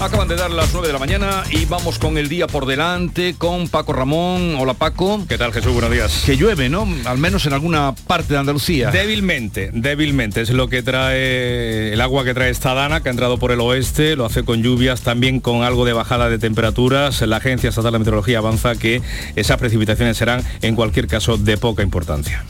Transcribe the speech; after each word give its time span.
Acaban 0.00 0.28
de 0.28 0.36
dar 0.36 0.50
las 0.50 0.72
9 0.72 0.86
de 0.86 0.92
la 0.94 0.98
mañana 0.98 1.42
y 1.50 1.66
vamos 1.66 1.98
con 1.98 2.16
el 2.16 2.30
día 2.30 2.46
por 2.46 2.64
delante 2.64 3.34
con 3.36 3.68
Paco 3.68 3.92
Ramón. 3.92 4.54
Hola 4.58 4.72
Paco. 4.72 5.26
¿Qué 5.28 5.36
tal 5.36 5.52
Jesús? 5.52 5.74
Buenos 5.74 5.90
días. 5.90 6.22
Que 6.24 6.38
llueve, 6.38 6.70
¿no? 6.70 6.88
Al 7.04 7.18
menos 7.18 7.44
en 7.44 7.52
alguna 7.52 7.94
parte 8.06 8.32
de 8.32 8.40
Andalucía. 8.40 8.90
Débilmente, 8.90 9.68
débilmente. 9.74 10.40
Es 10.40 10.48
lo 10.48 10.68
que 10.68 10.82
trae 10.82 11.92
el 11.92 12.00
agua 12.00 12.24
que 12.24 12.32
trae 12.32 12.48
esta 12.48 12.72
dana, 12.72 13.02
que 13.02 13.10
ha 13.10 13.12
entrado 13.12 13.36
por 13.36 13.52
el 13.52 13.60
oeste, 13.60 14.16
lo 14.16 14.24
hace 14.24 14.42
con 14.42 14.62
lluvias, 14.62 15.02
también 15.02 15.38
con 15.38 15.64
algo 15.64 15.84
de 15.84 15.92
bajada 15.92 16.30
de 16.30 16.38
temperaturas. 16.38 17.20
La 17.20 17.36
Agencia 17.36 17.68
Estatal 17.68 17.92
de 17.92 17.98
Meteorología 17.98 18.38
avanza 18.38 18.76
que 18.76 19.02
esas 19.36 19.58
precipitaciones 19.58 20.16
serán 20.16 20.42
en 20.62 20.76
cualquier 20.76 21.08
caso 21.08 21.36
de 21.36 21.58
poca 21.58 21.82
importancia. 21.82 22.42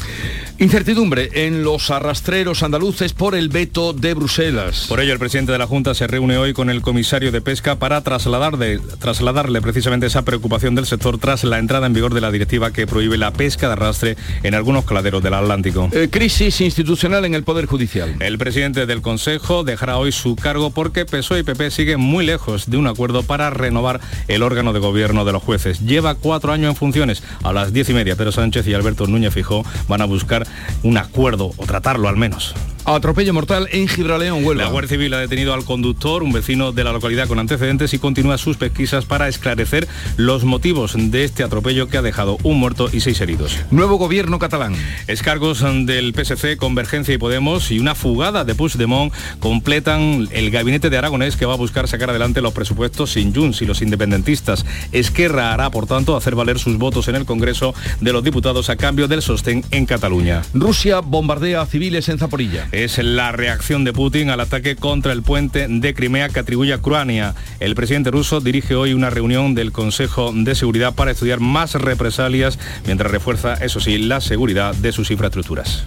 Incertidumbre 0.61 1.31
en 1.47 1.65
los 1.65 1.91
arrastreros 1.91 2.63
andaluces 2.63 3.15
por 3.15 3.35
el 3.35 3.49
veto 3.49 3.95
de 3.95 4.13
Bruselas. 4.13 4.85
Por 4.89 5.01
ello, 5.01 5.15
el 5.15 5.19
presidente 5.19 5.53
de 5.53 5.59
la 5.59 5.67
Junta 5.67 5.95
se 5.95 6.07
reúne 6.07 6.37
hoy 6.37 6.53
con 6.53 6.69
el 6.69 6.83
comisario 6.83 7.33
de 7.33 7.40
Pesca 7.41 7.77
para 7.77 8.03
trasladarle 8.03 9.61
precisamente 9.61 10.07
esa 10.07 10.23
preocupación 10.23 10.75
del 10.75 10.87
sector 10.87 11.19
tras 11.19 11.45
la 11.45 11.59
entrada 11.59 11.87
en 11.87 11.93
vigor 11.93 12.15
de 12.15 12.21
la 12.21 12.31
directiva 12.31 12.73
que 12.73 12.87
prohíbe 12.87 13.19
la 13.19 13.33
pesca 13.33 13.67
de 13.67 13.73
arrastre 13.75 14.17
en 14.43 14.55
algunos 14.55 14.85
caladeros 14.85 15.23
del 15.23 15.35
Atlántico. 15.35 15.89
Eh, 15.93 16.09
crisis 16.11 16.61
institucional 16.61 17.25
en 17.25 17.35
el 17.35 17.45
Poder 17.45 17.67
Judicial. 17.67 18.17
El 18.21 18.39
presidente 18.39 18.87
del 18.87 19.03
Consejo 19.03 19.65
dejará 19.65 19.97
hoy 19.97 20.13
su 20.13 20.37
cargo 20.37 20.71
porque 20.71 21.05
PSOE 21.05 21.41
y 21.41 21.43
PP 21.43 21.71
siguen 21.71 22.01
muy 22.01 22.25
lejos 22.27 22.71
de 22.71 22.77
un 22.77 22.87
acuerdo 22.87 23.23
para 23.23 23.51
renovar 23.51 24.01
el 24.29 24.43
órgano 24.43 24.73
de 24.73 24.81
gobierno 24.81 25.25
de 25.25 25.33
los 25.33 25.43
jueces. 25.43 25.81
Lleva 25.81 26.15
cuatro 26.15 26.53
años 26.53 26.71
en 26.71 26.77
funciones. 26.77 27.23
A 27.43 27.53
las 27.53 27.73
diez 27.73 27.89
y 27.91 27.95
media, 27.95 28.17
Pedro 28.17 28.33
Sánchez 28.33 28.67
y 28.67 28.75
Alberto 28.75 29.07
Núñez 29.07 29.35
Fijó 29.35 29.65
van 29.89 30.03
a 30.03 30.05
buscar 30.05 30.47
un 30.83 30.99
acuerdo 30.99 31.53
o 31.57 31.67
tratarlo 31.67 32.09
al 32.09 32.17
menos. 32.17 32.55
Atropello 32.87 33.35
mortal 33.35 33.69
en 33.73 33.89
Gibraleón, 33.89 34.45
Huelva. 34.45 34.65
La 34.65 34.71
Guardia 34.71 34.89
Civil 34.89 35.13
ha 35.15 35.19
detenido 35.19 35.53
al 35.53 35.65
conductor, 35.65 36.23
un 36.23 36.33
vecino 36.33 36.73
de 36.73 36.83
la 36.83 36.93
localidad 36.93 37.29
con 37.29 37.39
antecedentes, 37.39 37.93
y 37.95 37.99
continúa 37.99 38.39
sus 38.39 38.57
pesquisas 38.57 39.05
para 39.05 39.29
esclarecer 39.29 39.87
los 40.17 40.45
motivos 40.45 40.95
de 40.97 41.25
este 41.25 41.43
atropello 41.43 41.89
que 41.89 41.99
ha 41.99 42.03
dejado 42.03 42.39
un 42.43 42.59
muerto 42.59 42.89
y 42.91 43.01
seis 43.01 43.21
heridos. 43.21 43.57
Nuevo 43.71 43.97
gobierno 43.97 44.39
catalán. 44.39 44.75
Escargos 45.07 45.61
del 45.61 46.15
PSC, 46.15 46.57
Convergencia 46.57 47.15
y 47.15 47.19
Podemos 47.19 47.71
y 47.71 47.79
una 47.79 47.95
fugada 47.95 48.45
de 48.45 48.55
Puigdemont 48.55 49.13
completan 49.41 50.29
el 50.33 50.51
gabinete 50.51 50.91
de 50.91 50.99
Aragonés 50.99 51.37
que 51.37 51.47
va 51.47 51.55
a 51.55 51.59
buscar 51.59 51.87
sacar 51.87 52.11
adelante 52.11 52.41
los 52.41 52.55
presupuestos 52.55 53.13
sin 53.13 53.35
Junts 53.35 53.61
y 53.63 53.67
los 53.67 53.83
independentistas. 53.83 54.65
Esquerra 54.93 55.53
hará, 55.53 55.71
por 55.71 55.87
tanto, 55.87 56.17
hacer 56.17 56.35
valer 56.35 56.59
sus 56.59 56.79
votos 56.79 57.09
en 57.09 57.17
el 57.17 57.27
Congreso 57.27 57.75
de 58.01 58.13
los 58.13 58.25
Diputados 58.25 58.71
a 58.71 58.77
cambio 58.77 59.07
del 59.07 59.23
sostén 59.23 59.65
en 59.71 59.87
Cataluña. 59.87 60.43
Rusia 60.55 61.01
bombardea 61.01 61.61
a 61.61 61.67
civiles 61.67 62.09
en 62.09 62.19
Zaporilla 62.19 62.69
es 62.85 62.99
la 62.99 63.33
reacción 63.33 63.85
de 63.85 63.93
Putin 63.93 64.31
al 64.31 64.41
ataque 64.41 64.77
contra 64.77 65.13
el 65.13 65.23
puente 65.23 65.67
de 65.69 65.95
Crimea 65.95 66.29
que 66.29 66.41
atribuye 66.41 66.73
a 66.73 66.77
Ucrania. 66.77 67.35
El 67.59 67.75
presidente 67.75 68.11
ruso 68.11 68.41
dirige 68.41 68.75
hoy 68.75 68.95
una 68.95 69.11
reunión 69.11 69.55
del 69.55 69.73
Consejo 69.73 70.33
de 70.35 70.55
Seguridad 70.55 70.95
para 70.95 71.11
estudiar 71.11 71.41
más 71.41 71.75
represalias 71.75 72.59
mientras 72.87 73.11
refuerza, 73.11 73.55
eso 73.55 73.81
sí, 73.81 73.99
la 73.99 74.21
seguridad 74.21 74.75
de 74.75 74.93
sus 74.93 75.11
infraestructuras. 75.11 75.85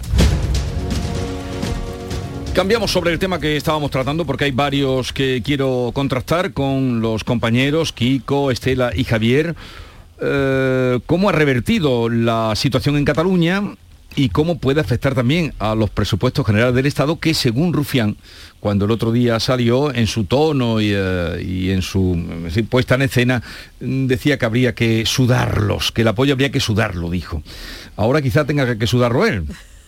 Cambiamos 2.54 2.92
sobre 2.92 3.12
el 3.12 3.18
tema 3.18 3.40
que 3.40 3.56
estábamos 3.56 3.90
tratando 3.90 4.24
porque 4.24 4.44
hay 4.44 4.52
varios 4.52 5.12
que 5.12 5.42
quiero 5.44 5.90
contrastar 5.92 6.52
con 6.52 7.00
los 7.00 7.24
compañeros 7.24 7.92
Kiko, 7.92 8.52
Estela 8.52 8.92
y 8.94 9.02
Javier. 9.02 9.56
Eh, 10.20 11.00
¿Cómo 11.06 11.28
ha 11.28 11.32
revertido 11.32 12.08
la 12.08 12.52
situación 12.54 12.96
en 12.96 13.04
Cataluña? 13.04 13.62
Y 14.16 14.28
cómo 14.28 14.58
puede 14.58 14.80
afectar 14.80 15.14
también 15.14 15.54
a 15.58 15.74
los 15.74 15.90
presupuestos 15.90 16.46
generales 16.46 16.74
del 16.74 16.86
Estado, 16.86 17.18
que 17.18 17.34
según 17.34 17.72
Rufián, 17.72 18.16
cuando 18.60 18.84
el 18.84 18.90
otro 18.90 19.12
día 19.12 19.40
salió 19.40 19.94
en 19.94 20.06
su 20.06 20.24
tono 20.24 20.80
y, 20.80 20.92
eh, 20.92 21.72
en 21.72 21.82
su 21.82 22.18
puesta 22.68 22.94
en 22.94 23.02
escena, 23.02 23.42
mm, 23.80 24.06
decía 24.06 24.38
que 24.38 24.46
habría 24.46 24.74
que 24.74 25.04
sudarlos, 25.06 25.92
que 25.92 26.02
el 26.02 26.08
apoyo 26.08 26.32
habría 26.32 26.50
que 26.50 26.60
sudarlo, 26.60 27.10
dijo. 27.10 27.42
Ahora 27.96 28.22
quizá 28.22 28.44
tenga 28.44 28.78
que 28.78 28.86
sudarlo 28.86 29.26
él. 29.26 29.44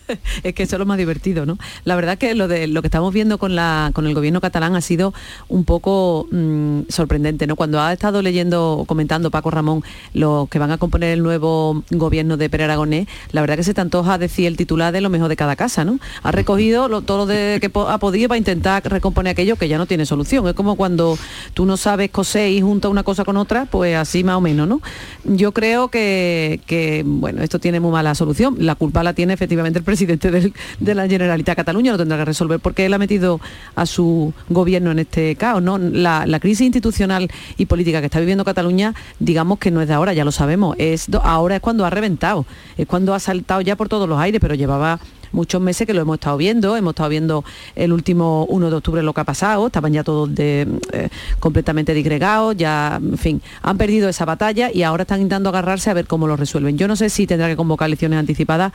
es 0.43 0.53
que 0.53 0.63
eso 0.63 0.75
es 0.75 0.79
lo 0.79 0.85
más 0.85 0.97
divertido, 0.97 1.45
¿no? 1.45 1.57
La 1.83 1.95
verdad 1.95 2.17
que 2.17 2.33
lo 2.35 2.47
de 2.47 2.67
lo 2.67 2.81
que 2.81 2.87
estamos 2.87 3.13
viendo 3.13 3.37
con 3.37 3.55
la 3.55 3.91
con 3.93 4.07
el 4.07 4.13
gobierno 4.13 4.41
catalán 4.41 4.75
ha 4.75 4.81
sido 4.81 5.13
un 5.47 5.63
poco 5.63 6.27
mm, 6.31 6.81
sorprendente, 6.89 7.47
¿no? 7.47 7.55
Cuando 7.55 7.81
ha 7.81 7.93
estado 7.93 8.21
leyendo, 8.21 8.85
comentando 8.87 9.31
Paco 9.31 9.51
Ramón 9.51 9.83
los 10.13 10.49
que 10.49 10.59
van 10.59 10.71
a 10.71 10.77
componer 10.77 11.11
el 11.11 11.23
nuevo 11.23 11.83
gobierno 11.91 12.37
de 12.37 12.49
Pere 12.49 12.65
Aragonés, 12.65 13.07
la 13.31 13.41
verdad 13.41 13.55
que 13.55 13.63
se 13.63 13.73
te 13.73 13.81
antoja 13.81 14.17
decir 14.17 14.47
el 14.47 14.57
titular 14.57 14.93
de 14.93 15.01
lo 15.01 15.09
mejor 15.09 15.29
de 15.29 15.35
cada 15.35 15.55
casa, 15.55 15.85
¿no? 15.85 15.99
Ha 16.23 16.31
recogido 16.31 17.01
todo 17.01 17.17
lo 17.17 17.25
de, 17.25 17.59
que 17.61 17.71
ha 17.73 17.97
podido 17.97 18.29
para 18.29 18.37
intentar 18.37 18.83
recomponer 18.89 19.31
aquello 19.31 19.55
que 19.55 19.67
ya 19.67 19.77
no 19.77 19.85
tiene 19.85 20.05
solución. 20.05 20.47
Es 20.47 20.53
como 20.53 20.75
cuando 20.75 21.17
tú 21.53 21.65
no 21.65 21.77
sabes 21.77 22.09
coser 22.11 22.51
y 22.51 22.61
junta 22.61 22.89
una 22.89 23.03
cosa 23.03 23.23
con 23.23 23.37
otra, 23.37 23.65
pues 23.65 23.95
así 23.95 24.23
más 24.23 24.35
o 24.35 24.41
menos, 24.41 24.67
¿no? 24.67 24.81
Yo 25.23 25.51
creo 25.51 25.89
que, 25.89 26.61
que 26.65 27.03
bueno, 27.05 27.41
esto 27.41 27.59
tiene 27.59 27.79
muy 27.79 27.91
mala 27.91 28.15
solución. 28.15 28.55
La 28.59 28.75
culpa 28.75 29.03
la 29.03 29.13
tiene 29.13 29.33
efectivamente 29.33 29.79
el 29.79 29.85
presidente 29.85 29.96
presidente 30.05 30.53
de 30.79 30.95
la 30.95 31.07
Generalitat 31.07 31.55
Cataluña 31.55 31.91
lo 31.91 31.97
tendrá 31.97 32.17
que 32.17 32.25
resolver 32.25 32.59
porque 32.59 32.85
él 32.85 32.93
ha 32.93 32.97
metido 32.97 33.39
a 33.75 33.85
su 33.85 34.33
gobierno 34.49 34.91
en 34.91 34.99
este 34.99 35.35
caos. 35.35 35.61
¿no? 35.61 35.77
La, 35.77 36.37
crisis 36.39 36.61
institucional 36.61 37.29
y 37.57 37.65
política 37.65 37.99
que 37.99 38.05
está 38.05 38.19
viviendo 38.19 38.45
Cataluña, 38.45 38.93
digamos 39.19 39.57
que 39.57 39.71
no 39.71 39.81
es 39.81 39.87
de 39.87 39.95
ahora, 39.95 40.13
ya 40.13 40.23
lo 40.23 40.31
sabemos. 40.31 40.75
Es, 40.77 41.07
ahora 41.23 41.55
es 41.55 41.61
cuando 41.61 41.83
ha 41.85 41.89
reventado, 41.89 42.45
es 42.77 42.85
cuando 42.85 43.15
ha 43.15 43.19
saltado 43.19 43.61
ya 43.61 43.75
por 43.75 43.89
todos 43.89 44.07
los 44.07 44.19
aires, 44.19 44.39
pero 44.39 44.53
llevaba 44.53 44.99
muchos 45.31 45.61
meses 45.61 45.87
que 45.87 45.93
lo 45.93 46.01
hemos 46.01 46.15
estado 46.15 46.37
viendo, 46.37 46.75
hemos 46.75 46.91
estado 46.91 47.09
viendo 47.09 47.43
el 47.75 47.93
último 47.93 48.45
1 48.45 48.69
de 48.69 48.75
octubre 48.75 49.03
lo 49.03 49.13
que 49.13 49.21
ha 49.21 49.23
pasado, 49.23 49.67
estaban 49.67 49.93
ya 49.93 50.03
todos 50.03 50.33
de, 50.33 50.67
eh, 50.93 51.09
completamente 51.39 51.93
disgregados, 51.93 52.55
ya, 52.57 52.99
en 53.01 53.17
fin, 53.17 53.41
han 53.61 53.77
perdido 53.77 54.09
esa 54.09 54.25
batalla 54.25 54.71
y 54.73 54.83
ahora 54.83 55.03
están 55.03 55.21
intentando 55.21 55.49
agarrarse 55.49 55.89
a 55.89 55.93
ver 55.93 56.07
cómo 56.07 56.27
lo 56.27 56.35
resuelven. 56.35 56.77
Yo 56.77 56.87
no 56.87 56.95
sé 56.95 57.09
si 57.09 57.27
tendrá 57.27 57.47
que 57.47 57.55
convocar 57.55 57.87
elecciones 57.87 58.19
anticipadas, 58.19 58.73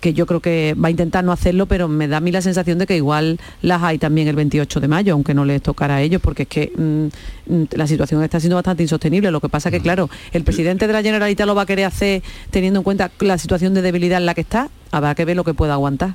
que 0.00 0.14
yo 0.14 0.26
creo 0.26 0.40
que 0.40 0.74
va 0.74 0.88
a 0.88 0.90
intentar 0.90 1.24
no 1.24 1.32
hacerlo, 1.32 1.66
pero 1.66 1.88
me 1.88 2.08
da 2.08 2.18
a 2.18 2.20
mí 2.20 2.30
la 2.30 2.42
sensación 2.42 2.78
de 2.78 2.86
que 2.86 2.96
igual 2.96 3.38
las 3.62 3.82
hay 3.82 3.98
también 3.98 4.28
el 4.28 4.36
28 4.36 4.80
de 4.80 4.88
mayo, 4.88 5.12
aunque 5.14 5.34
no 5.34 5.44
les 5.44 5.62
tocara 5.62 5.96
a 5.96 6.02
ellos, 6.02 6.20
porque 6.22 6.42
es 6.42 6.48
que 6.48 6.72
mm, 6.76 7.52
mm, 7.52 7.64
la 7.72 7.86
situación 7.86 8.22
está 8.22 8.40
siendo 8.40 8.56
bastante 8.56 8.82
insostenible. 8.82 9.30
Lo 9.30 9.40
que 9.40 9.48
pasa 9.48 9.70
que, 9.70 9.80
claro, 9.80 10.08
el 10.32 10.44
presidente 10.44 10.86
de 10.86 10.92
la 10.92 11.02
Generalitat 11.02 11.46
lo 11.46 11.54
va 11.54 11.62
a 11.62 11.66
querer 11.66 11.86
hacer 11.86 12.22
teniendo 12.50 12.80
en 12.80 12.84
cuenta 12.84 13.10
la 13.20 13.38
situación 13.38 13.74
de 13.74 13.82
debilidad 13.82 14.18
en 14.18 14.26
la 14.26 14.34
que 14.34 14.42
está, 14.42 14.68
habrá 14.90 15.14
que 15.14 15.24
ver 15.24 15.36
lo 15.36 15.44
que 15.44 15.54
pueda 15.54 15.74
aguantar. 15.74 16.14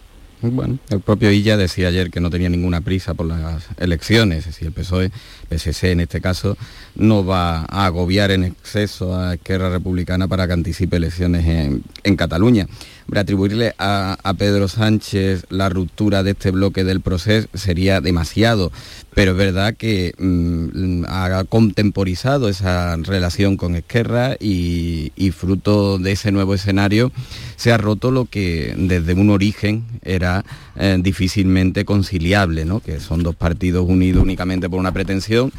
Bueno, 0.51 0.77
el 0.89 0.99
propio 0.99 1.31
Illa 1.31 1.55
decía 1.55 1.87
ayer 1.87 2.11
que 2.11 2.19
no 2.19 2.29
tenía 2.29 2.49
ninguna 2.49 2.81
prisa 2.81 3.13
por 3.13 3.27
las 3.27 3.63
elecciones, 3.77 4.43
si 4.43 4.65
el 4.65 4.73
PSOE, 4.73 5.09
PSC 5.49 5.91
en 5.91 6.01
este 6.01 6.19
caso, 6.19 6.57
no 6.95 7.25
va 7.25 7.61
a 7.61 7.85
agobiar 7.85 8.31
en 8.31 8.43
exceso 8.43 9.15
a 9.15 9.35
Esquerra 9.35 9.69
Republicana 9.69 10.27
para 10.27 10.45
que 10.45 10.53
anticipe 10.53 10.97
elecciones 10.97 11.81
en 12.03 12.15
Cataluña. 12.17 12.67
Atribuirle 13.15 13.75
a, 13.77 14.17
Pedro 14.37 14.67
Sánchez 14.67 15.45
la 15.49 15.69
ruptura 15.69 16.23
de 16.23 16.31
este 16.31 16.51
bloque 16.51 16.83
del 16.83 17.01
proceso 17.01 17.47
sería 17.53 18.01
demasiado, 18.01 18.71
pero 19.13 19.31
es 19.31 19.37
verdad 19.37 19.75
que 19.75 20.13
mm, 20.17 21.05
ha 21.07 21.43
contemporizado 21.47 22.49
esa 22.49 22.95
relación 22.97 23.55
con 23.57 23.75
Esquerra 23.75 24.35
y, 24.39 25.11
fruto 25.31 25.97
de 25.97 26.11
ese 26.13 26.31
nuevo 26.31 26.53
escenario 26.53 27.11
se 27.63 27.71
ha 27.71 27.77
roto 27.77 28.11
lo 28.11 28.25
que 28.25 28.75
desde 28.77 29.13
un 29.13 29.29
origen 29.29 29.85
era 30.01 30.43
eh, 30.75 30.97
difícilmente 30.99 31.85
conciliable, 31.85 32.65
¿no? 32.65 32.81
que 32.81 32.99
son 32.99 33.23
dos 33.23 33.37
partidos 33.37 33.87
unidos 33.87 34.21
únicamente 34.21 34.69
por 34.69 34.81
una 34.81 34.91
pretensión 34.91 35.49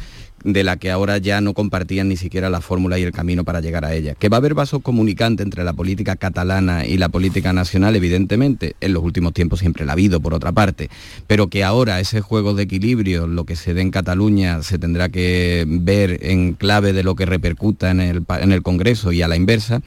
de 0.45 0.63
la 0.63 0.77
que 0.77 0.91
ahora 0.91 1.17
ya 1.17 1.41
no 1.41 1.55
compartían 1.55 2.07
ni 2.07 2.17
siquiera 2.17 2.51
la 2.51 2.61
fórmula 2.61 2.99
y 2.99 3.03
el 3.03 3.11
camino 3.11 3.43
para 3.43 3.61
llegar 3.61 3.83
a 3.83 3.93
ella. 3.93 4.13
Que 4.13 4.29
va 4.29 4.37
a 4.37 4.39
haber 4.39 4.53
vasos 4.53 4.81
comunicantes 4.81 5.43
entre 5.43 5.63
la 5.63 5.73
política 5.73 6.15
catalana 6.15 6.85
y 6.85 6.97
la 6.97 7.09
política 7.09 7.51
nacional, 7.51 7.95
evidentemente, 7.95 8.75
en 8.79 8.93
los 8.93 9.03
últimos 9.03 9.33
tiempos 9.33 9.59
siempre 9.59 9.85
la 9.85 9.91
ha 9.91 9.93
habido, 9.93 10.21
por 10.21 10.35
otra 10.35 10.51
parte, 10.51 10.89
pero 11.25 11.47
que 11.47 11.63
ahora 11.63 11.99
ese 11.99 12.21
juego 12.21 12.53
de 12.53 12.63
equilibrio, 12.63 13.25
lo 13.25 13.45
que 13.45 13.55
se 13.55 13.73
dé 13.73 13.81
en 13.81 13.89
Cataluña, 13.89 14.61
se 14.61 14.77
tendrá 14.77 15.09
que 15.09 15.65
ver 15.67 16.19
en 16.21 16.53
clave 16.53 16.93
de 16.93 17.03
lo 17.03 17.15
que 17.15 17.25
repercuta 17.25 17.89
en 17.89 17.99
el, 17.99 18.23
en 18.39 18.51
el 18.51 18.61
Congreso 18.61 19.11
y 19.11 19.23
a 19.23 19.27
la 19.27 19.35
inversa, 19.35 19.81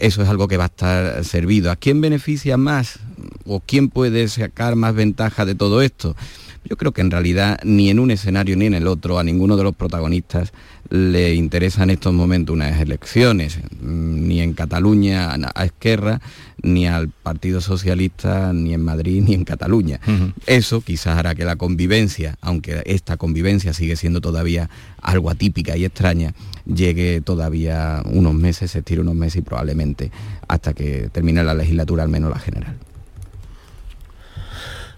eso 0.00 0.22
es 0.22 0.28
algo 0.28 0.48
que 0.48 0.58
va 0.58 0.64
a 0.64 0.66
estar 0.66 1.24
servido. 1.24 1.70
¿A 1.70 1.76
quién 1.76 2.02
beneficia 2.02 2.58
más 2.58 2.98
o 3.46 3.60
quién 3.60 3.88
puede 3.88 4.28
sacar 4.28 4.76
más 4.76 4.94
ventaja 4.94 5.46
de 5.46 5.54
todo 5.54 5.80
esto? 5.80 6.14
Yo 6.64 6.76
creo 6.76 6.92
que 6.92 7.02
en 7.02 7.10
realidad 7.10 7.58
ni 7.62 7.90
en 7.90 7.98
un 7.98 8.10
escenario 8.10 8.56
ni 8.56 8.66
en 8.66 8.74
el 8.74 8.86
otro 8.86 9.18
a 9.18 9.24
ninguno 9.24 9.56
de 9.56 9.64
los 9.64 9.74
protagonistas 9.74 10.52
le 10.88 11.34
interesa 11.34 11.82
en 11.82 11.90
estos 11.90 12.14
momentos 12.14 12.54
unas 12.54 12.80
elecciones, 12.80 13.58
mm, 13.80 14.28
ni 14.28 14.40
en 14.40 14.54
Cataluña 14.54 15.34
a 15.54 15.64
Esquerra, 15.64 16.20
ni 16.62 16.86
al 16.86 17.08
Partido 17.08 17.60
Socialista, 17.60 18.52
ni 18.52 18.72
en 18.72 18.82
Madrid, 18.82 19.22
ni 19.22 19.34
en 19.34 19.44
Cataluña. 19.44 20.00
Eso 20.46 20.80
quizás 20.80 21.18
hará 21.18 21.34
que 21.34 21.44
la 21.44 21.56
convivencia, 21.56 22.36
aunque 22.40 22.82
esta 22.86 23.16
convivencia 23.16 23.74
sigue 23.74 23.96
siendo 23.96 24.20
todavía 24.20 24.70
algo 25.02 25.30
atípica 25.30 25.76
y 25.76 25.84
extraña, 25.84 26.34
llegue 26.64 27.20
todavía 27.20 28.02
unos 28.06 28.34
meses, 28.34 28.70
se 28.70 28.78
estire 28.78 29.02
unos 29.02 29.14
meses 29.14 29.36
y 29.36 29.42
probablemente 29.42 30.10
hasta 30.48 30.72
que 30.72 31.10
termine 31.12 31.44
la 31.44 31.54
legislatura, 31.54 32.02
al 32.02 32.08
menos 32.08 32.30
la 32.30 32.38
general. 32.38 32.76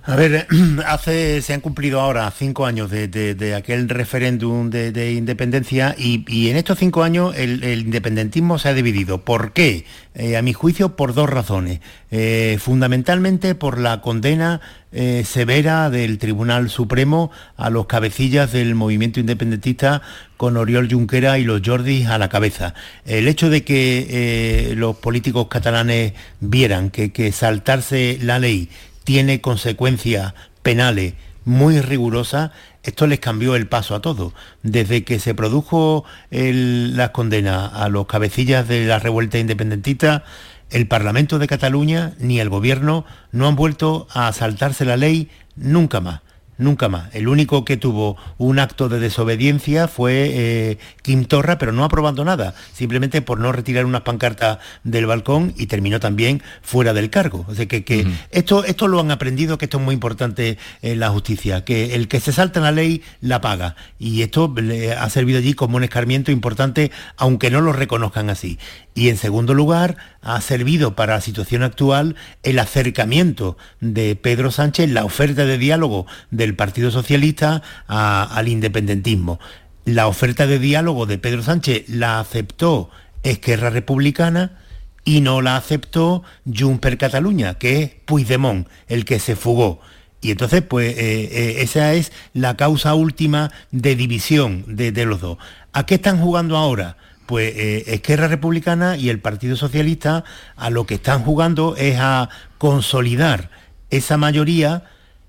A 0.09 0.15
ver, 0.15 0.47
hace, 0.87 1.43
se 1.43 1.53
han 1.53 1.61
cumplido 1.61 2.01
ahora 2.01 2.31
cinco 2.31 2.65
años 2.65 2.93
de, 2.93 3.55
aquel 3.57 3.89
referéndum 3.89 4.71
de, 4.71 5.13
independencia 5.13 5.97
y, 5.99 6.49
en 6.49 6.57
estos 6.57 6.79
cinco 6.79 7.03
años 7.03 7.35
el, 7.37 7.65
independentismo 7.65 8.61
se 8.61 8.69
ha 8.69 8.75
dividido. 8.75 9.25
¿Por 9.25 9.53
qué? 9.53 9.85
Eh, 10.15 10.37
a 10.37 10.43
mi 10.43 10.53
juicio, 10.53 10.95
por 10.95 11.13
dos 11.13 11.29
razones. 11.29 11.81
Eh, 12.13 12.57
fundamentalmente 12.61 13.57
por 13.57 13.81
la 13.81 14.01
condena 14.01 14.61
eh, 14.93 15.25
severa 15.27 15.91
del 15.91 16.19
Tribunal 16.19 16.71
Supremo 16.71 17.33
a 17.57 17.69
los 17.69 17.87
cabecillas 17.87 18.53
del 18.53 18.77
movimiento 18.77 19.19
independentista 19.19 20.03
con 20.37 20.57
Oriol 20.57 20.89
Junquera 20.89 21.37
y 21.41 21.45
los 21.45 21.63
Jordis 21.65 22.07
a 22.07 22.19
la 22.19 22.29
cabeza. 22.29 22.75
El 23.07 23.27
hecho 23.27 23.51
de 23.51 23.65
que 23.65 24.73
los 24.77 24.97
políticos 24.97 25.49
catalanes 25.49 26.13
vieran 26.39 26.91
que 26.91 27.33
saltarse 27.33 28.19
la 28.23 28.39
ley 28.39 28.69
tiene 29.07 29.41
consecuencias 29.41 30.35
penales 30.65 31.15
muy 31.45 31.81
rigurosas, 31.81 32.51
esto 32.83 33.07
les 33.07 33.21
cambió 33.21 33.55
el 33.55 33.69
paso 33.69 33.95
a 33.95 34.01
todos. 34.01 34.33
Desde 34.65 35.05
que 35.05 35.21
se 35.21 35.33
produjo 35.33 36.05
las 36.31 37.11
condenas 37.11 37.73
a 37.73 37.89
los 37.89 38.07
cabecillas 38.07 38.67
de 38.67 38.85
la 38.85 38.99
revuelta 38.99 39.39
independentista, 39.39 40.25
el 40.71 40.89
Parlamento 40.89 41.39
de 41.39 41.47
Cataluña 41.47 42.15
ni 42.19 42.41
el 42.41 42.49
Gobierno 42.49 43.05
no 43.31 43.47
han 43.47 43.55
vuelto 43.55 44.09
a 44.11 44.33
saltarse 44.33 44.85
la 44.85 44.97
ley 44.97 45.31
nunca 45.55 46.01
más 46.01 46.26
nunca 46.59 46.89
más. 46.89 47.15
El 47.15 47.29
único 47.29 47.65
que 47.65 47.77
tuvo 47.77 48.17
un 48.39 48.59
acto 48.59 48.89
de 48.89 49.01
desobediencia 49.01 49.89
fue 49.89 50.31
eh, 50.33 50.79
Kim 51.03 51.25
Torra, 51.25 51.59
pero 51.59 51.73
no 51.73 51.85
aprobando 51.85 52.25
nada, 52.25 52.55
simplemente 52.73 53.23
por 53.23 53.39
no 53.41 53.53
retirar 53.53 53.85
unas 53.85 54.03
pancartas 54.03 54.59
del 54.85 55.07
balcón 55.07 55.55
y 55.57 55.67
terminó 55.67 56.01
también 56.01 56.43
fuera 56.63 56.93
del 56.93 57.11
cargo. 57.11 57.45
O 57.49 57.55
sea 57.55 57.67
que, 57.67 57.85
que 57.85 58.07
esto, 58.31 58.65
esto 58.65 58.89
lo 58.89 59.01
han 59.01 59.11
aprendido, 59.11 59.59
que 59.59 59.67
esto 59.67 59.79
es 59.79 59.85
muy 59.85 59.95
importante 59.95 60.59
en 60.83 61.01
la 61.01 61.11
justicia, 61.11 61.65
que 61.65 61.95
el 61.95 62.09
que 62.09 62.21
se 62.21 62.33
salta 62.33 62.61
en 62.61 62.65
la 62.65 62.73
ley 62.73 63.03
la 63.21 63.41
paga. 63.41 63.77
Y 63.99 64.23
esto 64.23 64.53
le 64.57 64.93
ha 64.93 65.09
servido 65.11 65.39
allí 65.39 65.55
como 65.55 65.77
un 65.77 65.85
escarmiento 65.85 66.31
importante, 66.31 66.91
aunque 67.17 67.51
no 67.51 67.61
lo 67.61 67.73
reconozcan 67.73 68.31
así. 68.31 68.59
Y 68.95 69.11
en 69.11 69.19
segundo 69.19 69.53
lugar, 69.53 69.97
ha 70.23 70.41
servido 70.41 70.97
para 70.97 71.15
la 71.15 71.21
situación 71.21 71.63
actual 71.63 72.17
el 72.43 72.59
acercamiento 72.59 73.57
de 73.81 74.17
Pedro 74.17 74.51
Sánchez, 74.51 74.91
la 74.91 75.05
oferta 75.05 75.45
de 75.45 75.59
diálogo 75.59 76.07
del 76.47 76.55
Partido 76.55 76.93
Socialista 76.93 77.63
al 77.89 78.49
independentismo. 78.49 79.41
La 79.85 80.07
oferta 80.07 80.47
de 80.47 80.61
diálogo 80.61 81.05
de 81.07 81.19
Pedro 81.19 81.43
Sánchez 81.43 81.89
la 81.89 82.21
aceptó 82.21 82.89
Esquerra 83.25 83.71
Republicana 83.71 84.59
y 85.05 85.21
no 85.21 85.43
la 85.43 85.57
aceptó 85.57 86.23
Junper 86.47 86.99
Cataluña, 86.99 87.55
que 87.55 87.83
es 87.83 87.91
Puigdemont, 88.05 88.69
el 88.87 89.05
que 89.05 89.19
se 89.19 89.35
fugó. 89.35 89.81
Y 90.21 90.31
entonces, 90.31 90.63
pues, 90.63 90.97
eh, 90.97 91.29
eh, 91.31 91.57
esa 91.59 91.95
es 91.95 92.13
la 92.33 92.57
causa 92.57 92.95
última 92.95 93.51
de 93.71 93.97
división 93.97 94.65
de, 94.69 94.93
de 94.93 95.05
los 95.05 95.21
dos. 95.21 95.39
¿A 95.73 95.85
qué 95.85 95.97
están 95.97 96.21
jugando 96.21 96.57
ahora? 96.57 96.97
pues 97.27 97.57
eh, 97.57 97.83
Esquerra 97.89 98.29
Republicana 98.29 98.97
y 98.97 99.11
el 99.11 99.19
Partido 99.19 99.57
Socialista 99.57 100.23
a 100.55 100.71
lo 100.71 100.87
que 100.87 100.95
están 100.95 101.25
jugando 101.25 101.75
es 101.77 101.99
a 101.99 102.31
consolidar 102.57 103.51
esa 103.91 104.17
mayoría 104.17 104.85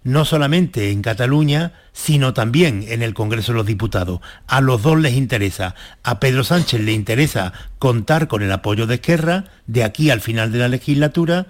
no 0.07 0.24
solamente 0.24 0.92
en 0.92 1.01
Cataluña, 1.01 1.74
sino 1.92 2.33
también 2.33 2.86
en 2.88 3.01
el 3.01 3.13
Congreso 3.13 3.51
de 3.51 3.57
los 3.57 3.65
Diputados. 3.65 4.21
A 4.48 4.62
los 4.62 4.81
dos 4.81 4.98
les 4.98 5.15
interesa. 5.15 5.75
A 6.01 6.21
Pedro 6.21 6.45
Sánchez 6.45 6.80
le 6.80 6.94
interesa 6.94 7.51
contar 7.77 8.30
con 8.30 8.42
el 8.42 8.54
apoyo 8.54 8.88
de 8.88 8.95
Esquerra 8.95 9.44
de 9.65 9.83
aquí 9.83 10.09
al 10.09 10.21
final 10.21 10.54
de 10.54 10.59
la 10.59 10.69
legislatura 10.69 11.48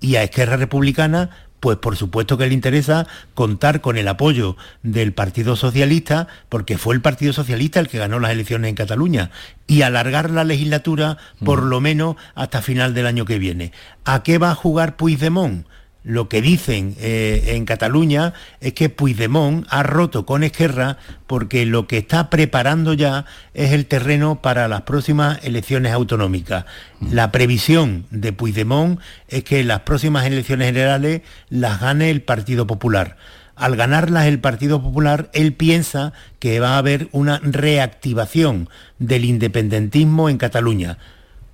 y 0.00 0.16
a 0.16 0.24
Esquerra 0.24 0.56
Republicana 0.56 1.30
pues 1.60 1.76
por 1.76 1.94
supuesto 1.96 2.36
que 2.36 2.48
le 2.48 2.54
interesa 2.54 3.06
contar 3.34 3.82
con 3.82 3.96
el 3.98 4.08
apoyo 4.08 4.56
del 4.82 5.12
Partido 5.12 5.56
Socialista, 5.56 6.26
porque 6.48 6.78
fue 6.78 6.94
el 6.94 7.02
Partido 7.02 7.34
Socialista 7.34 7.80
el 7.80 7.88
que 7.88 7.98
ganó 7.98 8.18
las 8.18 8.30
elecciones 8.30 8.70
en 8.70 8.76
Cataluña, 8.76 9.30
y 9.66 9.82
alargar 9.82 10.30
la 10.30 10.44
legislatura 10.44 11.18
por 11.44 11.62
lo 11.62 11.82
menos 11.82 12.16
hasta 12.34 12.62
final 12.62 12.94
del 12.94 13.06
año 13.06 13.26
que 13.26 13.38
viene. 13.38 13.72
¿A 14.06 14.22
qué 14.22 14.38
va 14.38 14.52
a 14.52 14.54
jugar 14.54 14.96
Puigdemont? 14.96 15.66
Lo 16.02 16.28
que 16.28 16.40
dicen 16.40 16.96
eh, 16.98 17.42
en 17.48 17.66
Cataluña 17.66 18.32
es 18.60 18.72
que 18.72 18.88
Puigdemont 18.88 19.66
ha 19.68 19.82
roto 19.82 20.24
con 20.24 20.42
Esquerra 20.42 20.96
porque 21.26 21.66
lo 21.66 21.86
que 21.86 21.98
está 21.98 22.30
preparando 22.30 22.94
ya 22.94 23.26
es 23.54 23.72
el 23.72 23.86
terreno 23.86 24.40
para 24.40 24.66
las 24.68 24.82
próximas 24.82 25.38
elecciones 25.44 25.92
autonómicas. 25.92 26.64
La 27.00 27.30
previsión 27.32 28.06
de 28.10 28.32
Puigdemont 28.32 29.00
es 29.28 29.44
que 29.44 29.62
las 29.62 29.80
próximas 29.80 30.26
elecciones 30.26 30.68
generales 30.68 31.22
las 31.48 31.80
gane 31.80 32.10
el 32.10 32.22
Partido 32.22 32.66
Popular. 32.66 33.16
Al 33.54 33.76
ganarlas 33.76 34.26
el 34.26 34.40
Partido 34.40 34.80
Popular, 34.80 35.28
él 35.34 35.52
piensa 35.52 36.14
que 36.38 36.60
va 36.60 36.76
a 36.76 36.78
haber 36.78 37.08
una 37.12 37.40
reactivación 37.42 38.70
del 38.98 39.26
independentismo 39.26 40.30
en 40.30 40.38
Cataluña 40.38 40.96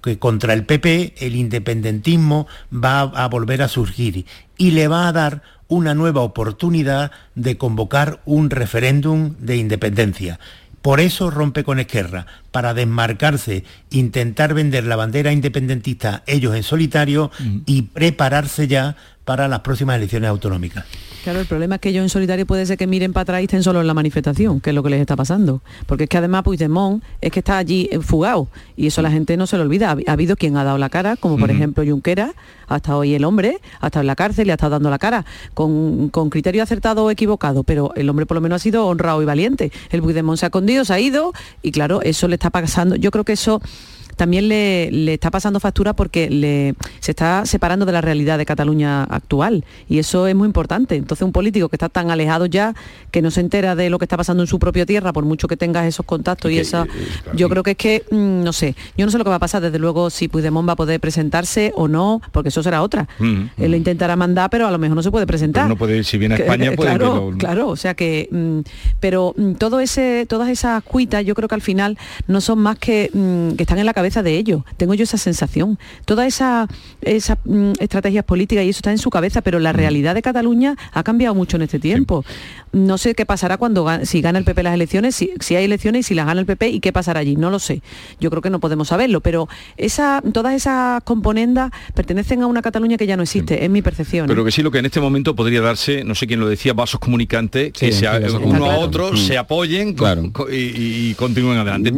que 0.07 0.21
contra 0.21 0.53
el 0.53 0.65
PP 0.65 1.15
el 1.19 1.35
independentismo 1.35 2.47
va 2.73 3.01
a 3.01 3.27
volver 3.27 3.61
a 3.61 3.67
surgir 3.67 4.25
y 4.57 4.71
le 4.71 4.87
va 4.87 5.09
a 5.09 5.13
dar 5.13 5.43
una 5.67 5.95
nueva 5.95 6.21
oportunidad 6.21 7.11
de 7.35 7.59
convocar 7.59 8.23
un 8.25 8.51
referéndum 8.51 9.35
de 9.41 9.57
independencia. 9.57 10.39
Por 10.81 11.01
eso 11.01 11.29
rompe 11.29 11.65
con 11.65 11.81
Esquerra, 11.81 12.29
para 12.57 12.73
desmarcarse, 12.73 13.65
intentar 13.91 14.55
vender 14.55 14.85
la 14.85 14.97
bandera 14.97 15.31
independentista 15.31 16.23
ellos 16.27 16.57
en 16.57 16.63
solitario 16.63 17.31
y 17.67 17.83
prepararse 17.83 18.67
ya 18.67 18.97
para 19.27 19.47
las 19.47 19.61
próximas 19.61 19.97
elecciones 19.97 20.31
autonómicas. 20.31 20.87
Claro, 21.25 21.41
el 21.41 21.47
problema 21.47 21.75
es 21.75 21.81
que 21.81 21.89
ellos 21.89 22.05
en 22.05 22.09
solitario 22.09 22.47
puede 22.47 22.65
ser 22.67 22.79
que 22.79 22.87
miren 22.87 23.13
para 23.13 23.23
atrás 23.23 23.41
y 23.41 23.45
estén 23.47 23.65
solo 23.65 23.81
en 23.81 23.89
la 23.89 23.95
manifestación, 23.95 24.61
que 24.61 24.71
es 24.71 24.75
lo 24.75 24.85
que 24.85 24.91
les 24.91 25.01
está 25.01 25.17
pasando. 25.17 25.61
Porque 25.87 26.05
es 26.05 26.09
que 26.09 26.19
además 26.19 26.45
Puigdemont 26.45 27.03
es 27.21 27.33
que 27.33 27.41
está 27.41 27.59
allí 27.59 27.91
fugado 28.01 28.47
y 28.77 28.87
eso 28.87 29.03
la 29.03 29.11
gente 29.11 29.37
no 29.37 29.49
se 29.49 29.57
lo 29.57 29.65
olvida. 29.65 29.91
Ha, 30.07 30.13
habido 30.13 30.37
quien 30.37 30.57
ha 30.57 30.63
dado 30.63 30.79
la 30.79 30.89
cara, 30.89 31.17
como 31.17 31.37
por 31.37 31.51
ejemplo 31.51 31.83
Junquera, 31.85 32.33
hasta 32.69 32.97
hoy 32.97 33.15
el 33.15 33.25
hombre, 33.25 33.59
ha 33.81 33.87
estado 33.87 34.03
en 34.03 34.07
la 34.07 34.15
cárcel 34.15 34.47
y 34.47 34.51
ha 34.53 34.55
estado 34.55 34.71
dando 34.71 34.89
la 34.89 35.01
cara, 35.01 35.25
con, 35.53 36.11
con 36.11 36.31
criterio 36.31 36.63
acertado 36.63 37.03
o 37.05 37.11
equivocado, 37.11 37.65
pero 37.65 37.93
el 37.97 38.09
hombre 38.09 38.25
por 38.25 38.37
lo 38.37 38.41
menos 38.41 38.63
ha 38.63 38.63
sido 38.63 38.87
honrado 38.87 39.21
y 39.21 39.25
valiente. 39.25 39.73
El 39.91 40.03
Puigdemont 40.03 40.39
se 40.39 40.47
ha 40.47 40.49
escondido, 40.49 40.85
se 40.85 40.95
ha 40.95 41.01
ido 41.01 41.33
y 41.61 41.73
claro, 41.73 42.03
eso 42.03 42.29
le 42.29 42.35
está 42.35 42.46
pasando. 42.51 42.97
Yo 42.97 43.11
creo 43.11 43.25
que 43.25 43.33
eso 43.33 43.61
también 44.17 44.49
le, 44.49 45.13
está 45.13 45.31
pasando 45.31 45.61
factura 45.61 45.95
porque 45.95 46.29
le, 46.31 46.75
se 47.01 47.13
está 47.13 47.47
separando 47.47 47.87
de 47.87 47.93
la 47.93 48.01
realidad 48.01 48.39
de 48.39 48.47
Cataluña 48.47 49.05
actual 49.05 49.65
y 49.89 49.99
eso 49.99 50.27
es 50.27 50.35
muy 50.35 50.47
importante. 50.47 50.97
Entonces 50.97 51.25
un 51.25 51.33
político 51.33 51.69
que 51.69 51.77
está 51.77 51.89
tan 51.89 52.11
alejado 52.11 52.47
ya, 52.47 52.75
que 53.11 53.23
no 53.23 53.31
se 53.31 53.41
entera 53.41 53.77
de 53.77 53.91
lo 53.91 53.99
que 53.99 54.07
está 54.07 54.17
pasando 54.17 54.43
en 54.43 54.47
su 54.47 54.59
propia 54.59 54.87
tierra, 54.87 55.13
por 55.13 55.25
mucho 55.25 55.49
que 55.49 55.57
tengas 55.57 55.87
esos 55.87 56.07
contactos 56.07 56.51
y, 56.51 56.59
esa... 56.59 56.87
yo 57.35 57.49
creo 57.49 57.63
que 57.63 57.73
es 57.73 57.77
que, 57.77 58.05
mm, 58.11 58.43
no 58.43 58.53
sé, 58.53 58.75
yo 58.97 59.05
no 59.05 59.13
sé 59.13 59.19
lo 59.19 59.25
que 59.25 59.31
va 59.31 59.37
a 59.37 59.41
pasar, 59.41 59.63
desde 59.63 59.79
luego 59.79 60.11
si 60.11 60.29
Puigdemont 60.29 60.67
va 60.69 60.73
a 60.73 60.77
poder 60.77 60.99
presentarse 60.99 61.73
o 61.77 61.87
no, 61.87 62.23
porque 62.33 62.49
eso 62.49 62.63
será 62.63 62.83
otra. 62.83 63.09
Mm, 63.19 63.25
mm. 63.27 63.51
Él 63.59 63.71
le 63.73 63.77
intentará 63.77 64.17
mandar, 64.17 64.49
pero 64.51 64.67
a 64.67 64.71
lo 64.71 64.79
mejor 64.79 64.97
no 64.97 65.03
se 65.03 65.11
puede 65.11 65.27
presentar. 65.27 65.69
no 65.69 65.77
puede, 65.77 66.03
si 66.05 66.17
viene 66.17 66.37
a 66.37 66.39
España, 66.39 66.73
puede 66.75 66.97
claro, 66.97 67.35
claro, 67.39 67.69
o 67.69 67.77
sea 67.77 67.95
que, 67.95 68.31
pero 68.99 69.35
todo 69.59 69.81
ese, 69.81 70.25
todas 70.27 70.49
esas 70.49 70.83
cuitas 70.83 71.25
yo 71.25 71.35
creo 71.35 71.49
que 71.49 71.55
al 71.55 71.61
final 71.61 71.99
no 72.27 72.41
son 72.41 72.59
más 72.61 72.79
que, 72.79 73.11
que 73.57 73.63
están 73.63 73.79
en 73.79 73.87
la 73.87 73.93
cabeza 73.93 74.06
de 74.15 74.37
ellos. 74.37 74.63
Tengo 74.77 74.95
yo 74.95 75.05
esa 75.05 75.19
sensación. 75.19 75.79
Todas 76.05 76.27
esas 76.27 76.69
esa, 77.03 77.39
mm, 77.45 77.73
estrategias 77.81 78.25
políticas 78.25 78.65
y 78.65 78.71
eso 78.71 78.79
está 78.79 78.91
en 78.91 78.99
su 78.99 79.11
cabeza, 79.11 79.41
pero 79.41 79.59
la 79.59 79.73
mm. 79.73 79.77
realidad 79.77 80.15
de 80.15 80.23
Cataluña 80.23 80.77
ha 80.93 81.03
cambiado 81.03 81.35
mucho 81.35 81.57
en 81.57 81.63
este 81.63 81.79
tiempo. 81.79 82.25
No 82.73 82.99
sé 82.99 83.15
qué 83.15 83.27
pasará 83.27 83.57
cuando 83.57 83.87
si 84.05 84.21
gana 84.21 84.39
el 84.39 84.45
PP 84.45 84.63
las 84.63 84.75
elecciones, 84.75 85.15
si, 85.17 85.31
si, 85.41 85.57
hay 85.57 85.65
elecciones 85.65 86.01
y 86.01 86.03
si 86.03 86.15
las 86.15 86.27
gana 86.27 86.41
el 86.41 86.47
PP 86.47 86.69
y 86.69 86.81
qué 86.81 86.93
pasará 86.93 87.21
allí. 87.21 87.37
No 87.37 87.51
lo 87.51 87.59
sé. 87.59 87.83
Yo 88.21 88.31
creo 88.31 88.43
que 88.43 88.51
no 88.51 88.61
podemos 88.61 88.89
saberlo, 88.89 89.21
pero 89.21 89.49
esa, 89.77 90.23
todas 90.33 90.55
esas 90.55 91.03
componendas 91.05 91.71
pertenecen 91.95 92.43
a 92.43 92.47
una 92.47 92.63
Cataluña 92.63 92.97
que 92.97 93.07
ya 93.07 93.17
no 93.17 93.23
existe, 93.23 93.65
es 93.65 93.71
mi 93.71 93.83
percepción. 93.83 94.27
Pero 94.27 94.43
¿eh? 94.43 94.45
que 94.45 94.53
sí, 94.53 94.63
lo 94.63 94.71
que 94.71 94.79
en 94.79 94.87
este 94.87 95.01
momento 95.01 95.35
podría 95.35 95.61
darse, 95.61 96.05
no 96.05 96.15
sé 96.15 96.27
quién 96.27 96.41
lo 96.41 96.49
decía, 96.49 96.73
vasos 96.73 97.01
comunicantes, 97.01 97.73
que 97.73 97.93
uno 98.43 98.71
a 98.71 98.79
otro 98.79 99.13
mm. 99.13 99.17
se 99.17 99.39
apoyen 99.39 99.97
y, 100.51 101.15
continúen 101.15 101.59
adelante. 101.59 101.93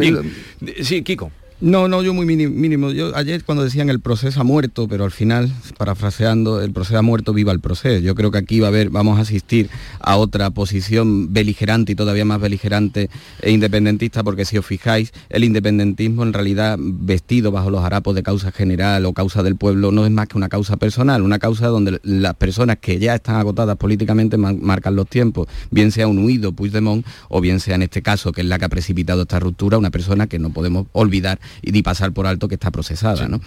sí, 0.82 1.02
Kiko. 1.02 1.30
No, 1.60 1.88
no, 1.88 2.04
yo 2.04 2.14
muy 2.14 2.24
mínimo. 2.24 2.92
Yo 2.92 3.16
ayer 3.16 3.42
cuando 3.42 3.64
decían 3.64 3.90
el 3.90 3.98
proceso 3.98 4.40
ha 4.40 4.44
muerto, 4.44 4.86
pero 4.86 5.04
al 5.04 5.10
final, 5.10 5.50
parafraseando, 5.76 6.62
el 6.62 6.72
proceso 6.72 6.98
ha 6.98 7.02
muerto, 7.02 7.32
viva 7.32 7.50
el 7.50 7.58
proceso. 7.58 8.00
Yo 8.00 8.14
creo 8.14 8.30
que 8.30 8.38
aquí 8.38 8.60
va 8.60 8.68
a 8.68 8.70
haber, 8.70 8.90
vamos 8.90 9.18
a 9.18 9.22
asistir 9.22 9.68
a 9.98 10.18
otra 10.18 10.50
posición 10.50 11.32
beligerante 11.32 11.90
y 11.90 11.94
todavía 11.96 12.24
más 12.24 12.40
beligerante 12.40 13.10
e 13.42 13.50
independentista, 13.50 14.22
porque 14.22 14.44
si 14.44 14.56
os 14.56 14.64
fijáis, 14.64 15.12
el 15.30 15.42
independentismo 15.42 16.22
en 16.22 16.32
realidad 16.32 16.78
vestido 16.78 17.50
bajo 17.50 17.70
los 17.70 17.82
harapos 17.82 18.14
de 18.14 18.22
causa 18.22 18.52
general 18.52 19.04
o 19.04 19.12
causa 19.12 19.42
del 19.42 19.56
pueblo 19.56 19.90
no 19.90 20.06
es 20.06 20.12
más 20.12 20.28
que 20.28 20.36
una 20.36 20.48
causa 20.48 20.76
personal, 20.76 21.22
una 21.22 21.40
causa 21.40 21.66
donde 21.66 21.98
las 22.04 22.34
personas 22.34 22.78
que 22.80 23.00
ya 23.00 23.16
están 23.16 23.34
agotadas 23.34 23.76
políticamente 23.76 24.36
marcan 24.36 24.94
los 24.94 25.08
tiempos, 25.08 25.48
bien 25.72 25.90
sea 25.90 26.06
un 26.06 26.24
huido 26.24 26.52
Puigdemont 26.52 27.04
o 27.28 27.40
bien 27.40 27.58
sea 27.58 27.74
en 27.74 27.82
este 27.82 28.00
caso, 28.00 28.30
que 28.30 28.42
es 28.42 28.46
la 28.46 28.60
que 28.60 28.66
ha 28.66 28.68
precipitado 28.68 29.22
esta 29.22 29.40
ruptura, 29.40 29.76
una 29.76 29.90
persona 29.90 30.28
que 30.28 30.38
no 30.38 30.50
podemos 30.50 30.86
olvidar 30.92 31.40
y 31.62 31.83
pasar 31.83 32.12
por 32.12 32.26
alto 32.26 32.49
que 32.49 32.55
está 32.55 32.71
procesada. 32.71 33.28
¿no? 33.28 33.40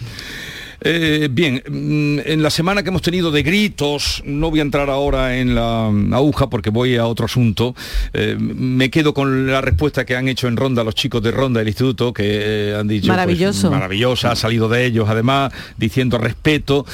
Eh, 0.84 1.28
bien, 1.30 1.62
mm, 1.68 2.18
en 2.24 2.42
la 2.42 2.50
semana 2.50 2.82
que 2.82 2.88
hemos 2.88 3.02
tenido 3.02 3.30
de 3.30 3.42
gritos, 3.42 4.22
no 4.26 4.50
voy 4.50 4.58
a 4.58 4.62
entrar 4.62 4.90
ahora 4.90 5.36
en 5.36 5.54
la 5.54 5.86
aguja 5.86 6.50
porque 6.50 6.70
voy 6.70 6.96
a 6.96 7.06
otro 7.06 7.26
asunto, 7.26 7.74
eh, 8.12 8.36
me 8.38 8.90
quedo 8.90 9.14
con 9.14 9.46
la 9.46 9.60
respuesta 9.60 10.04
que 10.04 10.16
han 10.16 10.28
hecho 10.28 10.48
en 10.48 10.56
Ronda 10.56 10.82
los 10.82 10.94
chicos 10.94 11.22
de 11.22 11.30
Ronda 11.30 11.60
del 11.60 11.68
Instituto, 11.68 12.12
que 12.12 12.24
eh, 12.24 12.76
han 12.76 12.88
dicho... 12.88 13.06
pues, 13.06 13.16
Maravilloso. 13.16 13.70
maravillosa, 13.70 14.32
ha 14.32 14.36
salido 14.36 14.68
de 14.68 14.84
ellos, 14.84 15.08
además, 15.08 15.52
diciendo 15.76 16.18
respeto, 16.18 16.84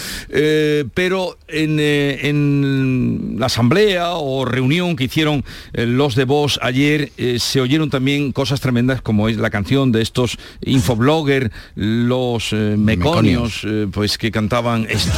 pero 0.95 1.39
en, 1.49 1.81
en, 1.81 3.37
la 3.39 3.47
asamblea 3.47 4.15
o 4.15 4.45
reunión 4.45 4.97
que 4.97 5.05
hicieron 5.05 5.45
los 5.73 6.15
de 6.15 6.25
Vox 6.25 6.59
ayer, 6.63 7.13
se 7.39 7.61
oyeron 7.61 7.91
también 7.91 8.33
cosas 8.33 8.61
tremendas 8.61 9.01
como 9.01 9.29
es 9.29 9.37
la 9.37 9.51
canción 9.51 9.93
de 9.93 10.03
estos 10.03 10.39
infobloggers, 10.61 11.51
los 11.75 12.53
meconios, 12.53 13.65
pues 13.87 14.19
que 14.19 14.31
cantaban 14.31 14.87
esto. 14.89 15.13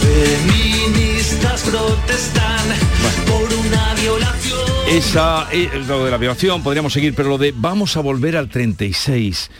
Feministas 0.00 1.62
protestan 1.62 2.66
por 3.26 3.52
una 3.52 3.94
violación. 3.94 4.60
Esa, 4.88 5.48
eh, 5.52 5.70
lo 5.86 6.04
de 6.04 6.10
la 6.10 6.16
violación 6.16 6.62
podríamos 6.62 6.92
seguir, 6.92 7.14
pero 7.14 7.30
lo 7.30 7.38
de 7.38 7.52
vamos 7.56 7.96
a 7.96 8.00
volver 8.00 8.36
al 8.36 8.48
36. 8.48 9.50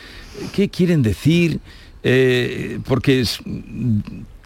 ¿Qué 0.54 0.68
quieren 0.68 1.02
decir? 1.02 1.60
Eh, 2.02 2.78
porque 2.84 3.20
es 3.20 3.40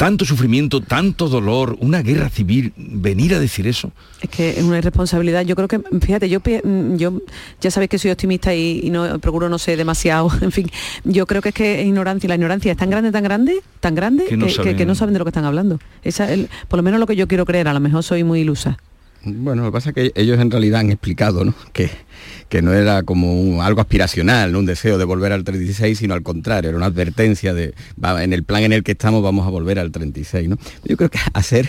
tanto 0.00 0.25
sufrimiento, 0.25 0.80
tanto 0.80 1.28
dolor, 1.28 1.76
una 1.80 2.00
guerra 2.00 2.30
civil, 2.30 2.73
venir 2.78 3.35
a 3.35 3.38
decir 3.38 3.66
eso. 3.66 3.92
Es 4.23 4.30
que 4.30 4.49
es 4.59 4.62
una 4.62 4.78
irresponsabilidad. 4.78 5.42
Yo 5.45 5.54
creo 5.57 5.69
que, 5.69 5.78
fíjate, 6.00 6.30
yo, 6.30 6.40
mm, 6.40 6.97
yo 6.97 7.21
ya 7.61 7.71
sabéis 7.71 7.90
que 7.90 7.99
soy 7.99 8.11
optimista 8.11 8.54
y, 8.54 8.80
y 8.83 8.88
no 8.88 9.19
procuro 9.19 9.50
no 9.50 9.59
ser 9.59 9.76
demasiado. 9.76 10.30
En 10.40 10.52
fin, 10.52 10.71
yo 11.04 11.26
creo 11.26 11.42
que 11.42 11.50
es 11.50 11.54
que 11.54 11.80
es 11.83 11.87
ignorancia. 11.87 12.26
y 12.26 12.28
La 12.28 12.37
ignorancia 12.37 12.73
es 12.73 12.78
tan 12.78 12.88
grande, 12.88 13.12
tan 13.12 13.23
grande, 13.25 13.61
tan 13.80 13.95
grande 13.95 14.25
Que 14.25 14.38
no 14.38 14.47
que, 14.47 14.52
saben. 14.52 14.76
que 14.78 14.87
no 14.87 14.95
saben 14.95 15.12
de 15.12 15.19
lo 15.19 15.26
que 15.26 15.30
están 15.30 15.45
hablando. 15.45 15.78
Esa 16.02 16.33
el- 16.33 16.49
por 16.69 16.78
lo 16.78 16.83
menos 16.83 16.99
lo 16.99 17.07
que 17.07 17.14
yo 17.14 17.28
quiero 17.28 17.45
creer. 17.45 17.69
A 17.69 17.75
lo 17.75 17.80
mejor 17.80 18.02
soy 18.02 18.25
muy 18.25 18.40
ilusa. 18.40 18.78
Bueno, 19.23 19.62
lo 19.65 19.69
que 19.69 19.73
pasa 19.73 19.91
es 19.91 19.95
que 19.95 20.12
ellos 20.15 20.39
en 20.41 20.50
realidad 20.50 20.81
han 20.81 20.91
explicado 20.91 21.45
¿no? 21.45 21.55
que, 21.75 21.91
que 22.49 22.62
no 22.62 22.73
era 22.73 23.03
como 23.03 23.39
un- 23.39 23.61
algo 23.61 23.81
aspiracional, 23.83 24.50
¿no? 24.53 24.61
un 24.61 24.67
deseo 24.67 24.97
de 24.97 25.05
volver 25.05 25.33
al 25.33 25.45
36, 25.45 25.99
sino 25.99 26.15
al 26.15 26.23
contrario, 26.23 26.71
era 26.71 26.77
una 26.79 26.87
advertencia 26.87 27.53
de, 27.53 27.75
va, 28.03 28.25
en 28.25 28.33
el 28.33 28.45
plan 28.45 28.62
en 28.62 28.73
el 28.73 28.83
que 28.83 28.93
estamos 28.93 29.23
vamos 29.23 29.47
a 29.47 29.50
volver 29.50 29.79
al 29.79 29.91
36. 29.93 30.49
¿no? 30.49 30.57
Yo 30.87 30.97
creo 30.97 31.11
que 31.11 31.19
hacer, 31.35 31.69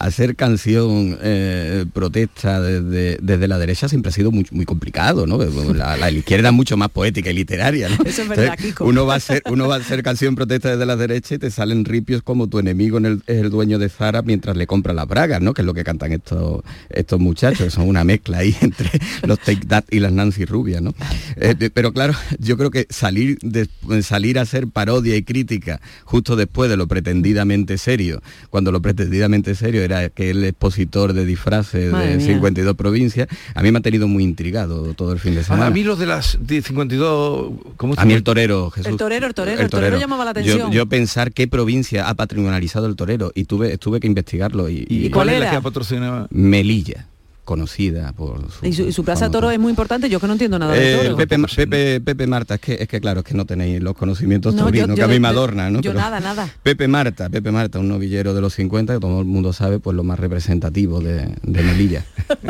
hacer 0.00 0.34
canción 0.34 1.16
eh, 1.22 1.84
protesta 1.92 2.60
desde, 2.60 3.18
desde 3.22 3.46
la 3.46 3.58
derecha 3.58 3.88
siempre 3.88 4.08
ha 4.10 4.12
sido 4.12 4.32
muy, 4.32 4.44
muy 4.50 4.64
complicado. 4.64 5.26
¿no? 5.26 5.38
La, 5.74 5.96
la 5.96 6.10
izquierda 6.10 6.48
es 6.48 6.54
mucho 6.54 6.76
más 6.76 6.88
poética 6.88 7.30
y 7.30 7.34
literaria. 7.34 7.88
¿no? 7.90 7.96
Eso 8.04 8.22
es 8.22 8.28
verdad, 8.28 8.44
Entonces, 8.46 8.66
Kiko. 8.72 8.84
uno 8.86 9.06
va 9.06 9.14
a 9.14 9.18
hacer 9.18 9.42
uno 9.48 9.68
va 9.68 9.76
a 9.76 9.78
hacer 9.78 10.02
canción 10.02 10.34
protesta 10.34 10.70
desde 10.72 10.84
la 10.84 10.96
derecha 10.96 11.36
y 11.36 11.38
te 11.38 11.50
salen 11.52 11.84
ripios 11.84 12.22
como 12.22 12.48
tu 12.48 12.58
enemigo 12.58 12.98
en 12.98 13.06
el- 13.06 13.22
es 13.28 13.38
el 13.38 13.50
dueño 13.50 13.78
de 13.78 13.88
Zara 13.88 14.22
mientras 14.22 14.56
le 14.56 14.66
compra 14.66 14.92
las 14.94 15.06
bragas, 15.06 15.40
¿no? 15.40 15.54
Que 15.54 15.62
es 15.62 15.66
lo 15.66 15.74
que 15.74 15.84
cantan 15.84 16.10
estos 16.12 16.62
estos 16.90 17.20
muchachos, 17.20 17.64
que 17.64 17.70
son 17.70 17.88
una 17.88 18.04
mezcla 18.04 18.38
ahí 18.38 18.54
entre 18.60 18.90
los 19.26 19.38
Take 19.40 19.66
That 19.66 19.84
y 19.90 20.00
las 20.00 20.12
Nancy 20.12 20.44
Rubia, 20.44 20.80
¿no? 20.80 20.94
Eh, 21.36 21.70
pero 21.72 21.92
claro, 21.92 22.14
yo 22.38 22.56
creo 22.56 22.70
que 22.70 22.86
salir 22.90 23.38
de- 23.42 23.68
salir 24.02 24.38
a 24.38 24.42
hacer 24.42 24.68
parodia 24.68 25.16
y 25.16 25.22
crítica 25.22 25.80
justo 26.04 26.36
después 26.36 26.70
de 26.70 26.76
lo 26.76 26.86
pretendidamente 26.86 27.78
serio, 27.78 28.22
cuando 28.50 28.72
lo 28.72 28.80
pretendidamente 28.82 29.54
serio 29.54 29.82
era 29.82 30.08
que 30.08 30.30
el 30.30 30.44
expositor 30.44 31.12
de 31.12 31.24
disfraces 31.26 31.92
Madre 31.92 32.10
de 32.10 32.16
mía. 32.18 32.26
52 32.26 32.76
provincias, 32.76 33.28
a 33.54 33.62
mí 33.62 33.70
me 33.72 33.78
ha 33.78 33.82
tenido 33.82 34.08
muy 34.08 34.24
intrigado 34.24 34.94
todo 34.94 35.12
el 35.12 35.18
fin 35.18 35.34
de 35.34 35.44
semana. 35.44 35.66
A 35.66 35.70
mí 35.70 35.82
los 35.84 35.98
de 35.98 36.06
las 36.06 36.38
de 36.40 36.62
52... 36.62 37.52
¿cómo 37.76 37.94
A 37.96 38.04
mí 38.04 38.14
el 38.14 38.22
torero, 38.22 38.70
Jesús. 38.70 38.86
El 38.90 38.96
torero, 38.96 39.26
el 39.26 39.34
torero, 39.34 39.62
el 39.62 39.68
torero 39.70 39.98
llamaba 39.98 40.24
la 40.24 40.30
atención. 40.30 40.70
Yo, 40.72 40.86
pensar 40.86 41.32
qué 41.32 41.48
provincia 41.48 42.08
ha 42.08 42.14
patrimonializado 42.14 42.86
el 42.86 42.96
torero 42.96 43.32
y 43.34 43.44
tuve, 43.44 43.76
tuve 43.78 44.00
que 44.00 44.06
investigarlo. 44.06 44.68
Y, 44.68 44.86
¿Y, 44.88 45.06
y- 45.06 45.10
cuál 45.10 45.26
cuál 45.28 45.28
es 45.30 45.40
la 45.40 45.50
que 45.50 45.56
ha 45.56 45.60
patrocinado? 45.60 46.28
Melilla, 46.30 46.77
виде. 46.78 47.06
Conocida 47.48 48.12
por 48.12 48.42
su... 48.52 48.66
Y 48.66 48.74
su, 48.74 48.82
y 48.82 48.92
su 48.92 49.02
plaza 49.04 49.24
famoso- 49.26 49.32
toro 49.32 49.50
es 49.50 49.58
muy 49.58 49.70
importante. 49.70 50.10
Yo 50.10 50.20
que 50.20 50.26
no 50.26 50.34
entiendo 50.34 50.58
nada 50.58 50.74
de 50.74 50.92
Eh, 50.92 50.96
toro. 51.04 51.16
Pepe, 51.16 51.38
Pepe, 51.56 52.00
Pepe 52.02 52.26
Marta, 52.26 52.56
es 52.56 52.60
que, 52.60 52.74
es 52.74 52.86
que 52.86 53.00
claro, 53.00 53.20
es 53.20 53.24
que 53.26 53.32
no 53.32 53.46
tenéis 53.46 53.82
los 53.82 53.94
conocimientos 53.96 54.52
No, 54.52 54.58
yo- 54.60 54.64
taurinos, 54.66 54.90
que 54.90 54.96
yo 54.96 55.04
a 55.06 55.08
mí 55.08 55.18
me 55.18 55.28
adornan, 55.28 55.72
¿no? 55.72 55.80
yo 55.80 55.94
nada, 55.94 56.20
nada. 56.20 56.46
Pepe 56.62 56.86
Marta, 56.88 57.30
Pepe 57.30 57.50
Marta, 57.50 57.78
un 57.78 57.88
novillero 57.88 58.34
de 58.34 58.42
los 58.42 58.52
50, 58.52 58.92
que 58.94 59.00
todo 59.00 59.18
el 59.20 59.24
mundo 59.26 59.54
sabe, 59.54 59.78
pues 59.78 59.96
lo 59.96 60.04
más 60.04 60.18
representativo 60.20 61.00
de, 61.00 61.34
de 61.42 61.62
Melilla. 61.62 62.04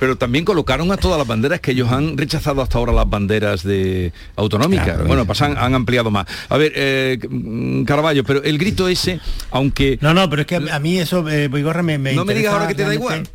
Pero 0.00 0.16
también 0.16 0.44
colocaron 0.44 0.90
a 0.90 0.96
todas 0.96 1.16
las 1.18 1.26
banderas 1.28 1.60
que 1.60 1.70
ellos 1.70 1.90
han 1.92 2.16
rechazado 2.18 2.60
hasta 2.62 2.78
ahora 2.78 2.92
las 2.92 3.08
banderas 3.08 3.62
de 3.62 4.12
autonómicas. 4.36 4.84
Claro, 4.86 5.04
bueno, 5.06 5.26
pasan, 5.26 5.56
han 5.56 5.74
ampliado 5.76 6.10
más. 6.10 6.26
A 6.48 6.56
ver, 6.56 6.72
eh, 6.74 7.18
mm, 7.28 7.84
Caraballo, 7.84 8.24
pero 8.24 8.42
el 8.42 8.58
grito 8.58 8.88
ese, 8.88 9.20
aunque 9.52 9.98
No, 10.00 10.12
no, 10.12 10.28
pero 10.28 10.42
es 10.42 10.48
que 10.48 10.56
a, 10.56 10.78
mí 10.80 10.98
eso, 10.98 11.28
eh, 11.28 11.46
Boigorra, 11.48 11.82
me, 11.82 11.98
me 11.98 12.14
No 12.14 12.24
me 12.24 12.34
digas 12.34 12.52
ahora 12.52 12.66
que 12.66 12.74
te 12.74 12.82
da 12.84 12.94
igual. 12.94 13.28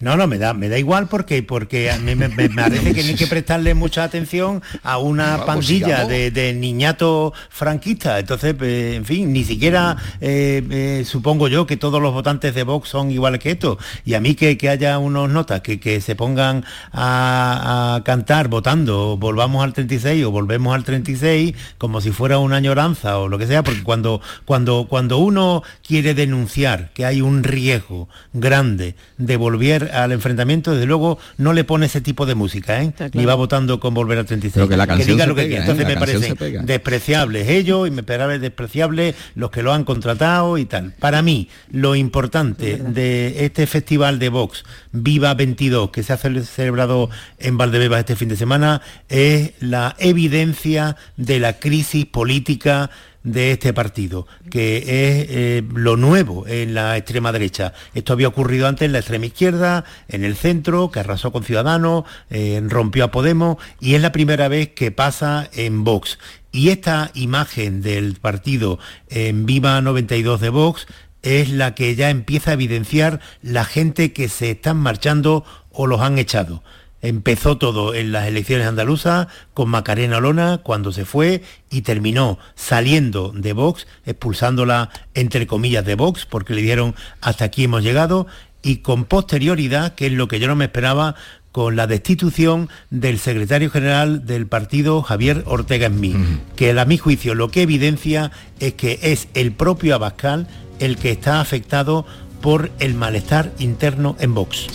No, 0.00 0.16
no, 0.16 0.26
me 0.26 0.38
da, 0.38 0.54
me 0.54 0.70
da 0.70 0.78
igual 0.78 1.08
porque, 1.08 1.42
porque 1.42 1.90
a 1.90 1.98
mí 1.98 2.14
me, 2.14 2.28
me 2.28 2.48
parece 2.48 2.94
que 2.94 3.02
no 3.02 3.08
hay 3.10 3.14
que 3.16 3.26
prestarle 3.26 3.74
mucha 3.74 4.02
atención 4.02 4.62
a 4.82 4.96
una 4.96 5.32
Vamos, 5.32 5.46
pandilla 5.46 5.86
sigamos. 5.86 6.08
de, 6.08 6.30
de 6.30 6.54
niñatos 6.54 7.34
franquistas. 7.50 8.18
Entonces, 8.20 8.54
eh, 8.62 8.94
en 8.96 9.04
fin, 9.04 9.30
ni 9.30 9.44
siquiera 9.44 9.98
eh, 10.22 10.62
eh, 10.70 11.04
supongo 11.04 11.48
yo 11.48 11.66
que 11.66 11.76
todos 11.76 12.00
los 12.00 12.14
votantes 12.14 12.54
de 12.54 12.62
Vox 12.62 12.88
son 12.88 13.10
iguales 13.10 13.40
que 13.40 13.50
estos. 13.50 13.76
Y 14.06 14.14
a 14.14 14.20
mí 14.20 14.34
que, 14.34 14.56
que 14.56 14.70
haya 14.70 14.98
unos 14.98 15.28
notas 15.28 15.60
que, 15.60 15.78
que 15.78 16.00
se 16.00 16.16
pongan 16.16 16.64
a, 16.92 17.96
a 17.96 18.04
cantar 18.04 18.48
votando, 18.48 19.18
volvamos 19.18 19.62
al 19.62 19.74
36 19.74 20.24
o 20.24 20.30
volvemos 20.30 20.74
al 20.74 20.82
36, 20.82 21.54
como 21.76 22.00
si 22.00 22.10
fuera 22.10 22.38
una 22.38 22.56
añoranza 22.56 23.18
o 23.18 23.28
lo 23.28 23.36
que 23.36 23.46
sea, 23.46 23.62
porque 23.62 23.82
cuando, 23.82 24.22
cuando, 24.46 24.86
cuando 24.88 25.18
uno 25.18 25.62
quiere 25.86 26.14
denunciar 26.14 26.90
que 26.94 27.04
hay 27.04 27.20
un 27.20 27.42
riesgo 27.44 28.08
grande 28.32 28.94
de 29.18 29.36
volver 29.36 29.89
al 29.92 30.12
enfrentamiento, 30.12 30.72
desde 30.72 30.86
luego 30.86 31.18
no 31.38 31.52
le 31.52 31.64
pone 31.64 31.86
ese 31.86 32.00
tipo 32.00 32.26
de 32.26 32.34
música, 32.34 32.82
¿eh? 32.82 32.92
Claro. 32.96 33.12
ni 33.14 33.24
va 33.24 33.34
votando 33.34 33.80
con 33.80 33.94
volver 33.94 34.18
al 34.18 34.26
36. 34.26 34.54
Pero 34.54 34.68
que 34.68 34.76
la 34.76 34.86
canción 34.86 35.08
diga 35.16 35.24
se 35.24 35.28
lo 35.28 35.34
que 35.34 35.42
pega, 35.42 35.48
quiera. 35.48 35.64
¿eh? 35.64 35.70
Entonces 35.70 35.84
La 35.84 35.88
me 36.00 36.06
canción 36.06 36.36
parecen 36.36 36.66
despreciables 36.66 37.48
ellos 37.48 37.88
y 37.88 37.90
me 37.90 38.02
parecen 38.02 38.40
despreciables 38.40 39.14
los 39.34 39.50
que 39.50 39.62
lo 39.62 39.72
han 39.72 39.84
contratado 39.84 40.58
y 40.58 40.64
tal. 40.64 40.92
Para 40.98 41.22
mí, 41.22 41.48
lo 41.70 41.94
importante 41.96 42.76
de 42.76 43.44
este 43.44 43.66
festival 43.66 44.18
de 44.18 44.28
Vox, 44.28 44.64
Viva 44.92 45.34
22, 45.34 45.90
que 45.90 46.02
se 46.02 46.12
ha 46.12 46.18
cele- 46.18 46.42
celebrado 46.42 47.10
en 47.38 47.56
Valdebebas 47.56 48.00
este 48.00 48.16
fin 48.16 48.28
de 48.28 48.36
semana, 48.36 48.82
es 49.08 49.52
la 49.60 49.94
evidencia 49.98 50.96
de 51.16 51.40
la 51.40 51.54
crisis 51.58 52.06
política 52.06 52.90
de 53.22 53.52
este 53.52 53.72
partido, 53.72 54.26
que 54.50 54.78
es 54.78 55.26
eh, 55.28 55.62
lo 55.74 55.96
nuevo 55.96 56.46
en 56.46 56.74
la 56.74 56.96
extrema 56.96 57.32
derecha. 57.32 57.72
Esto 57.94 58.12
había 58.12 58.28
ocurrido 58.28 58.66
antes 58.66 58.86
en 58.86 58.92
la 58.92 58.98
extrema 58.98 59.26
izquierda, 59.26 59.84
en 60.08 60.24
el 60.24 60.36
centro, 60.36 60.90
que 60.90 61.00
arrasó 61.00 61.32
con 61.32 61.44
Ciudadanos, 61.44 62.04
eh, 62.30 62.60
rompió 62.66 63.04
a 63.04 63.10
Podemos, 63.10 63.56
y 63.80 63.94
es 63.94 64.02
la 64.02 64.12
primera 64.12 64.48
vez 64.48 64.68
que 64.68 64.90
pasa 64.90 65.48
en 65.52 65.84
Vox. 65.84 66.18
Y 66.52 66.70
esta 66.70 67.10
imagen 67.14 67.82
del 67.82 68.16
partido 68.16 68.78
en 69.08 69.46
Viva 69.46 69.80
92 69.80 70.40
de 70.40 70.48
Vox 70.48 70.86
es 71.22 71.50
la 71.50 71.74
que 71.74 71.94
ya 71.94 72.10
empieza 72.10 72.50
a 72.50 72.54
evidenciar 72.54 73.20
la 73.42 73.64
gente 73.64 74.12
que 74.12 74.28
se 74.28 74.52
están 74.52 74.78
marchando 74.78 75.44
o 75.70 75.86
los 75.86 76.00
han 76.00 76.18
echado. 76.18 76.62
Empezó 77.02 77.56
todo 77.56 77.94
en 77.94 78.12
las 78.12 78.26
elecciones 78.26 78.66
andaluzas 78.66 79.28
con 79.54 79.70
Macarena 79.70 80.18
Olona 80.18 80.58
cuando 80.58 80.92
se 80.92 81.04
fue 81.04 81.42
y 81.70 81.82
terminó 81.82 82.38
saliendo 82.54 83.32
de 83.34 83.52
Vox, 83.54 83.86
expulsándola 84.04 84.90
entre 85.14 85.46
comillas 85.46 85.84
de 85.84 85.94
Vox 85.94 86.26
porque 86.26 86.54
le 86.54 86.62
dieron 86.62 86.94
hasta 87.20 87.46
aquí 87.46 87.64
hemos 87.64 87.82
llegado 87.82 88.26
y 88.62 88.78
con 88.78 89.04
posterioridad, 89.04 89.94
que 89.94 90.06
es 90.06 90.12
lo 90.12 90.28
que 90.28 90.38
yo 90.38 90.46
no 90.46 90.56
me 90.56 90.66
esperaba, 90.66 91.14
con 91.52 91.74
la 91.74 91.86
destitución 91.86 92.68
del 92.90 93.18
secretario 93.18 93.70
general 93.70 94.24
del 94.26 94.46
partido 94.46 95.02
Javier 95.02 95.42
Ortega 95.46 95.88
Smith, 95.88 96.16
que 96.54 96.78
a 96.78 96.84
mi 96.84 96.96
juicio 96.96 97.34
lo 97.34 97.50
que 97.50 97.62
evidencia 97.62 98.30
es 98.60 98.74
que 98.74 98.98
es 99.02 99.28
el 99.34 99.52
propio 99.52 99.94
Abascal 99.94 100.46
el 100.78 100.96
que 100.96 101.10
está 101.10 101.40
afectado 101.40 102.06
por 102.40 102.70
el 102.78 102.94
malestar 102.94 103.52
interno 103.58 104.16
en 104.20 104.34
Vox. 104.34 104.66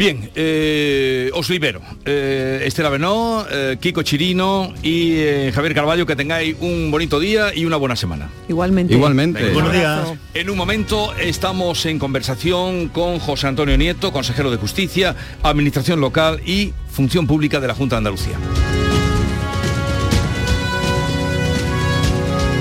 Bien, 0.00 0.30
eh, 0.34 1.30
os 1.34 1.50
libero. 1.50 1.82
Eh, 2.06 2.62
Estela 2.64 2.88
Benó, 2.88 3.44
eh, 3.50 3.76
Kiko 3.78 4.02
Chirino 4.02 4.72
y 4.82 5.16
eh, 5.16 5.52
Javier 5.54 5.74
Carballo, 5.74 6.06
que 6.06 6.16
tengáis 6.16 6.56
un 6.58 6.90
bonito 6.90 7.20
día 7.20 7.54
y 7.54 7.66
una 7.66 7.76
buena 7.76 7.96
semana. 7.96 8.30
Igualmente. 8.48 8.94
Igualmente. 8.94 9.42
Venga, 9.42 9.52
Buenos 9.52 9.72
días. 9.74 10.12
En 10.32 10.48
un 10.48 10.56
momento 10.56 11.12
estamos 11.16 11.84
en 11.84 11.98
conversación 11.98 12.88
con 12.88 13.18
José 13.18 13.48
Antonio 13.48 13.76
Nieto, 13.76 14.10
consejero 14.10 14.50
de 14.50 14.56
Justicia, 14.56 15.16
Administración 15.42 16.00
Local 16.00 16.40
y 16.46 16.72
Función 16.90 17.26
Pública 17.26 17.60
de 17.60 17.68
la 17.68 17.74
Junta 17.74 17.96
de 17.96 17.98
Andalucía. 17.98 18.38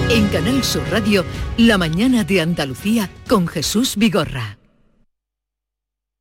En 0.09 0.27
Canal 0.27 0.61
Sur 0.63 0.83
Radio, 0.91 1.23
La 1.57 1.77
mañana 1.77 2.25
de 2.25 2.41
Andalucía 2.41 3.09
con 3.29 3.47
Jesús 3.47 3.95
Vigorra. 3.95 4.58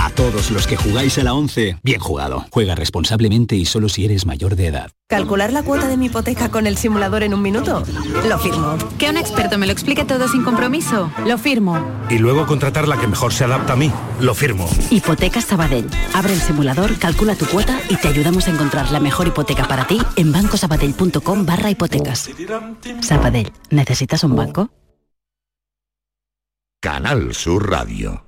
A 0.00 0.10
todos 0.10 0.52
los 0.52 0.68
que 0.68 0.76
jugáis 0.76 1.18
a 1.18 1.24
la 1.24 1.34
11, 1.34 1.78
bien 1.82 1.98
jugado. 1.98 2.46
Juega 2.52 2.76
responsablemente 2.76 3.56
y 3.56 3.64
solo 3.64 3.88
si 3.88 4.04
eres 4.04 4.26
mayor 4.26 4.54
de 4.54 4.68
edad. 4.68 4.92
¿Calcular 5.08 5.52
la 5.52 5.64
cuota 5.64 5.88
de 5.88 5.96
mi 5.96 6.06
hipoteca 6.06 6.50
con 6.50 6.68
el 6.68 6.76
simulador 6.76 7.24
en 7.24 7.34
un 7.34 7.42
minuto? 7.42 7.82
Lo 8.28 8.38
firmo. 8.38 8.76
Que 8.96 9.10
un 9.10 9.16
experto 9.16 9.58
me 9.58 9.66
lo 9.66 9.72
explique 9.72 10.04
todo 10.04 10.28
sin 10.28 10.44
compromiso. 10.44 11.10
Lo 11.26 11.36
firmo. 11.36 11.84
Y 12.08 12.18
luego 12.18 12.46
contratar 12.46 12.86
la 12.86 12.96
que 12.96 13.08
mejor 13.08 13.32
se 13.32 13.42
adapta 13.42 13.72
a 13.72 13.76
mí. 13.76 13.90
Lo 14.20 14.34
firmo. 14.34 14.68
Hipotecas 14.90 15.46
Sabadell. 15.46 15.90
Abre 16.14 16.32
el 16.32 16.40
simulador, 16.40 16.96
calcula 16.98 17.34
tu 17.34 17.46
cuota 17.46 17.80
y 17.90 17.96
te 17.96 18.06
ayudamos 18.06 18.46
a 18.46 18.52
encontrar 18.52 18.92
la 18.92 19.00
mejor 19.00 19.26
hipoteca 19.26 19.66
para 19.66 19.84
ti 19.84 19.98
en 20.14 20.30
bancosabadell.com 20.30 21.44
barra 21.44 21.70
hipotecas. 21.70 22.30
Sabadell. 23.00 23.52
¿Necesitas 23.70 24.22
un 24.22 24.36
banco? 24.36 24.70
Canal 26.80 27.34
Sur 27.34 27.68
Radio. 27.68 28.27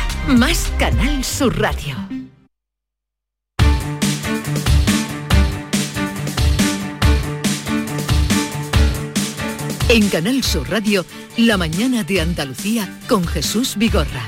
más 0.27 0.71
Canal 0.77 1.23
Sur 1.23 1.59
Radio. 1.59 1.95
En 9.89 10.07
Canal 10.09 10.43
Sur 10.43 10.69
Radio, 10.69 11.05
la 11.37 11.57
mañana 11.57 12.03
de 12.03 12.21
Andalucía 12.21 12.87
con 13.09 13.27
Jesús 13.27 13.75
Vigorra. 13.75 14.25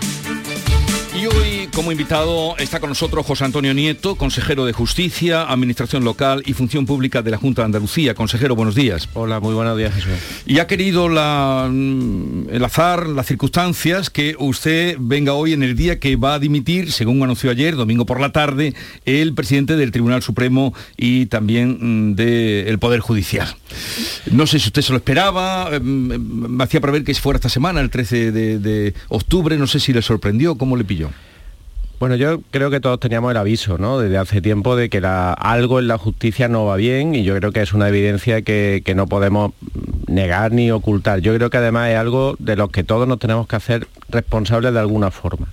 Y 1.16 1.28
hoy, 1.28 1.70
como 1.76 1.92
invitado, 1.92 2.58
está 2.58 2.80
con 2.80 2.90
nosotros 2.90 3.24
José 3.24 3.46
Antonio 3.46 3.72
Nieto, 3.76 4.16
consejero 4.16 4.66
de 4.66 4.74
Justicia, 4.74 5.44
Administración 5.44 6.04
Local 6.04 6.42
y 6.44 6.54
Función 6.54 6.88
Pública 6.88 7.22
de 7.22 7.30
la 7.30 7.38
Junta 7.38 7.62
de 7.62 7.68
Andalucía. 7.68 8.16
Consejero, 8.16 8.56
buenos 8.56 8.74
días. 8.74 9.08
Hola, 9.14 9.40
muy 9.40 9.54
buenos 9.54 9.78
días, 9.78 9.94
Jesús. 9.94 10.12
Y 10.48 10.58
ha 10.58 10.66
querido 10.66 11.10
la, 11.10 11.70
mm, 11.72 12.50
el 12.50 12.66
azar, 12.66 13.06
las 13.06 13.28
circunstancias, 13.28 14.10
que 14.10 14.36
usted 14.40 14.98
venga 15.00 15.34
hoy 15.34 15.54
en 15.54 15.62
el 15.62 15.76
día 15.76 16.00
que 16.00 16.16
va 16.16 16.34
a 16.34 16.40
dimitir, 16.40 16.92
según 16.92 17.22
anunció 17.22 17.52
ayer, 17.52 17.76
domingo 17.76 18.08
por 18.08 18.20
la 18.20 18.32
tarde, 18.32 18.74
el 19.06 19.36
presidente 19.36 19.76
del 19.76 19.92
Tribunal 19.92 20.24
Supremo 20.24 20.74
y 20.98 21.28
también 21.28 22.10
mm, 22.10 22.16
del 22.16 22.80
Poder 22.80 23.02
Judicial. 23.02 23.56
No 24.32 24.48
sé 24.48 24.58
si 24.58 24.70
usted 24.70 24.82
se 24.82 24.92
lo 24.92 24.98
esperaba, 24.98 25.70
eh, 25.72 25.80
mm, 25.80 26.56
me 26.56 26.64
hacía 26.64 26.82
prever 26.82 27.04
que 27.04 27.14
fuera 27.14 27.38
esta 27.38 27.50
semana, 27.50 27.82
el 27.82 27.92
13 27.92 28.32
de, 28.32 28.58
de 28.58 28.96
octubre, 29.10 29.56
no 29.58 29.68
sé 29.68 29.80
si 29.80 29.94
le 29.94 30.02
sorprendió, 30.02 30.58
¿cómo 30.58 30.76
le 30.76 30.84
pilló? 30.84 31.03
Bueno, 32.04 32.18
yo 32.18 32.42
creo 32.52 32.70
que 32.70 32.82
todos 32.82 33.00
teníamos 33.00 33.32
el 33.32 33.38
aviso, 33.38 33.78
¿no? 33.78 33.98
Desde 33.98 34.18
hace 34.18 34.42
tiempo 34.42 34.76
de 34.76 34.90
que 34.90 35.02
algo 35.06 35.80
en 35.80 35.88
la 35.88 35.98
justicia 35.98 36.50
no 36.50 36.66
va 36.66 36.76
bien 36.76 37.16
y 37.16 37.24
yo 37.24 37.34
creo 37.38 37.54
que 37.54 37.62
es 37.62 37.72
una 37.74 37.88
evidencia 37.88 38.42
que, 38.42 38.84
no 38.94 39.08
podemos 39.08 39.54
negar 40.08 40.52
ni 40.52 40.70
ocultar. 40.70 41.22
Yo 41.22 41.34
creo 41.34 41.50
que 41.50 41.56
además 41.56 41.92
es 41.92 41.98
algo 41.98 42.36
de 42.40 42.58
lo 42.58 42.68
que 42.68 42.84
todos 42.84 43.08
nos 43.08 43.20
tenemos 43.20 43.48
que 43.48 43.56
hacer 43.56 43.88
responsables 44.10 44.74
de 44.74 44.80
alguna 44.82 45.12
forma. 45.12 45.48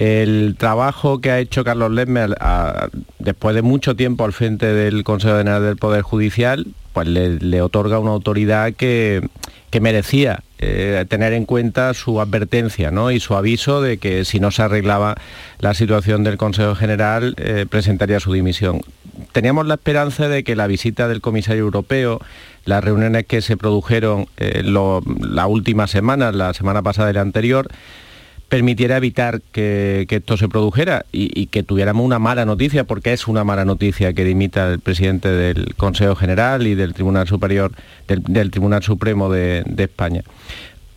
El 0.00 0.56
trabajo 0.58 1.20
que 1.20 1.30
ha 1.30 1.38
hecho 1.38 1.62
Carlos 1.62 1.92
Lemmer 1.92 2.36
a- 2.40 2.88
después 3.20 3.54
de 3.54 3.62
mucho 3.62 3.94
tiempo 3.94 4.24
al 4.24 4.32
frente 4.32 4.66
del 4.74 5.04
Consejo 5.04 5.38
General 5.38 5.62
del 5.62 5.76
Poder 5.76 6.02
Judicial, 6.02 6.66
pues 6.92 7.06
le 7.06 7.62
otorga 7.62 8.00
una 8.00 8.10
autoridad 8.10 8.72
que, 8.72 9.22
que 9.70 9.80
merecía 9.80 10.42
eh, 10.58 11.04
tener 11.08 11.32
en 11.32 11.46
cuenta 11.46 11.94
su 11.94 12.20
advertencia 12.20 12.90
¿no? 12.90 13.10
y 13.10 13.20
su 13.20 13.34
aviso 13.34 13.80
de 13.80 13.98
que 13.98 14.24
si 14.24 14.40
no 14.40 14.50
se 14.50 14.62
arreglaba 14.62 15.14
la 15.60 15.74
situación 15.74 16.24
del 16.24 16.36
Consejo 16.36 16.74
General 16.74 17.34
eh, 17.38 17.66
presentaría 17.68 18.20
su 18.20 18.32
dimisión. 18.32 18.82
Teníamos 19.32 19.66
la 19.66 19.74
esperanza 19.74 20.28
de 20.28 20.44
que 20.44 20.56
la 20.56 20.66
visita 20.66 21.08
del 21.08 21.20
comisario 21.20 21.62
europeo, 21.62 22.20
las 22.64 22.82
reuniones 22.82 23.26
que 23.26 23.42
se 23.42 23.56
produjeron 23.56 24.26
eh, 24.38 24.62
la 24.64 25.46
última 25.46 25.86
semana, 25.86 26.32
la 26.32 26.52
semana 26.52 26.82
pasada 26.82 27.10
y 27.10 27.14
la 27.14 27.20
anterior, 27.20 27.68
permitiera 28.50 28.96
evitar 28.96 29.40
que, 29.52 30.06
que 30.08 30.16
esto 30.16 30.36
se 30.36 30.48
produjera 30.48 31.06
y, 31.12 31.46
que 31.46 31.62
tuviéramos 31.62 32.04
una 32.04 32.18
mala 32.18 32.44
noticia, 32.44 32.82
porque 32.82 33.12
es 33.12 33.28
una 33.28 33.44
mala 33.44 33.64
noticia 33.64 34.12
que 34.12 34.24
dimita 34.24 34.72
el 34.72 34.80
presidente 34.80 35.28
del 35.28 35.74
Consejo 35.76 36.16
General 36.16 36.66
y 36.66 36.74
del 36.74 36.92
Tribunal 36.92 37.28
Superior, 37.28 37.70
del, 38.08 38.50
Tribunal 38.50 38.82
Supremo 38.82 39.30
de, 39.30 39.64
España. 39.78 40.24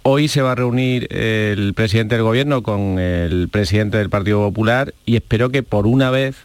Hoy 0.02 0.28
se 0.28 0.42
va 0.42 0.54
a 0.54 0.56
reunir 0.56 1.08
el 1.16 1.76
presidente 1.76 2.16
del 2.16 2.24
gobierno 2.24 2.64
con 2.64 2.98
el 2.98 3.48
presidente 3.50 4.00
del 4.00 4.10
Partido 4.10 4.40
Popular 4.40 4.96
y 5.06 5.16
espero 5.16 5.52
que 5.52 5.62
por 5.62 5.86
una 5.86 6.10
vez 6.10 6.36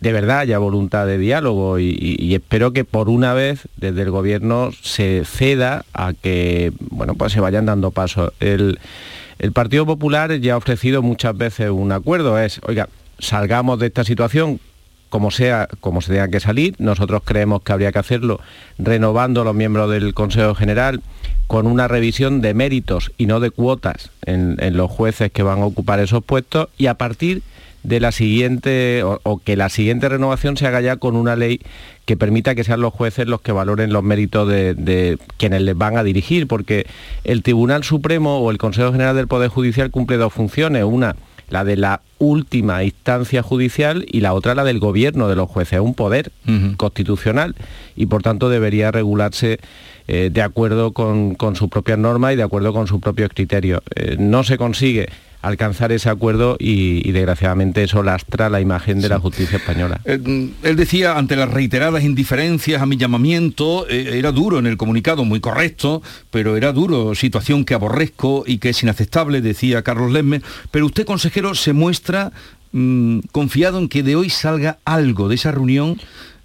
de 0.00 0.12
verdad 0.12 0.40
haya 0.40 0.58
voluntad 0.58 1.06
de 1.06 1.16
diálogo 1.16 1.78
y, 1.78 2.34
espero 2.34 2.72
que 2.72 2.84
por 2.84 3.08
una 3.08 3.32
vez 3.32 3.68
desde 3.78 4.02
el 4.02 4.10
gobierno 4.10 4.70
se 4.82 5.24
ceda 5.24 5.86
a 5.94 6.12
que 6.12 6.72
bueno 6.90 7.14
pues 7.14 7.32
se 7.32 7.40
vayan 7.40 7.64
dando 7.64 7.90
pasos. 7.90 8.32
El 9.42 9.52
Partido 9.52 9.84
Popular 9.84 10.32
ya 10.38 10.54
ha 10.54 10.56
ofrecido 10.56 11.02
muchas 11.02 11.36
veces 11.36 11.68
un 11.68 11.90
acuerdo, 11.90 12.38
es, 12.38 12.60
oiga, 12.64 12.88
salgamos 13.18 13.80
de 13.80 13.88
esta 13.88 14.04
situación 14.04 14.60
como 15.08 15.30
sea, 15.30 15.68
como 15.80 16.00
se 16.00 16.12
tenga 16.12 16.28
que 16.28 16.40
salir. 16.40 16.74
Nosotros 16.78 17.22
creemos 17.24 17.60
que 17.62 17.72
habría 17.72 17.92
que 17.92 17.98
hacerlo 17.98 18.40
renovando 18.78 19.44
los 19.44 19.54
miembros 19.54 19.90
del 19.90 20.14
Consejo 20.14 20.54
General 20.54 21.02
con 21.48 21.66
una 21.66 21.86
revisión 21.88 22.40
de 22.40 22.54
méritos 22.54 23.12
y 23.18 23.26
no 23.26 23.40
de 23.40 23.50
cuotas 23.50 24.10
en, 24.24 24.56
los 24.76 24.90
jueces 24.90 25.32
que 25.32 25.42
van 25.42 25.60
a 25.60 25.66
ocupar 25.66 25.98
esos 25.98 26.24
puestos 26.24 26.68
y 26.78 26.86
a 26.86 26.94
partir 26.94 27.42
de 27.82 28.00
la 28.00 28.12
siguiente, 28.12 29.02
o, 29.04 29.38
que 29.38 29.56
la 29.56 29.68
siguiente 29.68 30.08
renovación 30.08 30.56
se 30.56 30.66
haga 30.66 30.80
ya 30.80 30.96
con 30.96 31.16
una 31.16 31.36
ley 31.36 31.60
que 32.04 32.16
permita 32.16 32.54
que 32.54 32.64
sean 32.64 32.80
los 32.80 32.92
jueces 32.92 33.26
los 33.26 33.40
que 33.40 33.52
valoren 33.52 33.92
los 33.92 34.02
méritos 34.02 34.48
de, 34.48 34.74
de, 34.74 35.18
quienes 35.36 35.62
les 35.62 35.76
van 35.76 35.96
a 35.96 36.04
dirigir, 36.04 36.46
porque 36.46 36.86
el 37.24 37.42
Tribunal 37.42 37.84
Supremo 37.84 38.38
o 38.38 38.50
el 38.50 38.58
Consejo 38.58 38.92
General 38.92 39.16
del 39.16 39.28
Poder 39.28 39.48
Judicial 39.48 39.90
cumple 39.90 40.16
dos 40.16 40.32
funciones. 40.32 40.84
Una, 40.84 41.16
la 41.52 41.64
de 41.64 41.76
la 41.76 42.00
última 42.18 42.82
instancia 42.82 43.42
judicial 43.42 44.06
y 44.10 44.20
la 44.20 44.32
otra 44.32 44.54
la 44.54 44.64
del 44.64 44.78
gobierno 44.78 45.28
de 45.28 45.36
los 45.36 45.50
jueces, 45.50 45.80
un 45.80 45.94
poder 45.94 46.32
constitucional 46.78 47.54
y 47.94 48.06
por 48.06 48.22
tanto 48.22 48.48
debería 48.48 48.90
regularse 48.90 49.58
eh, 50.08 50.30
de 50.32 50.42
acuerdo 50.42 50.92
con, 50.92 51.36
sus 51.54 51.68
propias 51.68 51.98
normas 51.98 52.32
y 52.32 52.36
de 52.36 52.42
acuerdo 52.42 52.72
con 52.72 52.86
sus 52.86 53.00
propios 53.00 53.30
criterios. 53.34 53.82
Eh, 53.94 54.16
no 54.18 54.44
se 54.44 54.56
consigue 54.56 55.08
alcanzar 55.42 55.92
ese 55.92 56.08
acuerdo 56.08 56.56
y, 56.58 57.10
desgraciadamente 57.12 57.82
eso 57.82 58.02
lastra 58.02 58.48
la 58.48 58.60
imagen 58.60 59.00
de 59.00 59.08
la 59.08 59.18
justicia 59.18 59.58
española. 59.58 60.00
Eh, 60.04 60.50
él 60.62 60.76
decía, 60.76 61.18
ante 61.18 61.36
las 61.36 61.50
reiteradas 61.50 62.04
indiferencias 62.04 62.80
a 62.80 62.86
mi 62.86 62.96
llamamiento, 62.96 63.86
eh, 63.88 64.18
era 64.18 64.32
duro 64.32 64.58
en 64.58 64.66
el 64.66 64.76
comunicado, 64.76 65.24
muy 65.24 65.40
correcto, 65.40 66.02
pero 66.30 66.56
era 66.56 66.72
duro, 66.72 67.14
situación 67.14 67.64
que 67.64 67.74
aborrezco 67.74 68.44
y 68.46 68.58
que 68.58 68.70
es 68.70 68.82
inaceptable, 68.82 69.40
decía 69.40 69.82
Carlos 69.82 70.12
Lemme, 70.12 70.42
pero 70.70 70.86
usted, 70.86 71.04
consejero, 71.04 71.54
se 71.54 71.72
muestra 71.72 72.32
mm, 72.70 73.18
confiado 73.32 73.78
en 73.78 73.88
que 73.88 74.02
de 74.02 74.16
hoy 74.16 74.30
salga 74.30 74.78
algo 74.84 75.28
de 75.28 75.34
esa 75.34 75.50
reunión 75.50 76.00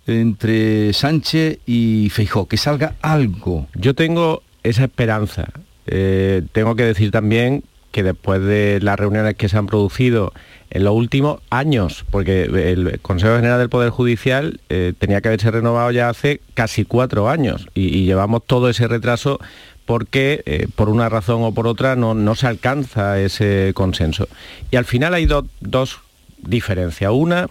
entre 0.08 0.94
Sánchez 0.94 1.60
y 1.66 2.10
Feijó, 2.10 2.48
que 2.48 2.58
salga 2.58 2.96
algo. 3.02 3.68
Yo 3.76 3.94
tengo 3.94 4.42
esa 4.64 4.86
esperanza. 4.86 5.50
Eh, 5.86 6.44
tengo 6.52 6.76
que 6.76 6.84
decir 6.84 7.12
también 7.12 7.64
que 7.92 8.04
después 8.04 8.42
de 8.42 8.80
las 8.82 9.00
reuniones 9.00 9.36
que 9.36 9.50
se 9.50 9.58
han 9.58 9.68
producido 9.68 10.34
en 10.70 10.84
los 10.84 10.94
últimos 10.94 11.40
años, 11.50 12.06
porque 12.12 12.44
el 12.44 13.00
Consejo 13.02 13.36
General 13.36 13.60
del 13.60 13.70
Poder 13.70 13.90
Judicial 13.90 14.60
eh, 14.70 14.94
tenía 14.98 15.22
que 15.22 15.30
haberse 15.30 15.52
renovado 15.52 15.92
ya 15.92 16.10
hace 16.10 16.42
casi 16.54 16.84
cuatro 16.86 17.30
años 17.30 17.68
y, 17.74 18.06
llevamos 18.06 18.44
todo 18.46 18.70
ese 18.70 18.88
retraso 18.88 19.40
porque 19.86 20.44
eh, 20.46 20.68
por 20.76 20.90
una 20.90 21.08
razón 21.10 21.44
o 21.44 21.54
por 21.54 21.68
otra 21.68 21.96
no, 21.96 22.36
se 22.36 22.48
alcanza 22.48 23.20
ese 23.20 23.72
consenso. 23.74 24.28
Y 24.72 24.76
al 24.76 24.86
final 24.86 25.14
hay 25.14 25.26
dos 25.26 26.00
diferencias. 26.40 27.12
Una, 27.14 27.48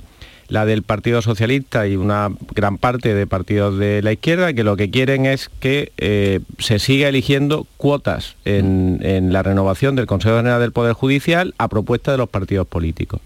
la 0.49 0.67
del 0.67 0.83
Partido 0.83 1.23
Socialista 1.23 1.87
y 1.87 1.97
una 1.97 2.31
gran 2.55 2.79
parte 2.79 3.15
de 3.15 3.27
partidos 3.27 3.79
de 3.79 4.03
la 4.03 4.13
izquierda 4.13 4.53
que 4.53 4.65
lo 4.65 4.77
que 4.77 4.91
quieren 4.91 5.27
es 5.27 5.51
que 5.61 5.93
eh, 5.97 6.41
se 6.59 6.79
siga 6.79 7.09
eligiendo 7.09 7.67
cuotas 7.77 8.37
en, 8.45 9.01
en, 9.03 9.33
la 9.33 9.43
renovación 9.43 9.97
del 9.97 10.07
Consejo 10.07 10.37
General 10.37 10.61
del 10.61 10.73
Poder 10.73 10.93
Judicial 10.93 11.55
a 11.59 11.69
propuesta 11.69 12.13
de 12.13 12.19
los 12.19 12.29
partidos 12.29 12.67
políticos. 12.67 13.21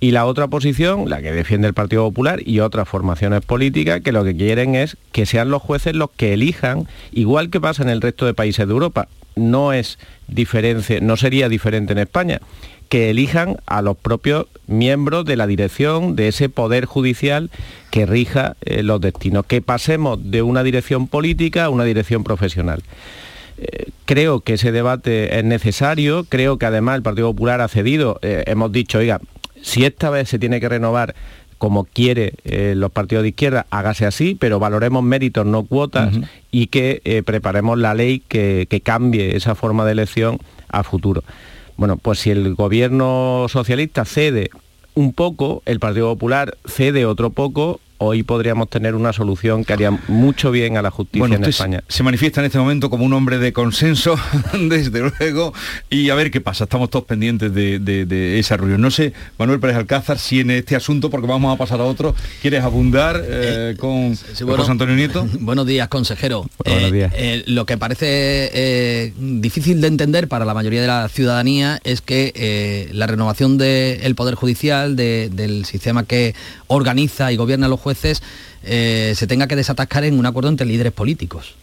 Y 0.00 0.10
la 0.10 0.26
otra 0.26 0.48
posición, 0.48 1.08
la 1.08 1.22
que 1.22 1.32
defiende 1.32 1.66
el 1.66 1.72
Partido 1.72 2.04
Popular 2.04 2.40
y 2.44 2.60
otras 2.60 2.88
formaciones 2.88 3.42
políticas, 3.42 4.02
que 4.02 4.12
lo 4.12 4.24
que 4.24 4.36
quieren 4.36 4.74
es 4.74 4.96
que 5.12 5.24
sean 5.24 5.48
los 5.48 5.62
jueces 5.62 5.94
los 5.94 6.10
que 6.10 6.34
elijan, 6.34 6.86
igual 7.12 7.48
que 7.48 7.60
pasa 7.60 7.82
en 7.82 7.88
el 7.88 8.02
resto 8.02 8.26
de 8.26 8.34
países 8.34 8.66
de 8.66 8.72
Europa. 8.72 9.08
No 9.36 9.72
es 9.72 9.98
diferente, 10.28 11.00
no 11.00 11.16
sería 11.16 11.48
diferente 11.48 11.92
en 11.92 12.00
España 12.00 12.40
que 12.88 13.10
elijan 13.10 13.56
a 13.66 13.82
los 13.82 13.96
propios 13.96 14.46
miembros 14.66 15.24
de 15.24 15.36
la 15.36 15.46
dirección 15.46 16.16
de 16.16 16.28
ese 16.28 16.48
poder 16.48 16.84
judicial 16.84 17.50
que 17.90 18.06
rija 18.06 18.56
eh, 18.64 18.82
los 18.82 19.00
destinos, 19.00 19.46
que 19.46 19.62
pasemos 19.62 20.30
de 20.30 20.42
una 20.42 20.62
dirección 20.62 21.08
política 21.08 21.64
a 21.64 21.70
una 21.70 21.84
dirección 21.84 22.24
profesional. 22.24 22.82
Eh, 23.58 23.90
creo 24.04 24.40
que 24.40 24.54
ese 24.54 24.72
debate 24.72 25.38
es 25.38 25.44
necesario, 25.44 26.24
creo 26.24 26.58
que 26.58 26.66
además 26.66 26.96
el 26.96 27.02
Partido 27.02 27.30
Popular 27.30 27.60
ha 27.60 27.68
cedido, 27.68 28.18
eh, 28.22 28.44
hemos 28.46 28.72
dicho, 28.72 28.98
oiga, 28.98 29.20
si 29.62 29.84
esta 29.84 30.10
vez 30.10 30.28
se 30.28 30.38
tiene 30.38 30.60
que 30.60 30.68
renovar 30.68 31.14
como 31.56 31.84
quiere 31.84 32.34
los 32.74 32.90
partidos 32.90 33.22
de 33.22 33.30
izquierda, 33.30 33.64
hágase 33.70 34.04
así, 34.04 34.36
pero 34.38 34.58
valoremos 34.58 35.02
méritos, 35.02 35.46
no 35.46 35.62
cuotas, 35.62 36.12
y 36.50 36.66
que 36.66 37.22
preparemos 37.24 37.78
la 37.78 37.94
ley 37.94 38.20
que 38.20 38.82
cambie 38.84 39.34
esa 39.34 39.54
forma 39.54 39.86
de 39.86 39.92
elección 39.92 40.40
a 40.68 40.82
futuro. 40.82 41.22
Bueno, 41.76 41.96
pues 41.96 42.20
si 42.20 42.30
el 42.30 42.54
gobierno 42.54 43.46
socialista 43.48 44.04
cede 44.04 44.50
un 44.94 45.12
poco, 45.12 45.62
el 45.66 45.80
Partido 45.80 46.12
Popular 46.12 46.56
cede 46.66 47.04
otro 47.04 47.30
poco, 47.30 47.80
hoy 47.98 48.22
podríamos 48.22 48.68
tener 48.68 48.94
una 48.94 49.12
solución 49.12 49.64
que 49.64 49.72
haría 49.72 49.90
mucho 50.08 50.50
bien 50.50 50.76
a 50.76 50.82
la 50.82 50.90
justicia 50.90 51.36
en 51.36 51.44
España. 51.44 51.84
Se 51.88 52.02
manifiesta 52.02 52.40
en 52.40 52.46
este 52.46 52.58
momento 52.58 52.90
como 52.90 53.04
un 53.04 53.12
hombre 53.12 53.38
de 53.38 53.52
consenso, 53.52 54.16
desde 54.68 55.00
luego, 55.00 55.54
y 55.90 56.10
a 56.10 56.14
ver 56.14 56.30
qué 56.30 56.40
pasa. 56.40 56.64
Estamos 56.64 56.90
todos 56.90 57.04
pendientes 57.04 57.54
de, 57.54 58.38
esa 58.38 58.56
reunión. 58.56 58.80
No 58.80 58.90
sé, 58.90 59.12
Manuel 59.38 59.60
Pérez 59.60 59.76
Alcázar, 59.76 60.18
si 60.18 60.40
en 60.40 60.50
este 60.50 60.76
asunto, 60.76 61.10
porque 61.10 61.26
vamos 61.26 61.54
a 61.54 61.58
pasar 61.58 61.80
a 61.80 61.84
otro, 61.84 62.14
¿quieres 62.42 62.62
abundar 62.62 63.16
eh, 63.16 63.72
eh, 63.72 63.76
con 63.78 64.16
José 64.16 64.70
Antonio 64.70 64.96
Nieto? 64.96 65.26
Buenos 65.40 65.66
días, 65.66 65.88
consejero. 65.88 66.46
Buenos 66.64 66.92
días. 66.92 67.12
Eh, 67.16 67.44
lo 67.46 67.66
que 67.66 67.78
parece 67.78 69.12
difícil 69.16 69.80
de 69.80 69.88
entender 69.88 70.28
para 70.28 70.44
la 70.44 70.54
mayoría 70.54 70.80
de 70.80 70.86
la 70.86 71.08
ciudadanía 71.08 71.80
es 71.84 72.00
que 72.00 72.90
la 72.92 73.06
renovación 73.06 73.58
del 73.58 74.14
Poder 74.14 74.34
Judicial, 74.34 74.96
del 74.96 75.64
sistema 75.64 76.04
que 76.04 76.34
organiza 76.66 77.32
y 77.32 77.36
gobierna 77.36 77.68
los 77.68 77.80
jueces 77.84 78.22
eh, 78.64 79.12
se 79.14 79.26
tenga 79.26 79.46
que 79.46 79.56
desatascar 79.56 80.04
en 80.04 80.18
un 80.18 80.24
acuerdo 80.24 80.48
entre 80.48 80.66
líderes 80.66 80.92
políticos. 80.92 81.54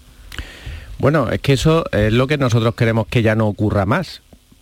Bueno, 1.00 1.32
es 1.32 1.42
que 1.42 1.54
eso 1.54 1.84
es 1.92 2.14
lo 2.14 2.28
que 2.28 2.38
nosotros 2.38 2.76
queremos 2.76 3.08
que 3.08 3.24
ya 3.24 3.36
no 3.36 3.48
ocurra 3.48 3.88
más. 3.88 4.22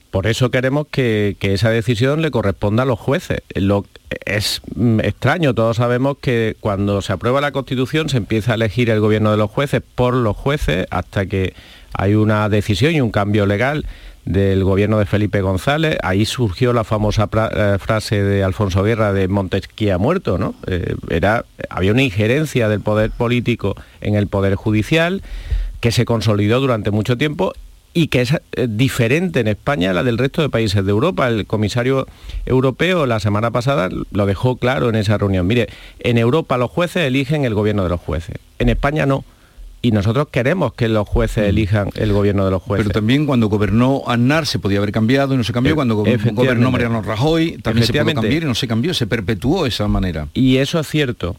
Por 0.09 0.25
eso 0.25 0.49
queremos 0.49 0.87
que, 0.89 1.35
esa 1.41 1.69
decisión 1.69 2.21
le 2.21 2.31
corresponda 2.31 2.83
a 2.83 2.85
los 2.85 2.97
jueces. 2.97 3.41
Lo, 3.53 3.85
es 4.25 4.61
mm, 4.73 5.01
extraño, 5.01 5.53
todos 5.53 5.77
sabemos 5.77 6.17
que 6.19 6.55
cuando 6.61 7.01
se 7.01 7.11
aprueba 7.13 7.41
la 7.41 7.51
Constitución 7.51 8.07
se 8.07 8.17
empieza 8.17 8.53
a 8.53 8.55
elegir 8.55 8.89
el 8.89 9.01
gobierno 9.01 9.31
de 9.31 9.37
los 9.37 9.51
jueces 9.51 9.81
por 9.95 10.13
los 10.13 10.35
jueces 10.35 10.87
hasta 10.89 11.25
que 11.25 11.53
hay 11.93 12.15
una 12.15 12.47
decisión 12.49 12.95
y 12.95 13.01
un 13.01 13.11
cambio 13.11 13.45
legal 13.45 13.85
del 14.29 14.63
gobierno 14.63 14.99
de 14.99 15.07
Felipe 15.07 15.41
González. 15.41 15.97
Ahí 16.03 16.23
surgió 16.23 16.71
la 16.71 16.83
famosa 16.83 17.27
eh, 17.33 17.77
frase 17.79 18.21
de 18.21 18.43
Alfonso 18.43 18.83
Guerra 18.83 19.11
de 19.11 19.27
Montesquieu 19.27 19.97
muerto, 19.97 20.37
¿no? 20.37 20.53
Eh, 20.67 20.95
había 21.67 21.91
una 21.91 22.03
injerencia 22.03 22.69
del 22.69 22.79
poder 22.79 23.09
político 23.09 23.75
en 24.01 24.13
el 24.13 24.27
poder 24.27 24.53
judicial 24.53 25.23
que 25.79 25.91
se 25.91 26.05
consolidó 26.05 26.59
durante 26.59 26.91
mucho 26.91 27.17
tiempo 27.17 27.53
y 27.95 28.09
que 28.09 28.21
es 28.21 28.33
eh, 28.33 28.67
diferente 28.69 29.39
en 29.39 29.47
España 29.47 29.89
a 29.89 29.93
la 29.93 30.03
del 30.03 30.19
resto 30.19 30.43
de 30.43 30.49
países 30.49 30.85
de 30.85 30.91
Europa. 30.91 31.27
El 31.27 31.47
comisario 31.47 32.05
europeo 32.45 33.07
la 33.07 33.19
semana 33.19 33.49
pasada 33.49 33.89
lo 34.11 34.25
dejó 34.27 34.57
claro 34.57 34.89
en 34.89 34.95
esa 34.95 35.17
reunión. 35.17 35.47
Mire, 35.47 35.69
en 36.01 36.19
Europa 36.19 36.59
los 36.59 36.69
jueces 36.69 37.07
eligen 37.07 37.45
el 37.45 37.55
gobierno 37.55 37.81
de 37.81 37.89
los 37.89 37.99
jueces, 37.99 38.35
en 38.59 38.69
España 38.69 39.07
no 39.07 39.23
y 39.81 39.91
nosotros 39.91 40.27
queremos 40.29 40.73
que 40.73 40.89
los 40.89 41.07
jueces 41.07 41.45
mm. 41.45 41.49
elijan 41.49 41.89
el 41.95 42.11
gobierno 42.11 42.45
de 42.45 42.51
los 42.51 42.61
jueces. 42.61 42.87
Pero 42.87 42.93
también 42.93 43.25
cuando 43.25 43.47
gobernó 43.47 44.03
Aznar 44.07 44.45
se 44.45 44.59
podía 44.59 44.79
haber 44.79 44.91
cambiado 44.91 45.33
y 45.33 45.37
no 45.37 45.43
se 45.43 45.53
cambió. 45.53 45.75
Cuando 45.75 45.95
gobernó 45.95 46.71
Mariano 46.71 47.01
Rajoy 47.01 47.57
también 47.61 47.85
se 47.85 47.93
pudo 47.93 48.13
cambiar 48.13 48.43
y 48.43 48.45
no 48.45 48.55
se 48.55 48.67
cambió, 48.67 48.93
se 48.93 49.07
perpetuó 49.07 49.65
esa 49.65 49.87
manera. 49.87 50.27
Y 50.33 50.57
eso 50.57 50.79
es 50.79 50.87
cierto, 50.87 51.35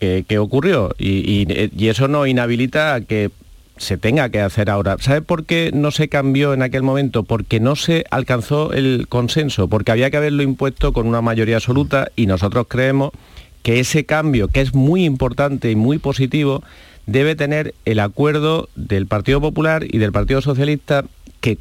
que, 0.00 0.38
ocurrió. 0.38 0.94
Y, 0.98 1.46
y, 1.76 1.88
eso 1.88 2.08
no 2.08 2.26
inhabilita 2.26 2.94
a 2.94 3.00
que 3.00 3.30
se 3.76 3.96
tenga 3.96 4.28
que 4.28 4.40
hacer 4.40 4.70
ahora. 4.70 4.96
¿Sabe 5.00 5.22
por 5.22 5.44
qué 5.44 5.70
no 5.72 5.90
se 5.90 6.08
cambió 6.08 6.54
en 6.54 6.62
aquel 6.62 6.82
momento? 6.82 7.24
Porque 7.24 7.60
no 7.60 7.76
se 7.76 8.04
alcanzó 8.10 8.72
el 8.72 9.06
consenso, 9.08 9.68
porque 9.68 9.92
había 9.92 10.10
que 10.10 10.16
haberlo 10.16 10.42
impuesto 10.42 10.92
con 10.92 11.06
una 11.06 11.20
mayoría 11.20 11.56
absoluta 11.56 12.10
y 12.16 12.26
nosotros 12.26 12.66
creemos 12.68 13.10
que 13.62 13.80
ese 13.80 14.04
cambio, 14.04 14.48
que 14.48 14.60
es 14.60 14.74
muy 14.74 15.04
importante 15.04 15.70
y 15.70 15.76
muy 15.76 15.98
positivo, 15.98 16.62
debe 17.06 17.36
tener 17.36 17.74
el 17.84 18.00
acuerdo 18.00 18.68
del 18.74 19.06
Partido 19.06 19.40
Popular 19.40 19.84
y 19.88 19.98
del 19.98 20.12
Partido 20.12 20.40
Socialista 20.40 21.04
que 21.40 21.58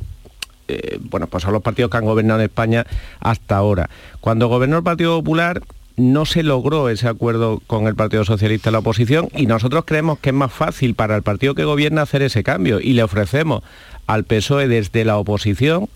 eh, 0.70 0.98
bueno, 1.02 1.28
pues 1.28 1.44
son 1.44 1.54
los 1.54 1.62
partidos 1.62 1.92
que 1.92 1.98
han 1.98 2.06
gobernado 2.06 2.40
en 2.40 2.46
España 2.46 2.86
hasta 3.20 3.58
ahora. 3.58 3.90
Cuando 4.22 4.48
gobernó 4.48 4.78
el 4.78 4.84
Partido 4.84 5.18
Popular 5.18 5.62
no 5.96 6.26
se 6.26 6.42
logró 6.42 6.90
ese 6.90 7.08
acuerdo 7.08 7.62
con 7.68 7.88
el 7.88 7.96
Partido 7.96 8.26
Socialista 8.26 8.72
la 8.72 8.80
oposición 8.80 9.30
y 9.36 9.46
nosotros 9.46 9.84
creemos 9.86 10.20
que 10.20 10.30
es 10.30 10.36
más 10.36 10.52
fácil 10.52 10.96
para 10.96 11.16
el 11.16 11.22
partido 11.22 11.54
que 11.54 11.66
gobierna 11.66 12.02
hacer 12.02 12.24
ese 12.24 12.44
cambio 12.44 12.80
y 12.80 12.94
le 12.94 13.04
ofrecemos 13.04 13.64
al 14.08 14.24
PSOE 14.24 14.68
desde 14.68 15.06
la 15.06 15.18
oposición 15.18 15.88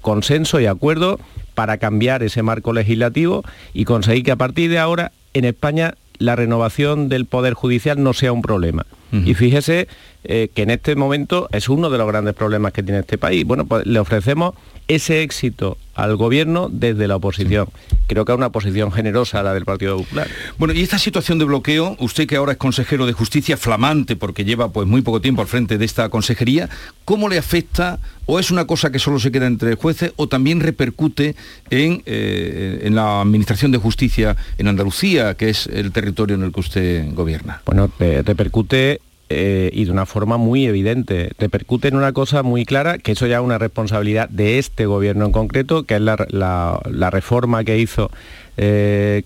consenso 0.00 0.60
y 0.60 0.66
acuerdo 0.66 1.20
para 1.54 1.78
cambiar 1.78 2.22
ese 2.22 2.42
marco 2.42 2.72
legislativo 2.72 3.44
y 3.72 3.84
conseguir 3.84 4.24
que 4.24 4.32
a 4.32 4.36
partir 4.36 4.70
de 4.70 4.78
ahora 4.78 5.12
en 5.34 5.44
España 5.44 5.94
la 6.18 6.36
renovación 6.36 7.08
del 7.08 7.26
Poder 7.26 7.54
Judicial 7.54 8.02
no 8.02 8.12
sea 8.12 8.32
un 8.32 8.42
problema. 8.42 8.86
Y 9.12 9.34
fíjese 9.34 9.86
eh, 10.24 10.48
que 10.52 10.62
en 10.62 10.70
este 10.70 10.96
momento 10.96 11.48
es 11.52 11.68
uno 11.68 11.88
de 11.88 11.98
los 11.98 12.08
grandes 12.08 12.34
problemas 12.34 12.72
que 12.72 12.82
tiene 12.82 12.98
este 12.98 13.16
país. 13.16 13.44
Bueno, 13.44 13.64
pues 13.64 13.86
le 13.86 14.00
ofrecemos 14.00 14.54
ese 14.88 15.22
éxito 15.22 15.78
al 15.94 16.16
gobierno 16.16 16.68
desde 16.70 17.08
la 17.08 17.16
oposición. 17.16 17.68
Creo 18.06 18.24
que 18.24 18.32
es 18.32 18.38
una 18.38 18.50
posición 18.50 18.92
generosa 18.92 19.42
la 19.42 19.54
del 19.54 19.64
Partido 19.64 19.96
Popular. 19.96 20.28
Bueno, 20.58 20.74
y 20.74 20.82
esta 20.82 20.98
situación 20.98 21.38
de 21.38 21.44
bloqueo, 21.44 21.96
usted 22.00 22.26
que 22.26 22.36
ahora 22.36 22.52
es 22.52 22.58
consejero 22.58 23.06
de 23.06 23.12
justicia 23.12 23.56
flamante 23.56 24.16
porque 24.16 24.44
lleva 24.44 24.70
pues 24.70 24.86
muy 24.86 25.02
poco 25.02 25.20
tiempo 25.20 25.42
al 25.42 25.48
frente 25.48 25.78
de 25.78 25.84
esta 25.84 26.08
consejería, 26.08 26.68
¿cómo 27.04 27.28
le 27.28 27.38
afecta 27.38 27.98
o 28.26 28.38
es 28.38 28.50
una 28.50 28.66
cosa 28.66 28.90
que 28.90 28.98
solo 28.98 29.18
se 29.18 29.30
queda 29.30 29.46
entre 29.46 29.74
jueces 29.74 30.12
o 30.16 30.28
también 30.28 30.60
repercute 30.60 31.36
en, 31.70 32.02
eh, 32.06 32.80
en 32.82 32.94
la 32.94 33.20
administración 33.20 33.70
de 33.70 33.78
justicia 33.78 34.36
en 34.58 34.68
Andalucía, 34.68 35.34
que 35.34 35.50
es 35.50 35.66
el 35.66 35.92
territorio 35.92 36.36
en 36.36 36.42
el 36.42 36.52
que 36.52 36.60
usted 36.60 37.14
gobierna? 37.14 37.62
Bueno, 37.66 37.90
eh, 38.00 38.22
repercute 38.24 39.00
eh, 39.30 39.70
y 39.72 39.86
de 39.86 39.90
una 39.90 40.04
forma 40.04 40.36
muy 40.36 40.66
evidente. 40.66 41.30
Repercute 41.38 41.88
en 41.88 41.96
una 41.96 42.12
cosa 42.12 42.42
muy 42.42 42.66
clara, 42.66 42.98
que 42.98 43.12
eso 43.12 43.26
ya 43.26 43.36
es 43.36 43.42
una 43.42 43.56
responsabilidad 43.56 44.28
de 44.28 44.58
este 44.58 44.84
gobierno 44.84 45.24
en 45.24 45.32
concreto, 45.32 45.84
que 45.84 45.94
es 45.94 46.00
la, 46.00 47.10
reforma 47.10 47.64
que 47.64 47.78
hizo 47.78 48.10
eh, 48.58 49.22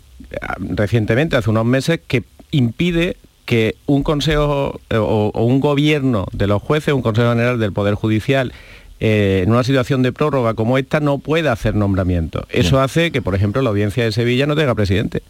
recientemente, 0.61 1.37
hace 1.37 1.51
unos 1.51 1.65
meses, 1.65 2.01
que 2.07 2.23
impide 2.53 3.17
que 3.45 3.75
un 3.87 4.05
consejo 4.05 4.81
eh, 4.91 4.97
o, 4.97 5.33
un 5.35 5.59
gobierno 5.59 6.27
de 6.33 6.47
los 6.47 6.63
jueces, 6.63 6.95
un 6.95 7.03
consejo 7.03 7.31
general 7.31 7.59
del 7.59 7.73
Poder 7.73 7.95
Judicial, 7.95 8.53
en 9.01 9.51
una 9.51 9.63
situación 9.63 10.03
de 10.03 10.11
prórroga 10.13 10.55
como 10.55 10.77
esta 10.77 10.99
no 10.99 11.19
pueda 11.19 11.53
hacer 11.53 11.75
nombramiento. 11.75 12.47
Eso 12.51 12.81
hace 12.81 13.13
que, 13.13 13.23
por 13.23 13.37
ejemplo, 13.37 13.63
la 13.63 13.71
audiencia 13.71 14.05
de 14.05 14.11
Sevilla 14.11 14.47
no 14.47 14.57
tenga 14.57 14.75
presidente 14.75 15.23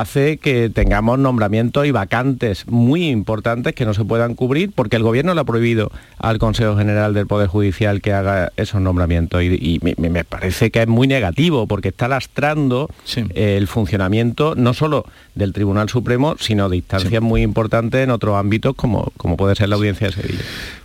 hace 0.00 0.38
que 0.38 0.70
tengamos 0.70 1.18
nombramientos 1.18 1.86
y 1.86 1.90
vacantes 1.90 2.66
muy 2.66 3.08
importantes 3.08 3.74
que 3.74 3.84
no 3.84 3.94
se 3.94 4.04
puedan 4.04 4.34
cubrir 4.34 4.72
porque 4.74 4.96
el 4.96 5.02
gobierno 5.02 5.34
le 5.34 5.40
ha 5.40 5.44
prohibido 5.44 5.90
al 6.18 6.38
Consejo 6.38 6.76
General 6.76 7.14
del 7.14 7.26
Poder 7.26 7.48
Judicial 7.48 8.00
que 8.00 8.12
haga 8.12 8.52
esos 8.56 8.80
nombramientos. 8.80 9.42
Y, 9.42 9.80
me, 9.82 10.24
parece 10.24 10.70
que 10.70 10.82
es 10.82 10.88
muy 10.88 11.06
negativo 11.06 11.66
porque 11.66 11.88
está 11.88 12.08
lastrando 12.08 12.88
el 13.34 13.66
funcionamiento 13.66 14.54
no 14.54 14.74
solo 14.74 15.04
del 15.34 15.52
Tribunal 15.52 15.88
Supremo 15.88 16.36
sino 16.38 16.68
de 16.68 16.76
instancias 16.76 17.22
muy 17.22 17.42
importantes 17.42 18.02
en 18.02 18.10
otros 18.10 18.36
ámbitos 18.36 18.74
como, 18.74 19.12
como 19.16 19.36
puede 19.36 19.54
ser 19.54 19.68
la 19.68 19.76
Audiencia 19.76 20.08
de 20.08 20.12
Sevilla. 20.12 20.42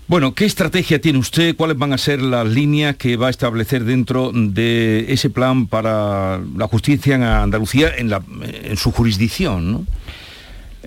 Bueno, 0.07 0.33
¿qué 0.33 0.45
estrategia 0.45 1.01
tiene 1.01 1.19
usted? 1.19 1.55
¿Cuáles 1.57 1.77
van 1.77 1.91
a 1.91 1.97
ser 1.97 2.21
las 2.21 2.47
líneas 2.47 2.95
que 2.95 3.17
va 3.17 3.27
a 3.27 3.29
establecer 3.29 3.83
dentro 3.83 4.31
de 4.33 5.05
ese 5.09 5.29
plan 5.29 5.67
para 5.67 6.39
la 6.55 6.67
justicia 6.67 7.15
en 7.15 7.23
Andalucía 7.23 7.91
en, 7.97 8.77
su 8.77 8.93
jurisdicción? 8.93 9.85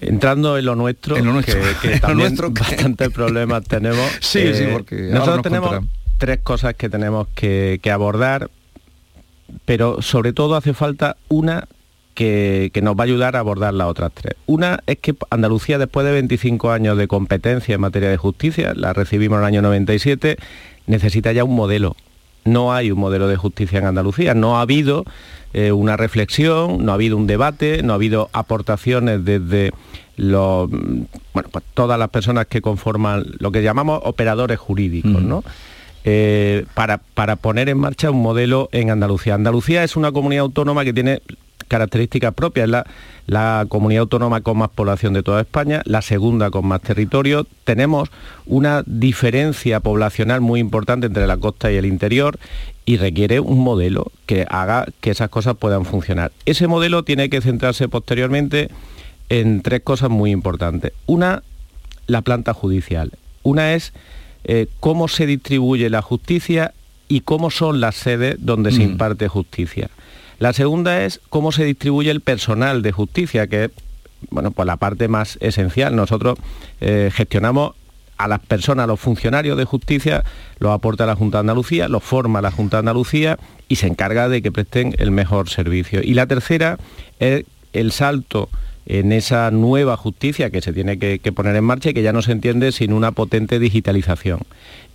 Entrando 0.00 0.56
en 0.56 0.64
lo 0.64 0.74
nuestro, 0.74 1.18
en 1.18 1.26
lo 1.26 1.35
nuestro. 1.35 1.61
que, 1.83 1.98
también 2.00 2.35
bastantes 2.35 3.11
problemas 3.11 3.62
tenemos. 3.68 4.11
Sí, 4.20 4.54
sí, 4.54 4.62
eh, 4.62 4.70
porque 4.72 4.96
nosotros 5.12 5.42
tenemos 5.42 5.85
tres 6.16 6.40
cosas 6.42 6.74
que 6.74 6.88
tenemos 6.88 7.28
que 7.35 7.78
abordar, 7.92 8.50
pero 9.66 10.00
sobre 10.00 10.33
todo 10.33 10.56
hace 10.56 10.72
falta 10.72 11.18
una 11.28 11.68
que, 12.20 12.80
nos 12.83 12.94
va 12.94 13.00
a 13.00 13.04
ayudar 13.04 13.37
a 13.37 13.38
abordar 13.38 13.72
las 13.72 13.87
otras 13.87 14.12
tres. 14.12 14.35
Una 14.44 14.80
es 14.87 14.98
que 14.98 15.14
Andalucía, 15.30 15.78
después 15.78 16.04
de 16.04 16.12
25 16.12 16.70
años 16.70 16.98
de 16.98 17.09
competencia 17.09 17.74
en 17.74 17.80
materia 17.80 18.11
de 18.11 18.18
justicia, 18.18 18.74
la 18.74 18.92
recibimos 18.92 19.37
en 19.37 19.40
el 19.40 19.46
año 19.46 19.62
97, 19.62 20.37
necesita 20.87 21.33
ya 21.33 21.44
un 21.44 21.56
modelo. 21.56 21.96
No 22.44 22.74
hay 22.74 22.90
un 22.90 22.98
modelo 22.98 23.26
de 23.26 23.37
justicia 23.37 23.78
en 23.78 23.87
Andalucía, 23.87 24.35
no 24.35 24.59
ha 24.59 24.62
habido 24.62 25.04
eh, 25.54 25.72
una 25.72 25.96
reflexión, 25.96 26.85
no 26.85 26.92
ha 26.92 26.96
habido 26.96 27.16
un 27.16 27.26
debate, 27.26 27.83
no 27.83 27.92
ha 27.92 27.96
habido 27.96 28.28
aportaciones 28.35 29.24
desde 29.24 29.72
los, 30.16 30.68
bueno, 30.68 31.48
pues 31.50 31.64
todas 31.72 31.98
las 31.98 32.11
personas 32.11 32.46
que 32.46 32.61
conforman 32.61 33.24
lo 33.38 33.50
que 33.50 33.62
llamamos 33.62 34.00
operadores 34.04 34.59
jurídicos, 34.59 35.22
¿no? 35.22 35.42
Eh, 36.04 36.64
para, 36.72 36.98
para 36.98 37.36
poner 37.36 37.68
en 37.68 37.78
marcha 37.78 38.10
un 38.10 38.22
modelo 38.22 38.68
en 38.72 38.90
Andalucía. 38.90 39.34
Andalucía 39.34 39.84
es 39.84 39.96
una 39.96 40.12
comunidad 40.12 40.44
autónoma 40.44 40.82
que 40.82 40.94
tiene 40.94 41.20
características 41.68 42.32
propias. 42.32 42.64
Es 42.64 42.70
la, 42.70 42.86
la 43.26 43.66
comunidad 43.68 44.02
autónoma 44.02 44.40
con 44.40 44.58
más 44.58 44.70
población 44.70 45.12
de 45.12 45.22
toda 45.22 45.42
España, 45.42 45.82
la 45.84 46.02
segunda 46.02 46.50
con 46.50 46.66
más 46.66 46.80
territorio. 46.80 47.46
Tenemos 47.64 48.10
una 48.46 48.82
diferencia 48.86 49.80
poblacional 49.80 50.40
muy 50.40 50.58
importante 50.58 51.06
entre 51.06 51.26
la 51.26 51.36
costa 51.36 51.70
y 51.70 51.76
el 51.76 51.84
interior 51.84 52.38
y 52.86 52.96
requiere 52.96 53.38
un 53.38 53.60
modelo 53.60 54.10
que 54.26 54.46
haga 54.48 54.86
que 55.00 55.10
esas 55.10 55.28
cosas 55.28 55.56
puedan 55.56 55.84
funcionar. 55.84 56.32
Ese 56.44 56.66
modelo 56.66 57.04
tiene 57.04 57.30
que 57.30 57.40
centrarse 57.40 57.88
posteriormente 57.88 58.68
en 59.28 59.62
tres 59.62 59.82
cosas 59.82 60.10
muy 60.10 60.30
importantes. 60.32 60.92
Una, 61.06 61.42
la 62.06 62.22
planta 62.22 62.52
judicial. 62.52 63.12
Una 63.42 63.74
es 63.74 63.92
eh, 64.44 64.66
cómo 64.81 65.09
se 65.09 65.26
distribuye 65.26 65.90
la 65.90 66.03
justicia 66.03 66.72
y 67.09 67.20
cómo 67.20 67.50
son 67.50 67.81
las 67.81 67.96
sedes 67.96 68.37
donde 68.38 68.70
se 68.70 68.81
mm. 68.81 68.90
imparte 68.92 69.29
justicia. 69.29 69.90
La 70.38 70.53
segunda 70.53 71.05
es 71.05 71.20
cómo 71.29 71.53
se 71.53 71.64
distribuye 71.64 72.11
el 72.11 72.20
personal 72.20 72.83
de 72.83 72.92
justicia, 72.92 73.46
que 73.46 73.64
es 73.64 73.70
bueno, 74.31 74.50
pues 74.50 74.66
la 74.66 74.76
parte 74.76 75.09
más 75.09 75.38
esencial. 75.40 75.96
Nosotros 75.96 76.38
eh, 76.81 77.11
gestionamos 77.12 77.74
a 78.18 78.29
las 78.29 78.40
personas, 78.40 78.85
a 78.85 78.87
los 78.87 79.00
funcionarios 79.00 79.57
de 79.57 79.64
justicia, 79.64 80.24
los 80.59 80.72
aporta 80.72 81.07
la 81.07 81.16
Junta 81.16 81.38
de 81.38 81.40
Andalucía, 81.40 81.88
los 81.88 82.03
forma 82.03 82.42
la 82.42 82.50
Junta 82.50 82.76
de 82.76 82.81
Andalucía 82.81 83.38
y 83.68 83.76
se 83.76 83.87
encarga 83.87 84.29
de 84.29 84.42
que 84.42 84.53
presten 84.53 84.94
el 84.98 85.11
mejor 85.11 85.48
servicio. 85.48 86.03
Y 86.03 86.14
la 86.14 86.26
tercera 86.26 86.79
es 87.18 87.44
el 87.72 87.92
salto 87.92 88.50
en 88.90 89.12
esa 89.12 89.50
nueva 89.53 89.96
justicia 89.96 90.50
que 90.50 90.61
se 90.61 90.72
tiene 90.72 90.98
que, 90.98 91.20
que, 91.20 91.31
poner 91.31 91.55
en 91.55 91.62
marcha 91.62 91.90
y 91.90 91.94
que 91.94 92.03
ya 92.03 92.12
no 92.12 92.22
se 92.22 92.33
entiende 92.33 92.72
sin 92.72 92.92
una 92.92 93.12
potente 93.12 93.61
digitalización. 93.61 94.40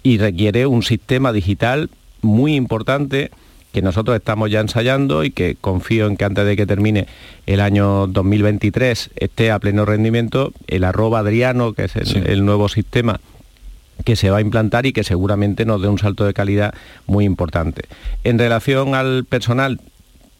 Y 0.03 0.17
requiere 0.17 0.67
un 0.67 0.83
sistema 0.83 1.31
digital 1.31 1.89
muy 2.21 2.55
importante 2.55 3.31
que 3.71 3.81
nosotros 3.81 4.17
estamos 4.17 4.51
ya 4.51 4.59
ensayando 4.59 5.23
y 5.23 5.31
que 5.31 5.55
confío 5.59 6.07
en 6.07 6.17
que 6.17 6.25
antes 6.25 6.45
de 6.45 6.57
que 6.57 6.65
termine 6.65 7.07
el 7.45 7.61
año 7.61 8.07
2023 8.07 9.11
esté 9.15 9.51
a 9.51 9.59
pleno 9.59 9.85
rendimiento, 9.85 10.51
el 10.67 10.83
arroba 10.83 11.19
Adriano, 11.19 11.71
que 11.71 11.85
es 11.85 11.95
el, 11.95 12.45
nuevo 12.45 12.67
sistema 12.67 13.21
que 14.03 14.17
se 14.17 14.29
va 14.29 14.37
a 14.37 14.41
implantar 14.41 14.85
y 14.85 14.91
que 14.93 15.05
seguramente 15.05 15.65
nos 15.65 15.81
dé 15.81 15.87
un 15.87 15.99
salto 15.99 16.25
de 16.25 16.33
calidad 16.33 16.73
muy 17.05 17.23
importante. 17.23 17.83
En 18.25 18.39
relación 18.39 18.93
al 18.93 19.23
personal, 19.23 19.79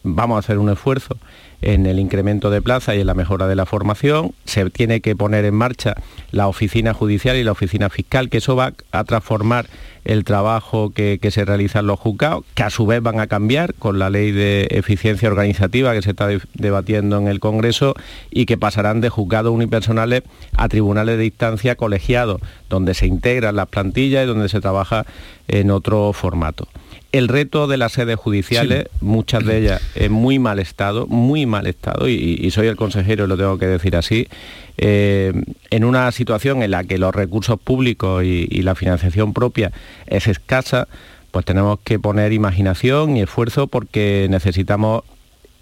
vamos 0.02 0.36
a 0.36 0.38
hacer 0.40 0.58
un 0.58 0.68
esfuerzo 0.68 1.16
en 1.62 1.86
el 1.86 1.98
incremento 1.98 2.50
de 2.50 2.62
plaza 2.62 2.94
y 2.94 3.00
en 3.00 3.06
la 3.06 3.14
mejora 3.14 3.46
de 3.46 3.56
la 3.56 3.66
formación. 3.66 4.32
Se 4.44 4.68
tiene 4.70 5.00
que 5.00 5.16
poner 5.16 5.44
en 5.44 5.54
marcha 5.54 5.94
la 6.30 6.48
oficina 6.48 6.94
judicial 6.94 7.36
y 7.36 7.44
la 7.44 7.52
oficina 7.52 7.88
fiscal, 7.88 8.28
que 8.28 8.38
eso 8.38 8.56
va 8.56 8.72
a 8.92 9.04
transformar 9.04 9.66
el 10.04 10.22
trabajo 10.22 10.90
que, 10.90 11.18
se 11.30 11.44
realiza 11.44 11.80
en 11.80 11.88
los 11.88 11.98
juzgados, 11.98 12.44
que 12.54 12.62
a 12.62 12.70
su 12.70 12.86
vez 12.86 13.02
van 13.02 13.18
a 13.18 13.26
cambiar 13.26 13.74
con 13.74 13.98
la 13.98 14.08
ley 14.08 14.30
de 14.30 14.68
eficiencia 14.70 15.28
organizativa 15.28 15.92
que 15.92 16.02
se 16.02 16.10
está 16.10 16.28
debatiendo 16.54 17.18
en 17.18 17.26
el 17.26 17.40
Congreso 17.40 17.94
y 18.30 18.46
que 18.46 18.56
pasarán 18.56 19.00
de 19.00 19.08
juzgados 19.08 19.52
unipersonales 19.52 20.22
a 20.56 20.68
tribunales 20.68 21.18
de 21.18 21.26
instancia 21.26 21.74
colegiados, 21.74 22.40
donde 22.70 22.94
se 22.94 23.06
integran 23.06 23.56
las 23.56 23.66
plantillas 23.66 24.24
y 24.24 24.28
donde 24.28 24.48
se 24.48 24.60
trabaja 24.60 25.04
en 25.48 25.72
otro 25.72 26.12
formato. 26.12 26.68
El 27.16 27.28
reto 27.28 27.66
de 27.66 27.78
las 27.78 27.92
sedes 27.92 28.16
judiciales, 28.16 28.88
muchas 29.00 29.42
de 29.42 29.58
ellas 29.58 29.82
en 29.94 30.12
muy 30.12 30.38
mal 30.38 30.58
estado, 30.58 31.06
muy 31.06 31.46
mal 31.46 31.66
estado, 31.66 32.10
y, 32.10 32.50
soy 32.50 32.66
el 32.66 32.76
consejero 32.76 33.24
y 33.24 33.28
lo 33.28 33.38
tengo 33.38 33.56
que 33.58 33.66
decir 33.66 33.96
así, 33.96 34.28
eh, 34.76 35.32
en 35.70 35.84
una 35.84 36.12
situación 36.12 36.62
en 36.62 36.72
la 36.72 36.84
que 36.84 36.98
los 36.98 37.14
recursos 37.14 37.58
públicos 37.58 38.22
y, 38.22 38.60
la 38.60 38.74
financiación 38.74 39.32
propia 39.32 39.72
es 40.06 40.26
escasa, 40.26 40.88
pues 41.30 41.46
tenemos 41.46 41.78
que 41.84 41.98
poner 41.98 42.34
imaginación 42.34 43.16
y 43.16 43.22
esfuerzo 43.22 43.66
porque 43.66 44.26
necesitamos 44.28 45.02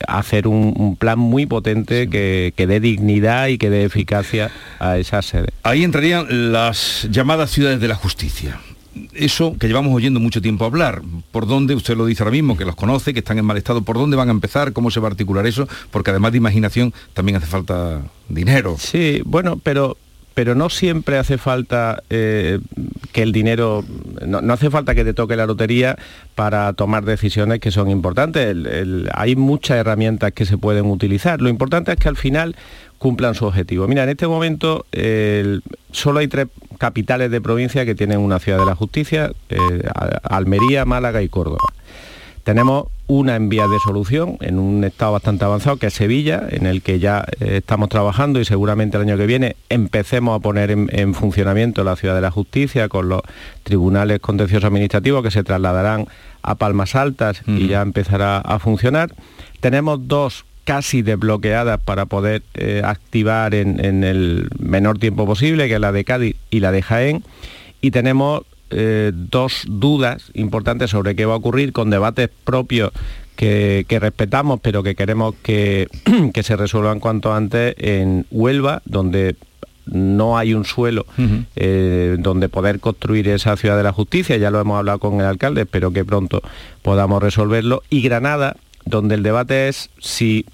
hacer 0.09 0.49
un, 0.49 0.97
plan 0.97 1.21
muy 1.21 1.47
potente 1.47 2.11
que, 2.11 2.53
que, 2.57 2.67
dé 2.67 2.81
dignidad 2.81 3.47
y 3.47 3.59
que 3.59 3.71
dé 3.71 3.85
eficacia 3.85 4.51
a 4.81 4.99
esas 4.99 5.27
sedes. 5.27 5.51
Ahí 5.63 5.85
entrarían 5.85 6.53
las 6.53 7.07
llamadas 7.13 7.51
ciudades 7.51 7.79
de 7.79 7.87
la 7.87 7.95
justicia 7.95 8.59
eso 9.15 9.57
que 9.59 9.67
llevamos 9.67 9.95
oyendo 9.95 10.21
mucho 10.21 10.41
tiempo 10.41 10.65
hablar, 10.65 11.03
¿por 11.33 11.47
dónde, 11.47 11.75
usted 11.75 11.97
lo 11.97 12.07
dice 12.07 12.23
ahora 12.23 12.33
mismo, 12.33 12.57
que 12.57 12.65
los 12.65 12.77
conoce, 12.77 13.13
que 13.13 13.21
están 13.21 13.39
en 13.39 13.45
mal 13.45 13.57
estado, 13.57 13.83
¿por 13.83 13.97
dónde 13.97 14.17
van 14.17 14.29
a 14.29 14.33
empezar? 14.33 14.73
¿Cómo 14.73 14.91
se 14.91 15.01
va 15.01 15.09
a 15.09 15.11
articular 15.11 15.47
eso? 15.47 15.69
Porque 15.91 16.11
además 16.11 16.33
de 16.33 16.39
imaginación 16.39 16.93
también 17.13 17.37
hace 17.37 17.47
falta 17.47 18.03
dinero. 18.29 18.77
Sí, 18.79 19.23
bueno, 19.25 19.59
pero, 19.63 19.97
pero 20.35 20.55
no 20.55 20.71
siempre 20.71 21.19
hace 21.19 21.39
falta 21.39 22.03
eh, 22.11 22.61
que 23.13 23.23
el 23.23 23.33
dinero, 23.33 23.85
no, 24.27 24.41
no 24.41 24.53
hace 24.53 24.71
falta 24.71 24.95
que 24.95 25.05
te 25.05 25.15
toque 25.15 25.37
la 25.37 25.47
lotería 25.47 25.97
para 26.35 26.73
tomar 26.73 27.05
decisiones 27.05 27.61
que 27.61 27.71
son 27.71 27.91
importantes. 27.91 28.57
Hay 29.15 29.37
muchas 29.37 29.79
herramientas 29.79 30.33
que 30.33 30.47
se 30.47 30.59
pueden 30.59 30.87
utilizar. 30.87 31.41
Lo 31.41 31.49
importante 31.49 31.93
es 31.93 31.99
que 31.99 32.09
al 32.09 32.17
final 32.17 32.57
cumplan 32.99 33.35
su 33.35 33.45
objetivo. 33.45 33.87
Mira, 33.89 34.05
en 34.05 34.11
este 34.11 34.27
momento 34.27 34.87
solo 35.93 36.21
hay 36.21 36.29
tres 36.29 36.49
capitales 36.79 37.31
de 37.31 37.41
provincia 37.41 37.85
que 37.85 37.95
tienen 37.95 38.19
una 38.19 38.39
ciudad 38.39 38.59
de 38.59 38.67
la 38.67 38.75
justicia, 38.75 39.33
eh, 39.49 39.59
Almería, 40.23 40.85
Málaga 40.85 41.23
y 41.23 41.29
Córdoba. 41.29 41.73
Tenemos 42.43 42.89
una 43.07 43.37
en 43.37 43.49
vías 43.49 43.71
de 43.71 43.79
solución 43.83 44.37
en 44.41 44.59
un 44.59 44.85
estado 44.85 45.13
bastante 45.13 45.45
avanzado, 45.45 45.79
que 45.79 45.87
es 45.87 45.95
Sevilla, 45.95 46.43
en 46.51 46.67
el 46.67 46.83
que 46.83 46.99
ya 46.99 47.25
eh, 47.41 47.59
estamos 47.59 47.89
trabajando 47.89 48.39
y 48.39 48.45
seguramente 48.45 48.97
el 48.97 49.05
año 49.05 49.17
que 49.17 49.27
viene 49.27 49.57
empecemos 49.71 50.37
a 50.37 50.41
poner 50.41 50.71
en, 50.71 50.89
en 50.93 51.15
funcionamiento 51.15 51.85
la 51.85 51.97
ciudad 51.97 52.15
de 52.15 52.21
la 52.21 52.31
justicia 52.31 52.89
con 52.89 53.09
los 53.09 53.23
tribunales 53.63 54.21
contenciosos 54.21 54.65
administrativos 54.65 55.23
que 55.23 55.31
se 55.31 55.43
trasladarán 55.43 56.07
a 56.43 56.55
Palmas 56.57 56.95
Altas 56.95 57.43
y 57.47 57.69
ya 57.69 57.81
empezará 57.81 58.39
a 58.39 58.59
funcionar. 58.59 59.15
Tenemos 59.61 60.07
dos 60.07 60.45
casi 60.65 61.03
desbloqueadas 61.03 61.81
para 61.81 62.07
poder 62.07 62.43
eh, 62.55 62.83
activar 62.85 63.55
en, 63.55 63.85
en 63.85 64.05
el 64.05 64.49
menor 64.59 64.99
tiempo 64.99 65.27
posible, 65.27 65.69
que 65.69 65.75
es 65.75 65.81
la 65.81 65.93
de 65.93 66.05
Cádiz 66.05 66.37
y 66.51 66.61
la 66.61 66.73
de 66.73 66.83
Jaén. 66.83 67.23
Y 67.81 67.91
tenemos 67.91 68.43
eh, 68.71 69.13
dos 69.15 69.63
dudas 69.69 70.31
importantes 70.35 70.91
sobre 70.91 71.15
qué 71.15 71.27
va 71.27 71.35
a 71.35 71.37
ocurrir 71.37 71.73
con 71.73 71.91
debates 71.91 72.29
propios 72.45 72.91
que, 73.37 73.85
que 73.87 74.01
respetamos, 74.01 74.59
pero 74.61 74.83
que 74.83 74.95
queremos 74.95 75.35
que, 75.43 75.87
que 76.35 76.43
se 76.43 76.57
resuelvan 76.57 76.99
cuanto 76.99 77.33
antes 77.35 77.75
en 77.79 78.27
Huelva, 78.31 78.83
donde 78.85 79.37
no 79.87 80.39
hay 80.39 80.55
un 80.55 80.65
suelo 80.65 81.05
eh, 81.57 82.17
donde 82.19 82.49
poder 82.49 82.81
construir 82.81 83.29
esa 83.29 83.57
ciudad 83.57 83.77
de 83.77 83.83
la 83.83 83.93
justicia, 83.93 84.39
ya 84.39 84.51
lo 84.51 84.61
hemos 84.61 84.79
hablado 84.79 84.99
con 84.99 85.21
el 85.21 85.27
alcalde, 85.27 85.63
espero 85.63 85.93
que 85.93 86.05
pronto 86.05 86.43
podamos 86.83 87.23
resolverlo, 87.23 87.83
y 87.91 88.01
Granada, 88.03 88.57
donde 88.87 89.15
el 89.15 89.23
debate 89.23 89.69
es 89.69 89.91
si 90.01 90.47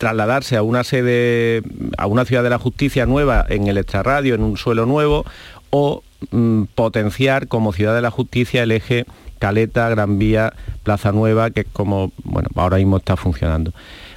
trasladarse 0.00 0.56
a 0.56 0.62
una 0.62 0.82
sede, 0.82 1.62
a 1.98 2.06
una 2.06 2.24
ciudad 2.24 2.42
de 2.42 2.48
la 2.48 2.58
justicia 2.58 3.04
nueva 3.04 3.44
en 3.50 3.66
el 3.66 3.76
extrarradio, 3.76 4.34
en 4.34 4.42
un 4.42 4.56
suelo 4.56 4.86
nuevo, 4.86 5.26
o 5.68 6.02
mm, 6.30 6.62
potenciar 6.74 7.48
como 7.48 7.74
ciudad 7.74 7.94
de 7.94 8.00
la 8.00 8.10
justicia 8.10 8.62
el 8.62 8.72
eje 8.72 9.04
Caleta, 9.38 9.90
Gran 9.90 10.18
Vía, 10.18 10.54
Plaza 10.84 11.12
Nueva, 11.12 11.50
que 11.50 11.60
es 11.60 11.66
como, 11.70 12.12
bueno, 12.24 12.48
ahora 12.54 12.78
mismo 12.78 12.96
está 12.96 13.18
funcionando. 13.18 13.74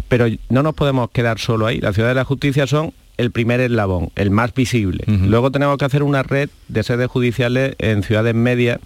Pero 0.08 0.28
no 0.48 0.64
nos 0.64 0.74
podemos 0.74 1.10
quedar 1.12 1.38
solo 1.38 1.68
ahí. 1.68 1.82
Las 1.82 1.96
ciudades 1.96 2.16
de 2.16 2.22
la 2.22 2.26
justicia 2.26 2.66
son 2.66 2.94
el 3.18 3.32
primer 3.32 3.60
eslabón, 3.60 4.10
el 4.16 4.32
más 4.32 4.54
visible. 4.54 5.04
Luego 5.06 5.52
tenemos 5.52 5.78
que 5.78 5.86
hacer 5.86 6.02
una 6.02 6.24
red 6.24 6.50
de 6.70 6.84
sedes 6.84 7.08
judiciales 7.08 7.76
en 7.78 8.04
ciudades 8.04 8.36
medias, 8.36 8.80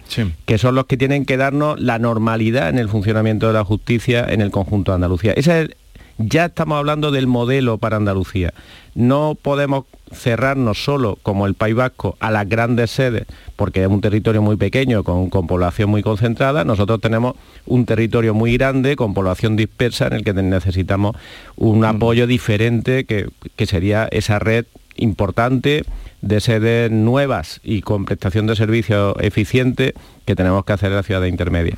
que 0.46 0.58
son 0.58 0.74
los 0.74 0.86
que 0.86 0.96
tienen 0.96 1.24
que 1.24 1.36
darnos 1.36 1.80
la 1.80 2.00
normalidad 2.00 2.68
en 2.70 2.78
el 2.78 2.88
funcionamiento 2.88 3.46
de 3.46 3.52
la 3.52 3.64
justicia 3.64 4.26
en 4.28 4.40
el 4.40 4.50
conjunto 4.50 4.90
de 4.90 4.96
Andalucía. 4.96 5.32
Ese 5.32 5.62
es 5.62 5.70
ya 6.18 6.46
estamos 6.46 6.78
hablando 6.78 7.10
del 7.10 7.26
modelo 7.26 7.78
para 7.78 7.96
Andalucía. 7.96 8.52
No 8.94 9.36
podemos 9.40 9.84
cerrarnos 10.12 10.82
solo, 10.82 11.18
como 11.22 11.46
el 11.46 11.54
País 11.54 11.74
Vasco, 11.74 12.16
a 12.18 12.30
las 12.30 12.48
grandes 12.48 12.90
sedes, 12.90 13.26
porque 13.56 13.82
es 13.82 13.88
un 13.88 14.00
territorio 14.00 14.42
muy 14.42 14.56
pequeño, 14.56 15.04
con, 15.04 15.30
con 15.30 15.46
población 15.46 15.90
muy 15.90 16.02
concentrada. 16.02 16.64
Nosotros 16.64 17.00
tenemos 17.00 17.34
un 17.66 17.86
territorio 17.86 18.34
muy 18.34 18.56
grande, 18.56 18.96
con 18.96 19.14
población 19.14 19.56
dispersa, 19.56 20.08
en 20.08 20.14
el 20.14 20.24
que 20.24 20.32
necesitamos 20.32 21.16
un 21.56 21.84
apoyo 21.84 22.26
diferente, 22.26 23.04
que, 23.04 23.28
que 23.56 23.66
sería 23.66 24.08
esa 24.10 24.38
red 24.38 24.66
importante 24.96 25.84
de 26.20 26.40
sedes 26.40 26.90
nuevas 26.90 27.60
y 27.62 27.82
con 27.82 28.04
prestación 28.04 28.46
de 28.46 28.56
servicios 28.56 29.14
eficiente 29.20 29.94
que 30.24 30.36
tenemos 30.36 30.64
que 30.64 30.72
hacer 30.74 30.90
en 30.90 30.96
la 30.96 31.02
ciudad 31.02 31.24
intermedia. 31.24 31.74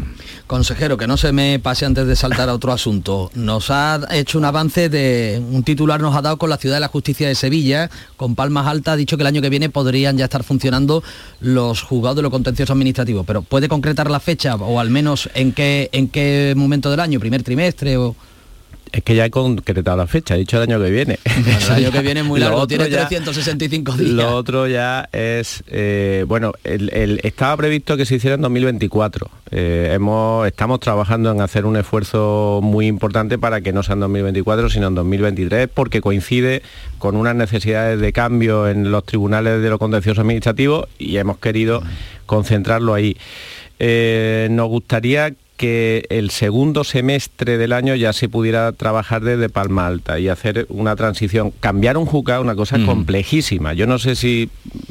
Consejero, 0.46 0.96
que 0.96 1.06
no 1.06 1.16
se 1.16 1.32
me 1.32 1.58
pase 1.60 1.86
antes 1.86 2.06
de 2.06 2.16
saltar 2.16 2.48
a 2.48 2.54
otro 2.54 2.72
asunto. 2.72 3.30
Nos 3.34 3.70
ha 3.70 4.00
hecho 4.10 4.38
un 4.38 4.44
avance 4.44 4.88
de 4.88 5.40
un 5.50 5.62
titular 5.62 6.00
nos 6.00 6.16
ha 6.16 6.22
dado 6.22 6.36
con 6.36 6.50
la 6.50 6.56
Ciudad 6.56 6.76
de 6.76 6.80
la 6.80 6.88
Justicia 6.88 7.28
de 7.28 7.34
Sevilla, 7.34 7.90
con 8.16 8.34
Palmas 8.34 8.66
Altas, 8.66 8.94
ha 8.94 8.96
dicho 8.96 9.16
que 9.16 9.22
el 9.22 9.28
año 9.28 9.42
que 9.42 9.50
viene 9.50 9.68
podrían 9.68 10.16
ya 10.18 10.24
estar 10.24 10.42
funcionando 10.42 11.04
los 11.40 11.82
juzgados 11.82 12.16
de 12.16 12.22
lo 12.22 12.30
contencioso 12.30 12.72
administrativo, 12.72 13.24
pero 13.24 13.42
¿puede 13.42 13.68
concretar 13.68 14.10
la 14.10 14.20
fecha 14.20 14.56
o 14.56 14.80
al 14.80 14.90
menos 14.90 15.30
en 15.34 15.52
qué 15.52 15.88
en 15.92 16.08
qué 16.08 16.54
momento 16.56 16.90
del 16.90 17.00
año, 17.00 17.20
primer 17.20 17.42
trimestre 17.42 17.96
o 17.96 18.16
Es 18.92 19.04
que 19.04 19.14
ya 19.14 19.24
he 19.24 19.30
concretado 19.30 19.96
la 19.96 20.08
fecha, 20.08 20.34
he 20.34 20.38
dicho 20.38 20.56
el 20.56 20.64
año 20.68 20.82
que 20.82 20.90
viene. 20.90 21.18
el 21.24 21.70
año 21.70 21.92
que 21.92 22.00
viene 22.00 22.20
es 22.20 22.26
muy 22.26 22.40
largo, 22.40 22.66
tiene 22.66 22.90
ya- 22.90 23.06
365 23.06 23.92
días? 23.96 24.10
Lo 24.10 24.34
otro 24.34 24.66
ya 24.66 25.08
es, 25.12 25.62
eh, 25.68 26.24
bueno, 26.26 26.52
el- 26.64 26.92
el- 26.92 27.20
estaba 27.22 27.56
previsto 27.56 27.96
que 27.96 28.04
se 28.04 28.16
hiciera 28.16 28.34
en 28.34 28.42
2024. 28.42 29.30
Eh, 29.52 29.92
hemos, 29.94 30.44
estamos 30.46 30.80
trabajando 30.80 31.30
en 31.30 31.40
hacer 31.40 31.66
un 31.66 31.76
esfuerzo 31.76 32.58
muy 32.62 32.88
importante 32.88 33.38
para 33.38 33.60
que 33.60 33.72
no 33.72 33.84
sea 33.84 33.94
en 33.94 34.00
2024, 34.00 34.68
sino 34.70 34.88
en 34.88 34.94
2023, 34.96 35.68
porque 35.72 36.00
coincide 36.00 36.62
con 36.98 37.14
unas 37.16 37.36
necesidades 37.36 38.00
de 38.00 38.12
cambio 38.12 38.68
en 38.68 38.90
los 38.90 39.04
tribunales 39.04 39.62
de 39.62 39.68
lo 39.70 39.78
contencioso 39.78 40.20
administrativo 40.22 40.88
y 40.98 41.16
hemos 41.16 41.38
querido 41.38 41.80
concentrarlo 42.26 42.92
ahí. 42.94 43.16
Eh, 43.78 44.48
nos 44.50 44.68
gustaría 44.68 45.32
que 45.60 46.06
el 46.08 46.30
segundo 46.30 46.84
semestre 46.84 47.58
del 47.58 47.74
año 47.74 47.94
ya 47.94 48.14
se 48.14 48.30
pudiera 48.30 48.72
trabajar 48.72 49.20
desde 49.20 49.50
Palma 49.50 49.86
Alta 49.86 50.18
y 50.18 50.30
hacer 50.30 50.64
una 50.70 50.96
transición. 50.96 51.50
Cambiar 51.50 51.98
un 51.98 52.06
juzgado 52.06 52.40
es 52.40 52.44
una 52.46 52.54
cosa 52.54 52.78
complejísima. 52.86 53.74
Yo 53.74 53.86
no 53.86 53.98
sé 53.98 54.16
si 54.16 54.48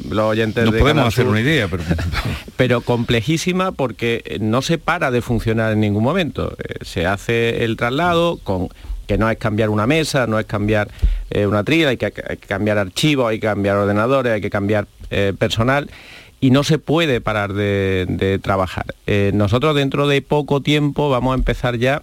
los 0.08 0.26
oyentes 0.26 0.64
Nos 0.64 0.74
de 0.74 0.78
podemos 0.78 1.08
hacer 1.08 1.26
una 1.26 1.40
idea, 1.40 1.66
pero... 1.66 1.82
pero 2.56 2.80
complejísima 2.82 3.72
porque 3.72 4.38
no 4.40 4.62
se 4.62 4.78
para 4.78 5.10
de 5.10 5.22
funcionar 5.22 5.72
en 5.72 5.80
ningún 5.80 6.04
momento. 6.04 6.56
Eh, 6.62 6.76
se 6.82 7.04
hace 7.04 7.64
el 7.64 7.76
traslado 7.76 8.38
con 8.38 8.68
que 9.08 9.18
no 9.18 9.28
es 9.28 9.38
cambiar 9.38 9.70
una 9.70 9.88
mesa, 9.88 10.28
no 10.28 10.38
es 10.38 10.46
cambiar 10.46 10.88
eh, 11.30 11.46
una 11.46 11.64
trila, 11.64 11.88
hay 11.88 11.96
que, 11.96 12.06
hay 12.06 12.36
que 12.36 12.46
cambiar 12.46 12.78
archivos, 12.78 13.28
hay 13.28 13.40
que 13.40 13.48
cambiar 13.48 13.76
ordenadores, 13.76 14.34
hay 14.34 14.40
que 14.40 14.50
cambiar 14.50 14.86
eh, 15.10 15.32
personal 15.36 15.90
y 16.40 16.50
no 16.50 16.64
se 16.64 16.78
puede 16.78 17.20
parar 17.20 17.52
de, 17.52 18.06
de 18.08 18.38
trabajar. 18.38 18.86
Eh, 19.06 19.30
nosotros 19.34 19.74
dentro 19.74 20.06
de 20.08 20.22
poco 20.22 20.60
tiempo 20.62 21.10
vamos 21.10 21.32
a 21.32 21.34
empezar 21.34 21.76
ya 21.76 22.02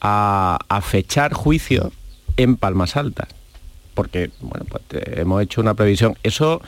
a, 0.00 0.58
a 0.68 0.80
fechar 0.80 1.32
juicios 1.32 1.92
en 2.36 2.56
Palmas 2.56 2.96
Altas 2.96 3.28
porque 3.94 4.30
bueno, 4.40 4.64
pues, 4.68 4.82
te- 4.88 5.20
hemos 5.20 5.42
hecho 5.42 5.60
una 5.60 5.74
previsión. 5.74 6.14
Eso 6.22 6.62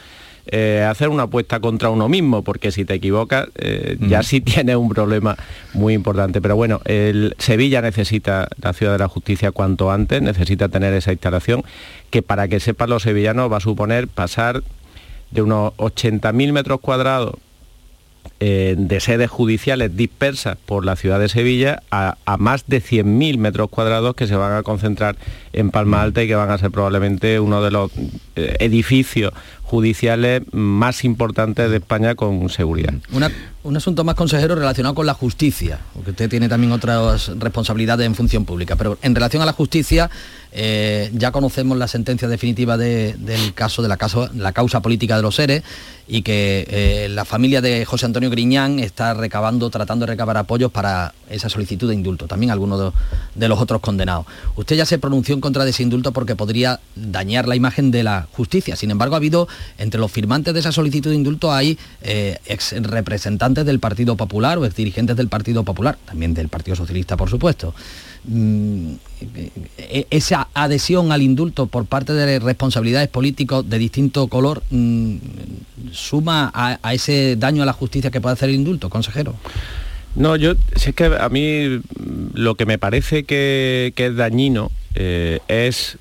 eh, 0.46 0.84
hacer 0.86 1.08
una 1.08 1.22
apuesta 1.22 1.60
contra 1.60 1.88
uno 1.88 2.08
mismo, 2.08 2.42
porque 2.42 2.72
si 2.72 2.84
te 2.84 2.94
equivocas 2.94 3.46
eh, 3.54 3.96
ya 4.00 4.22
sí 4.22 4.40
tienes 4.40 4.76
un 4.76 4.88
problema 4.90 5.36
muy 5.72 5.94
importante. 5.94 6.42
Pero 6.42 6.56
bueno, 6.56 6.80
el 6.84 7.34
Sevilla 7.38 7.80
necesita 7.80 8.48
la 8.60 8.72
ciudad 8.74 8.92
de 8.92 8.98
la 8.98 9.08
justicia 9.08 9.50
cuanto 9.52 9.90
antes, 9.92 10.20
necesita 10.20 10.68
tener 10.68 10.92
esa 10.94 11.12
instalación 11.12 11.62
que 12.10 12.22
para 12.22 12.48
que 12.48 12.60
sepan 12.60 12.90
los 12.90 13.04
sevillanos 13.04 13.50
va 13.50 13.58
a 13.58 13.60
suponer 13.60 14.08
pasar 14.08 14.62
de 15.32 15.42
unos 15.42 15.72
80.000 15.74 16.52
metros 16.52 16.80
cuadrados 16.80 17.34
eh, 18.44 18.74
de 18.76 19.00
sedes 19.00 19.30
judiciales 19.30 19.96
dispersas 19.96 20.56
por 20.66 20.84
la 20.84 20.96
ciudad 20.96 21.20
de 21.20 21.28
Sevilla 21.28 21.82
a, 21.92 22.16
más 22.38 22.66
de 22.66 22.82
100.000 22.82 23.38
metros 23.38 23.70
cuadrados 23.70 24.16
que 24.16 24.26
se 24.26 24.34
van 24.34 24.52
a 24.52 24.64
concentrar 24.64 25.16
en 25.52 25.70
Palma 25.70 26.02
Alta 26.02 26.24
y 26.24 26.26
que 26.26 26.34
van 26.34 26.50
a 26.50 26.58
ser 26.58 26.72
probablemente 26.72 27.38
uno 27.38 27.62
de 27.62 27.70
los 27.70 27.92
eh, 28.34 28.56
edificios 28.58 29.32
judiciales 29.62 30.42
más 30.52 31.04
importantes 31.04 31.70
de 31.70 31.76
España 31.76 32.16
con 32.16 32.48
seguridad. 32.48 32.94
Un 33.64 33.76
asunto 33.76 34.02
más, 34.02 34.16
consejero, 34.16 34.54
relacionado 34.56 34.94
con 34.94 35.06
la 35.06 35.14
justicia, 35.14 35.78
porque 35.94 36.10
usted 36.10 36.28
tiene 36.28 36.48
también 36.48 36.72
otras 36.72 37.28
responsabilidades 37.38 38.06
en 38.06 38.14
función 38.14 38.44
pública, 38.44 38.74
pero 38.76 38.98
en 39.02 39.14
relación 39.14 39.40
a 39.42 39.46
la 39.46 39.52
justicia, 39.52 40.10
eh, 40.50 41.10
ya 41.14 41.30
conocemos 41.30 41.78
la 41.78 41.86
sentencia 41.88 42.26
definitiva 42.28 42.76
de- 42.76 43.14
del 43.18 43.54
caso 43.54 43.80
de 43.80 43.88
la, 43.88 43.96
causa 44.52 44.82
política 44.82 45.16
de 45.16 45.22
los 45.22 45.36
seres 45.36 45.62
y 46.08 46.22
que 46.22 46.66
eh, 46.68 47.08
la 47.08 47.24
familia 47.24 47.60
de 47.62 47.84
José 47.84 48.04
Antonio 48.06 48.28
Griñán 48.30 48.80
está 48.80 49.14
recabando, 49.14 49.70
tratando 49.70 50.04
de 50.06 50.12
recabar 50.12 50.36
apoyos 50.36 50.70
para 50.72 51.14
esa 51.30 51.48
solicitud 51.48 51.88
de 51.88 51.94
indulto, 51.94 52.26
también 52.26 52.50
algunos 52.50 52.80
de, 52.80 52.90
de 53.36 53.48
los 53.48 53.60
otros 53.60 53.80
condenados. 53.80 54.26
Usted 54.56 54.76
ya 54.76 54.84
se 54.84 54.98
pronunció 54.98 55.34
en 55.34 55.40
contra 55.40 55.64
de 55.64 55.70
ese 55.70 55.84
indulto 55.84 56.12
porque 56.12 56.34
podría 56.36 56.80
dañar 56.96 57.46
la 57.48 57.56
imagen 57.56 57.90
de 57.92 58.02
la 58.02 58.26
justicia. 58.32 58.76
Sin 58.76 58.90
embargo, 58.90 59.14
ha 59.14 59.18
habido 59.18 59.48
entre 59.78 60.00
los 60.00 60.10
firmantes 60.10 60.52
de 60.52 60.60
esa 60.60 60.72
solicitud 60.72 61.10
de 61.10 61.16
indulto 61.16 61.52
hay 61.52 61.78
eh, 62.02 62.38
ex 62.46 62.72
representantes 62.82 63.51
del 63.52 63.78
Partido 63.78 64.16
Popular 64.16 64.58
o 64.58 64.64
ex 64.64 64.74
dirigentes 64.74 65.16
del 65.16 65.28
Partido 65.28 65.62
Popular, 65.62 65.98
también 66.06 66.32
del 66.32 66.48
Partido 66.48 66.74
Socialista, 66.74 67.16
por 67.16 67.28
supuesto. 67.28 67.74
Mm, 68.24 68.94
eh, 69.76 70.06
esa 70.10 70.48
adhesión 70.54 71.12
al 71.12 71.22
indulto 71.22 71.66
por 71.66 71.84
parte 71.86 72.14
de 72.14 72.38
responsabilidades 72.38 73.08
políticos 73.08 73.68
de 73.68 73.78
distinto 73.78 74.28
color 74.28 74.62
mm, 74.70 75.16
suma 75.92 76.50
a, 76.54 76.94
ese 76.94 77.36
daño 77.36 77.62
a 77.62 77.66
la 77.66 77.72
justicia 77.72 78.10
que 78.10 78.20
puede 78.20 78.32
hacer 78.32 78.48
el 78.48 78.54
indulto, 78.54 78.88
consejero. 78.88 79.34
No, 80.14 80.36
yo, 80.36 80.54
si 80.76 80.90
es 80.90 80.96
que 80.96 81.04
a 81.04 81.28
mí 81.28 81.80
lo 82.34 82.54
que 82.54 82.66
me 82.66 82.78
parece 82.78 83.24
que, 83.24 83.92
que 83.94 84.06
es 84.06 84.16
dañino 84.16 84.70
eh, 84.94 85.40
es 85.48 85.98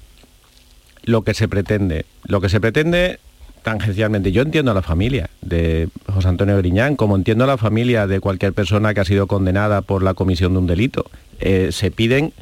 lo 1.03 1.23
que 1.23 1.33
se 1.33 1.47
pretende. 1.47 2.05
Lo 2.23 2.41
que 2.41 2.49
se 2.49 2.59
pretende 2.59 3.19
tangencialmente. 3.63 4.31
Yo 4.31 4.41
entiendo 4.41 4.71
a 4.71 4.73
la 4.73 4.81
familia 4.81 5.29
de 5.41 5.89
José 6.07 6.27
Antonio 6.27 6.57
Griñán, 6.57 6.95
como 6.95 7.15
entiendo 7.15 7.43
a 7.43 7.47
la 7.47 7.57
familia 7.57 8.07
de 8.07 8.19
cualquier 8.19 8.53
persona 8.53 8.93
que 8.93 9.01
ha 9.01 9.05
sido 9.05 9.27
condenada 9.27 9.81
por 9.81 10.03
la 10.03 10.13
comisión 10.13 10.53
de 10.53 10.59
un 10.59 10.67
delito. 10.67 11.05
Eh, 11.39 11.69
se 11.71 11.91
piden 11.91 12.33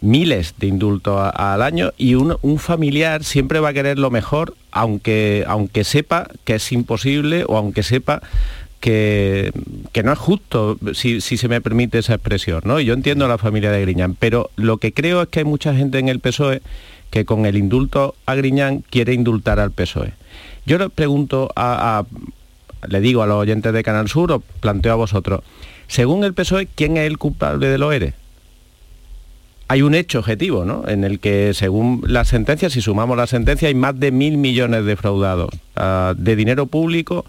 miles 0.00 0.54
de 0.58 0.66
indultos 0.68 1.30
al 1.34 1.62
año 1.62 1.92
y 1.98 2.14
un, 2.14 2.58
familiar 2.58 3.24
siempre 3.24 3.60
va 3.60 3.70
a 3.70 3.72
querer 3.72 3.98
lo 3.98 4.10
mejor, 4.10 4.54
aunque, 4.70 5.44
aunque 5.46 5.84
sepa 5.84 6.28
que 6.44 6.56
es 6.56 6.72
imposible 6.72 7.44
o 7.46 7.56
aunque 7.56 7.82
sepa 7.82 8.22
que, 8.80 9.50
que, 9.92 10.04
no 10.04 10.12
es 10.12 10.18
justo, 10.18 10.78
si, 10.94 11.20
si, 11.20 11.36
se 11.36 11.48
me 11.48 11.60
permite 11.60 11.98
esa 11.98 12.14
expresión, 12.14 12.62
¿no? 12.64 12.78
Yo 12.78 12.94
entiendo 12.94 13.24
a 13.24 13.28
la 13.28 13.38
familia 13.38 13.72
de 13.72 13.80
Griñán, 13.80 14.14
pero 14.14 14.50
lo 14.54 14.76
que 14.76 14.92
creo 14.92 15.22
es 15.22 15.28
que 15.28 15.40
hay 15.40 15.44
mucha 15.44 15.74
gente 15.74 15.98
en 15.98 16.08
el 16.08 16.20
PSOE 16.20 16.62
que 17.10 17.24
con 17.24 17.46
el 17.46 17.56
indulto 17.56 18.14
a 18.26 18.34
Griñán 18.34 18.84
quiere 18.88 19.14
indultar 19.14 19.58
al 19.58 19.72
PSOE. 19.72 20.12
Yo 20.68 20.76
le 20.76 20.90
pregunto 20.90 21.50
a, 21.56 22.04
le 22.86 23.00
digo 23.00 23.22
a 23.22 23.26
los 23.26 23.38
oyentes 23.38 23.72
de 23.72 23.82
Canal 23.82 24.06
Sur, 24.08 24.30
o 24.32 24.40
planteo 24.40 24.92
a 24.92 24.96
vosotros, 24.96 25.40
según 25.86 26.24
el 26.24 26.34
PSOE, 26.34 26.66
¿quién 26.66 26.98
es 26.98 27.06
el 27.06 27.16
culpable 27.16 27.68
de 27.68 27.78
lo 27.78 27.90
ERE? 27.90 28.12
Hay 29.68 29.80
un 29.80 29.94
hecho 29.94 30.18
objetivo, 30.18 30.66
¿no? 30.66 30.86
En 30.86 31.04
el 31.04 31.20
que, 31.20 31.54
según 31.54 32.02
las 32.06 32.28
sentencias, 32.28 32.74
si 32.74 32.82
sumamos 32.82 33.16
la 33.16 33.26
sentencia, 33.26 33.68
hay 33.68 33.74
más 33.74 33.98
de 33.98 34.12
mil 34.12 34.36
millones 34.36 34.84
defraudados 34.84 35.48
uh, 35.76 36.12
de 36.14 36.36
dinero 36.36 36.66
público 36.66 37.24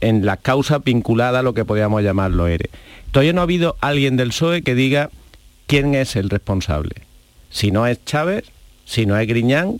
en 0.00 0.24
la 0.24 0.38
causa 0.38 0.78
vinculada 0.78 1.40
a 1.40 1.42
lo 1.42 1.52
que 1.52 1.66
podríamos 1.66 2.02
llamar 2.02 2.30
lo 2.30 2.46
ERE. 2.46 2.70
Todavía 3.10 3.34
no 3.34 3.42
ha 3.42 3.44
habido 3.44 3.76
alguien 3.82 4.16
del 4.16 4.28
PSOE 4.28 4.62
que 4.62 4.74
diga 4.74 5.10
quién 5.66 5.94
es 5.94 6.16
el 6.16 6.30
responsable. 6.30 6.94
Si 7.50 7.70
no 7.70 7.86
es 7.86 8.02
Chávez, 8.06 8.44
si 8.86 9.04
no 9.04 9.18
es 9.18 9.28
Griñán, 9.28 9.78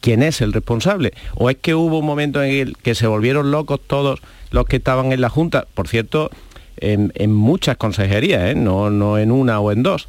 ¿quién 0.00 0.22
es 0.22 0.40
el 0.40 0.52
responsable? 0.52 1.12
¿O 1.34 1.50
es 1.50 1.56
que 1.56 1.74
hubo 1.74 1.98
un 1.98 2.06
momento 2.06 2.42
en 2.42 2.50
el 2.50 2.76
que 2.76 2.94
se 2.94 3.06
volvieron 3.06 3.50
locos 3.50 3.80
todos 3.86 4.20
los 4.50 4.66
que 4.66 4.76
estaban 4.76 5.12
en 5.12 5.20
la 5.20 5.28
Junta? 5.28 5.66
Por 5.74 5.88
cierto, 5.88 6.30
en, 6.78 7.32
muchas 7.32 7.76
consejerías, 7.76 8.50
¿eh? 8.50 8.54
no, 8.54 8.90
no 8.90 9.18
en 9.18 9.30
una 9.30 9.60
o 9.60 9.72
en 9.72 9.82
dos. 9.82 10.08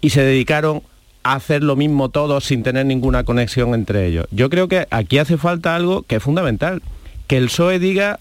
Y 0.00 0.10
se 0.10 0.22
dedicaron 0.22 0.82
a 1.22 1.34
hacer 1.34 1.62
lo 1.62 1.76
mismo 1.76 2.08
todos 2.08 2.44
sin 2.44 2.62
tener 2.62 2.86
ninguna 2.86 3.24
conexión 3.24 3.74
entre 3.74 4.06
ellos. 4.06 4.26
Yo 4.30 4.48
creo 4.48 4.68
que 4.68 4.86
aquí 4.90 5.18
hace 5.18 5.36
falta 5.36 5.76
algo 5.76 6.02
que 6.02 6.16
es 6.16 6.22
fundamental, 6.22 6.82
que 7.26 7.36
el 7.36 7.46
PSOE 7.46 7.78
diga 7.78 8.18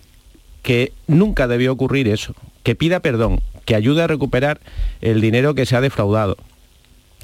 que 0.64 0.92
nunca 1.08 1.48
debió 1.48 1.72
ocurrir 1.72 2.08
eso, 2.08 2.34
que 2.64 2.76
pida 2.76 3.00
perdón, 3.00 3.42
que 3.66 3.76
ayude 3.76 4.04
a 4.04 4.08
recuperar 4.08 4.60
el 5.02 5.22
dinero 5.22 5.56
que 5.56 5.66
se 5.66 5.76
ha 5.76 5.82
defraudado 5.82 6.38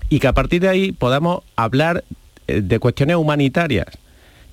y 0.10 0.20
que 0.20 0.28
a 0.28 0.34
partir 0.34 0.62
de 0.62 0.70
ahí 0.70 0.92
podamos 0.92 1.44
hablar 1.56 2.04
de 2.48 2.80
cuestiones 2.80 3.16
humanitarias. 3.16 3.88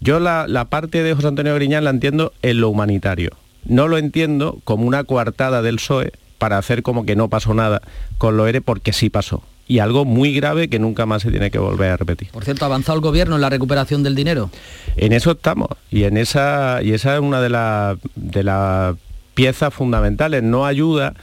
Yo 0.00 0.18
la, 0.18 0.66
parte 0.68 1.02
de 1.02 1.14
José 1.14 1.28
Antonio 1.28 1.54
Griñán 1.54 1.84
la 1.84 1.90
entiendo 1.90 2.32
en 2.42 2.60
lo 2.60 2.68
humanitario. 2.70 3.30
No 3.64 3.86
lo 3.86 3.98
entiendo 3.98 4.58
como 4.64 4.86
una 4.86 5.04
coartada 5.04 5.62
del 5.62 5.76
PSOE 5.76 6.12
para 6.38 6.58
hacer 6.58 6.82
como 6.82 7.06
que 7.06 7.14
no 7.14 7.28
pasó 7.28 7.54
nada 7.54 7.82
con 8.18 8.36
lo 8.36 8.48
ERE 8.48 8.60
porque 8.60 8.92
sí 8.92 9.10
pasó. 9.10 9.44
Y 9.68 9.78
algo 9.78 10.04
muy 10.04 10.34
grave 10.34 10.68
que 10.68 10.80
nunca 10.80 11.06
más 11.06 11.22
se 11.22 11.30
tiene 11.30 11.52
que 11.52 11.58
volver 11.58 11.92
a 11.92 11.96
repetir. 11.96 12.28
Por 12.30 12.44
cierto, 12.44 12.64
¿ha 12.64 12.66
avanzado 12.66 12.96
el 12.96 13.00
gobierno 13.00 13.36
en 13.36 13.40
la 13.40 13.48
recuperación 13.48 14.02
del 14.02 14.16
dinero? 14.16 14.50
En 14.96 15.12
eso 15.12 15.30
estamos. 15.30 15.68
Y, 15.88 16.02
en 16.02 16.16
esa, 16.16 16.80
y 16.82 16.94
esa 16.94 17.14
es 17.14 17.20
una 17.20 17.40
de 17.40 17.50
las 17.50 17.96
de 18.16 18.42
las 18.42 18.96
piezas 19.34 19.72
fundamentales. 19.72 20.42
No 20.42 20.66
ayuda 20.66 21.14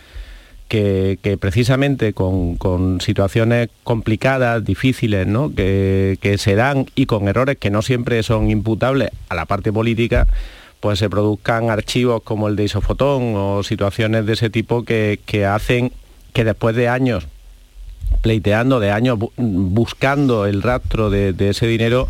que, 0.69 1.37
precisamente 1.39 2.13
con, 2.13 3.01
situaciones 3.01 3.69
complicadas, 3.83 4.63
difíciles, 4.63 5.27
¿no? 5.27 5.53
que, 5.53 6.35
se 6.37 6.55
dan 6.55 6.85
y 6.95 7.07
con 7.07 7.27
errores 7.27 7.57
que 7.57 7.69
no 7.69 7.81
siempre 7.81 8.23
son 8.23 8.49
imputables 8.49 9.09
a 9.27 9.35
la 9.35 9.45
parte 9.45 9.73
política, 9.73 10.27
pues 10.79 10.99
se 10.99 11.09
produzcan 11.09 11.69
archivos 11.69 12.21
como 12.23 12.47
el 12.47 12.55
de 12.55 12.65
Isofotón 12.65 13.33
o 13.35 13.63
situaciones 13.63 14.25
de 14.25 14.33
ese 14.33 14.49
tipo 14.49 14.83
que, 14.83 15.19
hacen 15.51 15.91
que 16.31 16.45
después 16.45 16.75
de 16.75 16.87
años 16.87 17.27
pleiteando, 18.21 18.79
de 18.79 18.91
años 18.91 19.17
buscando 19.37 20.45
el 20.45 20.61
rastro 20.61 21.09
de 21.09 21.49
ese 21.49 21.67
dinero, 21.67 22.07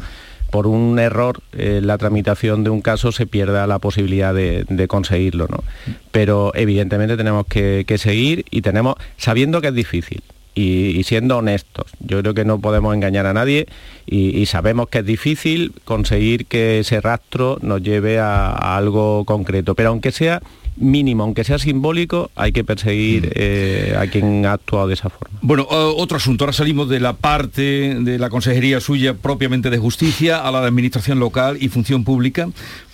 por 0.50 0.68
un 0.68 1.00
error 1.00 1.42
en 1.54 1.88
la 1.88 1.98
tramitación 1.98 2.64
de 2.64 2.70
un 2.70 2.82
caso 2.82 3.12
se 3.12 3.26
pierda 3.26 3.68
la 3.68 3.80
posibilidad 3.80 4.34
de, 4.34 4.88
conseguirlo. 4.88 5.48
¿no? 5.50 5.64
Pero 6.12 6.52
evidentemente 6.56 7.18
tenemos 7.18 7.46
que, 7.46 7.86
seguir 7.98 8.46
y 8.52 8.62
tenemos, 8.62 8.96
sabiendo 9.18 9.62
que 9.62 9.70
es 9.70 9.74
difícil, 9.74 10.22
y, 10.56 11.04
siendo 11.04 11.38
honestos. 11.38 11.86
Yo 12.00 12.20
creo 12.22 12.34
que 12.34 12.44
no 12.44 12.60
podemos 12.60 12.94
engañar 12.94 13.26
a 13.26 13.34
nadie 13.34 13.68
y, 14.06 14.46
sabemos 14.46 14.90
que 14.90 15.00
es 15.00 15.06
difícil 15.06 15.74
conseguir 15.86 16.46
que 16.46 16.80
ese 16.80 17.00
rastro 17.02 17.58
nos 17.62 17.82
lleve 17.82 18.20
a, 18.20 18.52
algo 18.76 19.24
concreto. 19.26 19.76
Pero 19.76 19.90
aunque 19.90 20.12
sea 20.12 20.42
mínimo, 20.80 21.24
aunque 21.24 21.44
sea 21.44 21.60
simbólico, 21.60 22.32
hay 22.36 22.52
que 22.52 22.64
perseguir 22.64 23.28
mm. 23.28 23.32
eh, 23.36 23.96
a 24.00 24.08
quien 24.08 24.46
ha 24.46 24.54
actuado 24.54 24.88
de 24.88 24.94
esa 24.96 25.10
forma. 25.10 25.38
Bueno, 25.42 25.68
otro 25.70 26.18
asunto, 26.18 26.44
ahora 26.44 26.54
salimos 26.54 26.90
de 26.90 27.00
la 27.00 27.14
parte 27.14 27.96
de 27.96 28.18
la 28.18 28.30
consejería 28.30 28.80
suya 28.80 29.14
propiamente 29.14 29.70
de 29.70 29.78
justicia 29.78 30.46
a 30.46 30.52
la 30.52 30.62
de 30.62 30.68
administración 30.68 31.20
local 31.20 31.58
y 31.60 31.70
función 31.70 32.04
pública, 32.04 32.50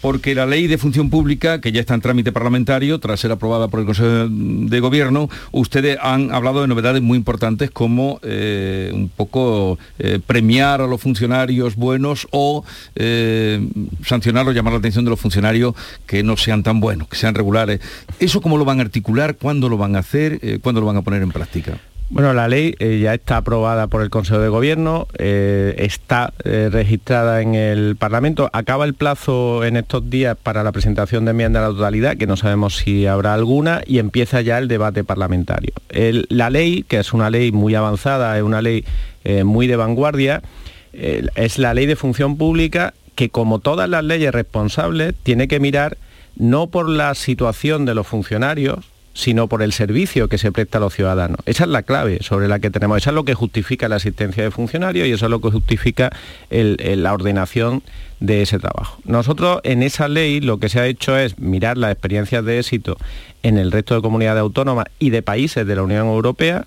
porque 0.06 0.36
la 0.36 0.46
ley 0.46 0.68
de 0.68 0.78
función 0.78 1.10
pública, 1.10 1.60
que 1.60 1.72
ya 1.72 1.80
está 1.80 1.96
en 1.96 2.02
trámite 2.02 2.32
parlamentario, 2.32 3.00
tras 3.00 3.20
ser 3.20 3.32
aprobada 3.32 3.70
por 3.70 3.80
el 3.80 3.88
Consejo 3.88 4.28
de 4.30 4.80
Gobierno, 4.80 5.30
ustedes 5.52 5.98
han 6.00 6.32
hablado 6.32 6.62
de 6.62 6.68
novedades 6.68 7.02
muy 7.02 7.18
importantes 7.18 7.72
como 7.72 8.20
eh, 8.22 8.92
un 8.94 9.10
poco 9.10 9.80
eh, 9.98 10.20
premiar 10.24 10.80
a 10.82 10.86
los 10.86 11.02
funcionarios 11.02 11.76
buenos 11.76 12.28
o 12.30 12.64
sancionar 14.06 14.48
o 14.48 14.52
llamar 14.52 14.74
la 14.74 14.80
atención 14.80 15.06
de 15.06 15.10
los 15.10 15.20
funcionarios 15.20 15.74
que 16.06 16.22
no 16.22 16.38
sean 16.38 16.62
tan 16.62 16.80
buenos, 16.80 17.08
que 17.08 17.16
sean 17.16 17.34
regulares 17.34 17.80
¿Eso 18.20 18.42
cómo 18.42 18.60
lo 18.60 18.66
van 18.66 18.78
a 18.78 18.84
articular? 18.84 19.38
¿Cuándo 19.38 19.70
lo 19.70 19.78
van 19.78 19.96
a 19.96 20.00
hacer? 20.00 20.38
Eh, 20.44 20.60
¿Cuándo 20.62 20.82
lo 20.82 20.88
van 20.88 20.98
a 20.98 21.02
poner 21.02 21.24
en 21.24 21.32
práctica? 21.32 21.80
Bueno, 22.12 22.34
la 22.34 22.48
ley 22.48 22.76
eh, 22.78 23.00
ya 23.00 23.16
está 23.16 23.38
aprobada 23.38 23.88
por 23.88 24.04
el 24.04 24.12
Consejo 24.12 24.40
de 24.40 24.48
Gobierno, 24.48 25.08
eh, 25.18 25.74
está 25.80 26.34
registrada 26.44 27.42
en 27.42 27.56
el 27.56 27.96
Parlamento. 27.96 28.50
Acaba 28.54 28.86
el 28.86 28.94
plazo 28.94 29.64
en 29.64 29.76
estos 29.76 30.08
días 30.10 30.38
para 30.42 30.64
la 30.64 30.72
presentación 30.72 31.26
de 31.26 31.32
enmienda 31.32 31.60
a 31.60 31.70
la 31.70 31.76
totalidad, 31.76 32.16
que 32.16 32.28
no 32.28 32.38
sabemos 32.38 32.76
si 32.76 33.08
habrá 33.08 33.34
alguna, 33.34 33.82
y 33.88 33.98
empieza 33.98 34.42
ya 34.42 34.60
el 34.60 34.68
debate 34.68 35.04
parlamentario. 35.04 35.74
la 35.90 36.52
ley, 36.52 36.84
que 36.88 37.00
es 37.00 37.12
una 37.12 37.32
ley 37.32 37.52
muy 37.52 37.74
avanzada, 37.74 38.38
es 38.38 38.44
una 38.44 38.62
ley 38.62 38.86
muy 39.44 39.66
de 39.66 39.76
vanguardia, 39.76 40.44
es 40.94 41.58
la 41.58 41.74
ley 41.74 41.88
de 41.88 41.96
función 41.96 42.38
pública 42.38 42.94
que, 43.16 43.30
como 43.30 43.60
todas 43.60 43.90
las 43.90 44.04
leyes 44.04 44.32
responsables, 44.32 45.16
tiene 45.24 45.48
que 45.48 45.60
mirar 45.60 45.98
no 46.36 46.68
por 46.68 46.88
la 46.88 47.16
situación 47.16 47.86
de 47.86 47.96
los 47.96 48.06
funcionarios, 48.06 48.86
sino 49.16 49.48
por 49.48 49.64
el 49.64 49.72
servicio 49.72 50.28
que 50.28 50.38
se 50.38 50.52
presta 50.52 50.78
a 50.78 50.82
los 50.82 50.94
ciudadanos. 50.94 51.40
Esa 51.46 51.64
es 51.64 51.70
la 51.70 51.84
clave 51.84 52.20
sobre 52.22 52.50
la 52.50 52.60
que 52.60 52.70
tenemos, 52.70 52.98
esa 52.98 53.12
es 53.12 53.16
lo 53.16 53.24
que 53.24 53.34
justifica 53.34 53.88
la 53.88 53.96
asistencia 53.96 54.44
de 54.44 54.52
funcionarios 54.52 55.08
y 55.08 55.14
eso 55.14 55.26
es 55.26 55.32
lo 55.32 55.40
que 55.40 55.50
justifica 55.50 56.12
la 56.50 57.14
ordenación 57.14 57.82
de 58.20 58.42
ese 58.42 58.60
trabajo. 58.60 59.00
Nosotros 59.06 59.62
en 59.64 59.84
esa 59.84 60.10
ley 60.10 60.42
lo 60.42 60.60
que 60.60 60.68
se 60.68 60.82
ha 60.82 60.86
hecho 60.86 61.18
es 61.18 61.40
mirar 61.40 61.78
las 61.78 61.94
experiencias 61.94 62.44
de 62.44 62.60
éxito 62.60 62.98
en 63.42 63.58
el 63.58 63.72
resto 63.72 63.96
de 63.96 64.02
comunidades 64.02 64.42
autónomas 64.42 64.88
y 65.00 65.12
de 65.12 65.22
países 65.22 65.66
de 65.66 65.76
la 65.78 65.84
Unión 65.84 66.08
Europea, 66.08 66.66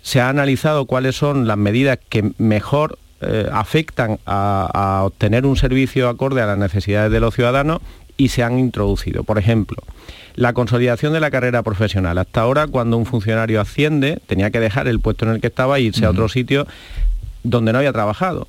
se 0.00 0.20
ha 0.20 0.28
analizado 0.28 0.86
cuáles 0.86 1.16
son 1.16 1.48
las 1.48 1.58
medidas 1.58 1.98
que 2.08 2.30
mejor 2.38 2.98
eh, 3.20 3.48
afectan 3.52 4.18
a 4.26 5.02
obtener 5.04 5.44
un 5.44 5.56
servicio 5.56 6.08
acorde 6.08 6.40
a 6.40 6.46
las 6.46 6.56
necesidades 6.56 7.10
de 7.10 7.20
los 7.20 7.34
ciudadanos 7.34 7.80
y 8.20 8.28
se 8.28 8.42
han 8.42 8.58
introducido. 8.58 9.24
Por 9.24 9.38
ejemplo, 9.38 9.78
la 10.34 10.52
consolidación 10.52 11.14
de 11.14 11.20
la 11.20 11.30
carrera 11.30 11.62
profesional. 11.62 12.18
Hasta 12.18 12.42
ahora, 12.42 12.66
cuando 12.66 12.98
un 12.98 13.06
funcionario 13.06 13.62
asciende, 13.62 14.20
tenía 14.26 14.50
que 14.50 14.60
dejar 14.60 14.88
el 14.88 15.00
puesto 15.00 15.24
en 15.24 15.32
el 15.32 15.40
que 15.40 15.46
estaba 15.46 15.78
e 15.78 15.82
irse 15.82 16.04
a 16.04 16.10
otro 16.10 16.28
sitio 16.28 16.66
donde 17.44 17.72
no 17.72 17.78
había 17.78 17.94
trabajado. 17.94 18.46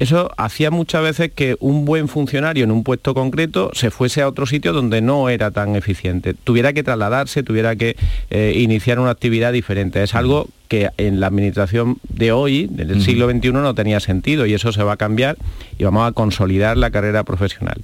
Eso 0.00 0.32
hacía 0.36 0.72
muchas 0.72 1.04
veces 1.04 1.30
que 1.32 1.56
un 1.60 1.84
buen 1.84 2.08
funcionario 2.08 2.64
en 2.64 2.72
un 2.72 2.82
puesto 2.82 3.14
concreto 3.14 3.70
se 3.74 3.92
fuese 3.92 4.22
a 4.22 4.26
otro 4.26 4.46
sitio 4.46 4.72
donde 4.72 5.00
no 5.00 5.28
era 5.28 5.52
tan 5.52 5.76
eficiente, 5.76 6.34
tuviera 6.34 6.72
que 6.72 6.82
trasladarse, 6.82 7.44
tuviera 7.44 7.76
que 7.76 7.94
eh, 8.30 8.54
iniciar 8.56 8.98
una 8.98 9.10
actividad 9.10 9.52
diferente. 9.52 10.02
Es 10.02 10.16
algo 10.16 10.48
que 10.66 10.90
en 10.96 11.20
la 11.20 11.28
administración 11.28 11.98
de 12.08 12.32
hoy, 12.32 12.66
del 12.68 13.00
siglo 13.02 13.30
XXI, 13.30 13.52
no 13.52 13.74
tenía 13.76 14.00
sentido 14.00 14.46
y 14.46 14.54
eso 14.54 14.72
se 14.72 14.82
va 14.82 14.94
a 14.94 14.96
cambiar 14.96 15.36
y 15.78 15.84
vamos 15.84 16.08
a 16.08 16.10
consolidar 16.10 16.76
la 16.76 16.90
carrera 16.90 17.22
profesional 17.22 17.82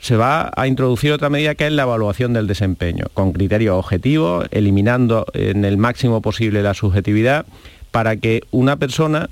se 0.00 0.16
va 0.16 0.50
a 0.56 0.66
introducir 0.66 1.12
otra 1.12 1.28
medida 1.28 1.54
que 1.54 1.66
es 1.66 1.72
la 1.72 1.82
evaluación 1.82 2.32
del 2.32 2.46
desempeño, 2.46 3.06
con 3.14 3.32
criterios 3.32 3.76
objetivos, 3.76 4.46
eliminando 4.50 5.26
en 5.34 5.64
el 5.64 5.76
máximo 5.76 6.22
posible 6.22 6.62
la 6.62 6.74
subjetividad, 6.74 7.46
para 7.90 8.16
que 8.16 8.42
una 8.50 8.76
persona 8.76 9.28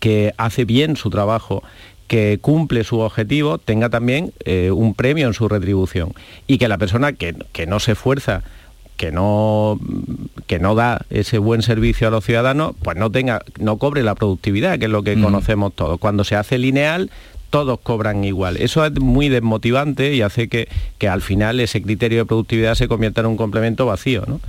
que 0.00 0.32
hace 0.36 0.64
bien 0.64 0.96
su 0.96 1.10
trabajo, 1.10 1.62
que 2.06 2.38
cumple 2.40 2.84
su 2.84 3.00
objetivo, 3.00 3.58
tenga 3.58 3.90
también 3.90 4.32
eh, 4.44 4.70
un 4.70 4.94
premio 4.94 5.26
en 5.26 5.34
su 5.34 5.48
retribución. 5.48 6.14
Y 6.46 6.58
que 6.58 6.68
la 6.68 6.78
persona 6.78 7.12
que, 7.12 7.34
no 7.66 7.80
se 7.80 7.92
esfuerza 7.92 8.42
que 8.96 9.12
no, 9.12 9.78
que 10.46 10.58
no 10.58 10.74
da 10.74 11.02
ese 11.10 11.38
buen 11.38 11.62
servicio 11.62 12.08
a 12.08 12.10
los 12.10 12.24
ciudadanos, 12.24 12.74
pues 12.82 12.96
no 12.96 13.10
tenga, 13.10 13.42
no 13.60 13.76
cobre 13.76 14.02
la 14.02 14.14
productividad, 14.14 14.78
que 14.78 14.86
es 14.86 14.90
lo 14.90 15.02
que 15.02 15.20
conocemos 15.20 15.74
todos. 15.74 16.00
Cuando 16.00 16.24
se 16.24 16.34
hace 16.34 16.58
lineal, 16.58 17.10
todos 17.50 17.80
cobran 17.80 18.24
igual. 18.24 18.56
Eso 18.56 18.84
es 18.84 18.98
muy 19.00 19.28
desmotivante 19.28 20.14
y 20.14 20.22
hace 20.22 20.48
que, 20.48 20.68
que 20.98 21.08
al 21.08 21.22
final 21.22 21.60
ese 21.60 21.82
criterio 21.82 22.18
de 22.18 22.24
productividad 22.26 22.74
se 22.74 22.88
convierta 22.88 23.20
en 23.20 23.28
un 23.28 23.36
complemento 23.36 23.86
vacío. 23.86 24.24
¿no? 24.26 24.40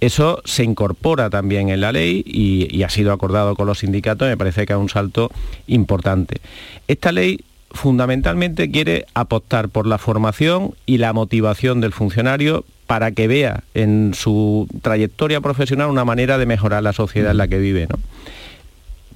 Eso 0.00 0.42
se 0.44 0.62
incorpora 0.62 1.30
también 1.30 1.70
en 1.70 1.80
la 1.80 1.90
ley 1.90 2.22
y, 2.26 2.82
ha 2.82 2.90
sido 2.90 3.12
acordado 3.12 3.56
con 3.56 3.66
los 3.66 3.78
sindicatos, 3.78 4.28
me 4.28 4.36
parece 4.36 4.66
que 4.66 4.74
es 4.74 4.78
un 4.78 4.90
salto 4.90 5.30
importante. 5.66 6.40
Esta 6.86 7.12
ley 7.12 7.40
fundamentalmente 7.70 8.70
quiere 8.70 9.06
apostar 9.14 9.68
por 9.68 9.86
la 9.86 9.98
formación 9.98 10.74
y 10.84 10.98
la 10.98 11.12
motivación 11.12 11.80
del 11.80 11.92
funcionario 11.92 12.64
para 12.86 13.10
que 13.12 13.26
vea 13.26 13.64
en 13.74 14.12
su 14.14 14.68
trayectoria 14.82 15.40
profesional 15.40 15.88
una 15.88 16.04
manera 16.04 16.38
de 16.38 16.46
mejorar 16.46 16.82
la 16.82 16.92
sociedad 16.92 17.30
en 17.30 17.38
la 17.38 17.48
que 17.48 17.58
vive. 17.58 17.86
¿no? 17.88 17.98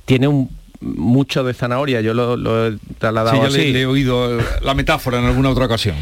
Tiene 0.06 0.28
un 0.28 0.48
mucho 0.80 1.44
de 1.44 1.54
zanahoria, 1.54 2.00
yo 2.00 2.14
lo, 2.14 2.36
lo 2.36 2.68
he 2.68 2.76
trasladado 2.98 3.36
sí, 3.36 3.46
así. 3.46 3.58
Le, 3.58 3.72
le 3.72 3.80
he 3.82 3.86
oído 3.86 4.38
la 4.62 4.74
metáfora 4.74 5.18
en 5.18 5.26
alguna 5.26 5.50
otra 5.50 5.66
ocasión. 5.66 5.96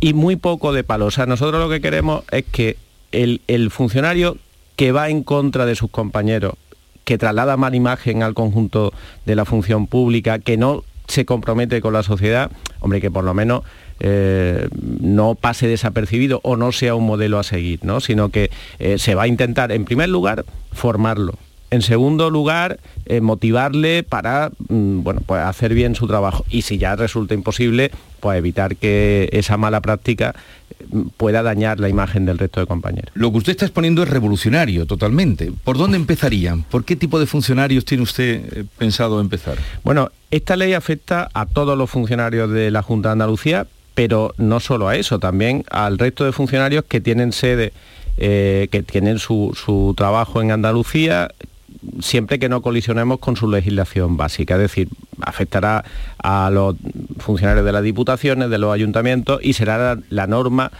Y 0.00 0.14
muy 0.14 0.36
poco 0.36 0.72
de 0.72 0.84
palo. 0.84 1.06
O 1.06 1.10
sea, 1.10 1.26
nosotros 1.26 1.60
lo 1.60 1.68
que 1.68 1.80
queremos 1.80 2.24
es 2.30 2.44
que 2.50 2.76
el, 3.12 3.40
el 3.46 3.70
funcionario 3.70 4.36
que 4.76 4.92
va 4.92 5.08
en 5.08 5.22
contra 5.22 5.66
de 5.66 5.74
sus 5.74 5.90
compañeros, 5.90 6.54
que 7.04 7.18
traslada 7.18 7.56
mala 7.56 7.76
imagen 7.76 8.22
al 8.22 8.34
conjunto 8.34 8.92
de 9.26 9.36
la 9.36 9.44
función 9.44 9.86
pública, 9.86 10.38
que 10.38 10.56
no 10.56 10.84
se 11.06 11.24
compromete 11.24 11.80
con 11.80 11.92
la 11.92 12.02
sociedad, 12.02 12.50
hombre, 12.80 13.00
que 13.00 13.10
por 13.10 13.24
lo 13.24 13.34
menos 13.34 13.62
eh, 14.00 14.68
no 14.72 15.34
pase 15.34 15.68
desapercibido 15.68 16.40
o 16.42 16.56
no 16.56 16.72
sea 16.72 16.94
un 16.94 17.06
modelo 17.06 17.38
a 17.38 17.42
seguir, 17.42 17.80
¿no? 17.82 18.00
sino 18.00 18.30
que 18.30 18.50
eh, 18.78 18.98
se 18.98 19.14
va 19.14 19.24
a 19.24 19.28
intentar, 19.28 19.70
en 19.70 19.84
primer 19.84 20.08
lugar, 20.08 20.44
formarlo. 20.72 21.34
En 21.70 21.82
segundo 21.82 22.30
lugar, 22.30 22.78
eh, 23.06 23.20
motivarle 23.20 24.02
para 24.02 24.50
mm, 24.68 25.02
bueno, 25.02 25.20
pues 25.24 25.42
hacer 25.42 25.74
bien 25.74 25.94
su 25.94 26.06
trabajo. 26.06 26.44
Y 26.50 26.62
si 26.62 26.78
ya 26.78 26.96
resulta 26.96 27.34
imposible, 27.34 27.90
pues 28.20 28.38
evitar 28.38 28.76
que 28.76 29.28
esa 29.32 29.56
mala 29.56 29.80
práctica 29.80 30.34
pueda 31.16 31.42
dañar 31.42 31.80
la 31.80 31.88
imagen 31.88 32.26
del 32.26 32.38
resto 32.38 32.60
de 32.60 32.66
compañeros. 32.66 33.10
Lo 33.14 33.30
que 33.30 33.38
usted 33.38 33.52
está 33.52 33.66
exponiendo 33.66 34.02
es 34.02 34.08
revolucionario 34.08 34.86
totalmente. 34.86 35.52
¿Por 35.64 35.78
dónde 35.78 35.96
empezarían? 35.96 36.62
¿Por 36.62 36.84
qué 36.84 36.96
tipo 36.96 37.18
de 37.18 37.26
funcionarios 37.26 37.84
tiene 37.84 38.02
usted 38.02 38.44
eh, 38.52 38.64
pensado 38.78 39.20
empezar? 39.20 39.56
Bueno, 39.82 40.10
esta 40.30 40.56
ley 40.56 40.74
afecta 40.74 41.28
a 41.32 41.46
todos 41.46 41.76
los 41.76 41.90
funcionarios 41.90 42.50
de 42.50 42.70
la 42.70 42.82
Junta 42.82 43.10
de 43.10 43.12
Andalucía, 43.14 43.66
pero 43.94 44.34
no 44.38 44.60
solo 44.60 44.88
a 44.88 44.96
eso, 44.96 45.18
también 45.18 45.64
al 45.70 45.98
resto 45.98 46.24
de 46.24 46.32
funcionarios 46.32 46.84
que 46.84 47.00
tienen 47.00 47.32
sede, 47.32 47.72
eh, 48.16 48.68
que 48.70 48.82
tienen 48.82 49.18
su, 49.18 49.52
su 49.54 49.94
trabajo 49.96 50.42
en 50.42 50.50
Andalucía, 50.50 51.30
siempre 52.00 52.38
que 52.38 52.48
no 52.48 52.62
colisionemos 52.62 53.18
con 53.18 53.36
su 53.36 53.48
legislación 53.48 54.16
básica, 54.16 54.54
es 54.54 54.60
decir, 54.60 54.88
afectará 55.20 55.84
a 56.18 56.50
los 56.50 56.76
funcionarios 57.18 57.64
de 57.64 57.72
las 57.72 57.82
diputaciones, 57.82 58.50
de 58.50 58.58
los 58.58 58.72
ayuntamientos 58.72 59.40
y 59.42 59.52
será 59.52 59.98
la, 60.10 60.26
norma 60.26 60.70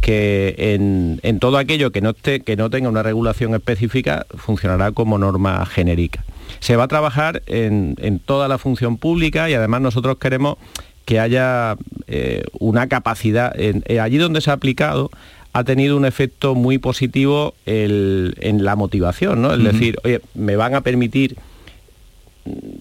que 0.00 0.54
en, 0.58 1.20
en, 1.22 1.38
todo 1.38 1.58
aquello 1.58 1.92
que 1.92 2.00
no, 2.00 2.10
esté, 2.10 2.40
que 2.40 2.56
no 2.56 2.70
tenga 2.70 2.88
una 2.88 3.02
regulación 3.02 3.54
específica 3.54 4.26
funcionará 4.36 4.92
como 4.92 5.18
norma 5.18 5.64
genérica. 5.66 6.24
Se 6.60 6.76
va 6.76 6.84
a 6.84 6.88
trabajar 6.88 7.42
en, 7.46 7.96
en 7.98 8.18
toda 8.18 8.48
la 8.48 8.58
función 8.58 8.96
pública 8.96 9.48
y 9.50 9.54
además 9.54 9.80
nosotros 9.80 10.18
queremos 10.18 10.56
que 11.04 11.20
haya 11.20 11.76
eh, 12.06 12.44
una 12.58 12.88
capacidad, 12.88 13.52
eh, 13.56 14.00
allí 14.00 14.16
donde 14.16 14.40
se 14.40 14.50
ha 14.50 14.54
aplicado, 14.54 15.10
ha 15.54 15.62
tenido 15.62 15.96
un 15.96 16.04
efecto 16.04 16.56
muy 16.56 16.78
positivo 16.78 17.54
el, 17.64 18.34
en 18.40 18.64
la 18.64 18.74
motivación, 18.74 19.40
¿no? 19.40 19.52
Es 19.52 19.60
uh 19.60 19.62
-huh. 19.62 19.72
decir, 19.72 19.96
oye, 20.04 20.20
me 20.34 20.56
van 20.56 20.74
a 20.74 20.80
permitir 20.80 21.36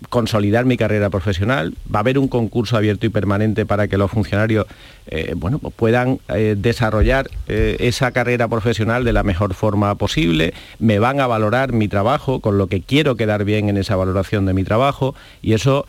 consolidar 0.09 0.65
mi 0.65 0.76
carrera 0.76 1.09
profesional, 1.09 1.74
va 1.93 1.99
a 1.99 2.01
haber 2.01 2.17
un 2.17 2.28
concurso 2.28 2.76
abierto 2.76 3.05
y 3.05 3.09
permanente 3.09 3.65
para 3.65 3.88
que 3.88 3.97
los 3.97 4.11
funcionarios 4.11 4.65
eh, 5.08 5.34
bueno, 5.36 5.60
pues 5.60 5.74
puedan 5.76 6.20
eh, 6.30 6.56
desarrollar 6.58 7.30
eh, 7.47 7.78
esa 7.80 8.12
carrera 8.12 8.47
profesional 8.47 9.04
de 9.04 9.14
la 9.14 9.24
mejor 9.24 9.54
forma 9.54 9.95
posible, 9.95 10.54
me 10.80 10.99
van 10.99 11.20
a 11.20 11.28
valorar 11.28 11.74
mi 11.74 11.88
trabajo, 11.88 12.39
con 12.39 12.58
lo 12.58 12.68
que 12.68 12.82
quiero 12.82 13.16
quedar 13.16 13.43
bien 13.43 13.70
en 13.70 13.78
esa 13.78 13.95
valoración 13.95 14.45
de 14.45 14.54
mi 14.54 14.64
trabajo 14.64 15.16
y 15.41 15.54
eso 15.54 15.86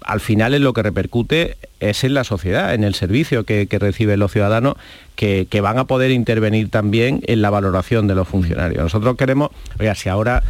al 0.00 0.20
final 0.20 0.54
es 0.54 0.60
lo 0.62 0.72
que 0.72 0.82
repercute 0.82 1.56
es 1.78 2.02
en 2.04 2.14
la 2.14 2.24
sociedad, 2.24 2.74
en 2.74 2.84
el 2.84 2.94
servicio 2.94 3.44
que, 3.44 3.66
que 3.66 3.78
reciben 3.78 4.18
los 4.18 4.32
ciudadanos 4.32 4.74
que, 5.14 5.46
que, 5.48 5.60
van 5.60 5.78
a 5.78 5.84
poder 5.84 6.10
intervenir 6.10 6.70
también 6.70 7.20
en 7.26 7.42
la 7.42 7.50
valoración 7.50 8.08
de 8.08 8.14
los 8.14 8.26
funcionarios. 8.26 8.82
Nosotros 8.82 9.14
queremos, 9.16 9.50
oiga, 9.78 9.94
si 9.94 10.08
ahora 10.08 10.42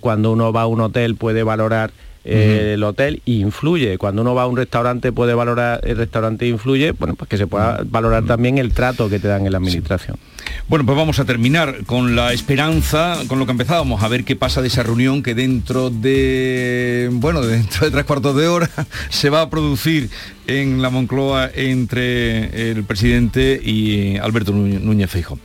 cuando 0.00 0.32
uno 0.32 0.52
va 0.52 0.62
a 0.62 0.66
un 0.66 0.80
hotel 0.80 1.14
puede 1.14 1.42
valorar 1.42 1.92
eh, 2.24 2.34
uh 2.34 2.38
-huh. 2.38 2.74
el 2.74 2.84
hotel 2.84 3.22
influye. 3.24 3.98
Cuando 3.98 4.22
uno 4.22 4.34
va 4.34 4.42
a 4.42 4.46
un 4.46 4.56
restaurante 4.56 5.12
puede 5.12 5.34
valorar 5.34 5.80
el 5.84 5.96
restaurante 5.96 6.46
influye, 6.46 6.92
bueno, 6.92 7.14
pues 7.14 7.28
que 7.28 7.36
se 7.36 7.46
pueda 7.46 7.82
valorar 7.84 8.24
también 8.24 8.58
el 8.58 8.72
trato 8.72 9.08
que 9.08 9.18
te 9.18 9.28
dan 9.28 9.46
en 9.46 9.52
la 9.52 9.58
administración. 9.58 10.16
Sí. 10.16 10.31
Bueno, 10.68 10.86
pues 10.86 10.96
vamos 10.96 11.18
a 11.18 11.24
terminar 11.24 11.84
con 11.84 12.16
la 12.16 12.32
esperanza, 12.32 13.18
con 13.26 13.38
lo 13.38 13.46
que 13.46 13.52
empezábamos, 13.52 14.02
a 14.02 14.08
ver 14.08 14.24
qué 14.24 14.36
pasa 14.36 14.62
de 14.62 14.68
esa 14.68 14.82
reunión 14.82 15.22
que 15.22 15.34
dentro 15.34 15.90
de, 15.90 17.10
bueno, 17.12 17.40
dentro 17.42 17.84
de 17.84 17.90
tres 17.90 18.04
cuartos 18.04 18.36
de 18.36 18.46
hora 18.46 18.70
se 19.10 19.28
va 19.28 19.42
a 19.42 19.50
producir 19.50 20.08
en 20.46 20.82
la 20.82 20.90
Moncloa 20.90 21.50
entre 21.54 22.70
el 22.70 22.84
presidente 22.84 23.60
y 23.62 24.16
Alberto 24.16 24.52
Núñez 24.52 25.10
Feijo. 25.10 25.38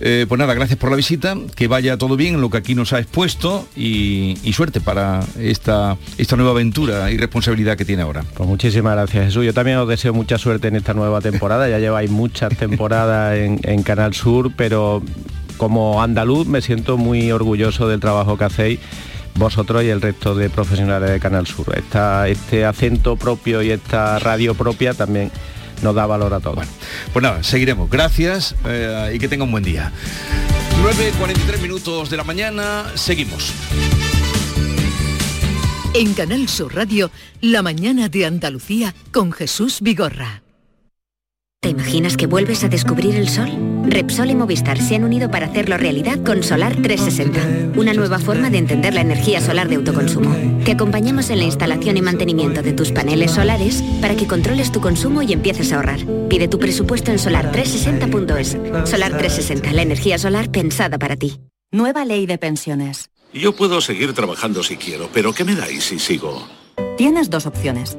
Eh, 0.00 0.26
pues 0.28 0.38
nada, 0.38 0.54
gracias 0.54 0.78
por 0.78 0.90
la 0.90 0.96
visita, 0.96 1.36
que 1.54 1.68
vaya 1.68 1.98
todo 1.98 2.16
bien 2.16 2.36
en 2.36 2.40
lo 2.40 2.50
que 2.50 2.56
aquí 2.56 2.74
nos 2.74 2.92
ha 2.92 2.98
expuesto 3.00 3.68
y, 3.76 4.38
suerte 4.54 4.80
para 4.80 5.20
esta, 5.38 5.96
esta 6.18 6.36
nueva 6.36 6.52
aventura 6.52 7.10
y 7.10 7.16
responsabilidad 7.16 7.76
que 7.76 7.84
tiene 7.84 8.02
ahora. 8.02 8.24
Pues 8.34 8.48
muchísimas 8.48 8.94
gracias 8.94 9.26
Jesús, 9.26 9.44
yo 9.44 9.54
también 9.54 9.76
os 9.78 9.88
deseo 9.88 10.12
mucha 10.12 10.38
suerte 10.38 10.68
en 10.68 10.76
esta 10.76 10.92
nueva 10.92 11.20
temporada, 11.20 11.68
ya 11.68 11.78
lleváis 11.78 12.10
muchas 12.10 12.56
temporadas 12.56 13.38
en 13.38 13.82
Canal 13.82 14.14
Sur, 14.14 14.39
pero 14.56 15.02
como 15.56 16.02
andaluz 16.02 16.46
me 16.46 16.62
siento 16.62 16.96
muy 16.96 17.30
orgulloso 17.32 17.86
del 17.88 18.00
trabajo 18.00 18.38
que 18.38 18.44
hacéis 18.44 18.80
vosotros 19.34 19.84
y 19.84 19.88
el 19.88 20.00
resto 20.00 20.34
de 20.34 20.50
profesionales 20.50 21.10
de 21.10 21.20
Canal 21.20 21.46
Sur. 21.46 21.76
Esta, 21.76 22.28
este 22.28 22.64
acento 22.64 23.16
propio 23.16 23.62
y 23.62 23.70
esta 23.70 24.18
radio 24.18 24.54
propia 24.54 24.94
también 24.94 25.30
nos 25.82 25.94
da 25.94 26.06
valor 26.06 26.34
a 26.34 26.40
todos. 26.40 26.56
Bueno, 26.56 26.70
pues 27.12 27.22
nada, 27.22 27.42
seguiremos. 27.42 27.90
Gracias 27.90 28.54
eh, 28.66 29.12
y 29.14 29.18
que 29.18 29.28
tenga 29.28 29.44
un 29.44 29.50
buen 29.50 29.64
día. 29.64 29.92
9.43 30.82 31.60
minutos 31.60 32.10
de 32.10 32.16
la 32.16 32.24
mañana, 32.24 32.86
seguimos. 32.94 33.52
En 35.92 36.14
Canal 36.14 36.48
Sur 36.48 36.74
Radio, 36.74 37.10
La 37.40 37.62
mañana 37.62 38.08
de 38.08 38.24
Andalucía 38.24 38.94
con 39.12 39.32
Jesús 39.32 39.80
Vigorra. 39.80 40.42
¿Te 41.62 41.68
imaginas 41.68 42.16
que 42.16 42.26
vuelves 42.26 42.64
a 42.64 42.70
descubrir 42.70 43.14
el 43.16 43.28
sol? 43.28 43.50
Repsol 43.84 44.30
y 44.30 44.34
Movistar 44.34 44.80
se 44.80 44.96
han 44.96 45.04
unido 45.04 45.30
para 45.30 45.44
hacerlo 45.44 45.76
realidad 45.76 46.18
con 46.24 46.42
Solar 46.42 46.74
360, 46.74 47.78
una 47.78 47.92
nueva 47.92 48.18
forma 48.18 48.48
de 48.48 48.56
entender 48.56 48.94
la 48.94 49.02
energía 49.02 49.42
solar 49.42 49.68
de 49.68 49.74
autoconsumo. 49.74 50.34
Te 50.64 50.72
acompañamos 50.72 51.28
en 51.28 51.38
la 51.38 51.44
instalación 51.44 51.98
y 51.98 52.02
mantenimiento 52.02 52.62
de 52.62 52.72
tus 52.72 52.92
paneles 52.92 53.32
solares 53.32 53.82
para 54.00 54.16
que 54.16 54.26
controles 54.26 54.72
tu 54.72 54.80
consumo 54.80 55.20
y 55.20 55.34
empieces 55.34 55.70
a 55.72 55.76
ahorrar. 55.76 56.00
Pide 56.30 56.48
tu 56.48 56.58
presupuesto 56.58 57.10
en 57.10 57.18
solar360.es. 57.18 58.88
Solar 58.88 59.18
360, 59.18 59.72
la 59.74 59.82
energía 59.82 60.16
solar 60.16 60.50
pensada 60.50 60.98
para 60.98 61.16
ti. 61.16 61.40
Nueva 61.72 62.06
ley 62.06 62.24
de 62.24 62.38
pensiones. 62.38 63.10
Yo 63.34 63.54
puedo 63.54 63.82
seguir 63.82 64.14
trabajando 64.14 64.62
si 64.62 64.78
quiero, 64.78 65.10
pero 65.12 65.34
¿qué 65.34 65.44
me 65.44 65.54
dais 65.54 65.84
si 65.84 65.98
sigo? 65.98 66.42
Tienes 66.96 67.28
dos 67.28 67.44
opciones. 67.44 67.98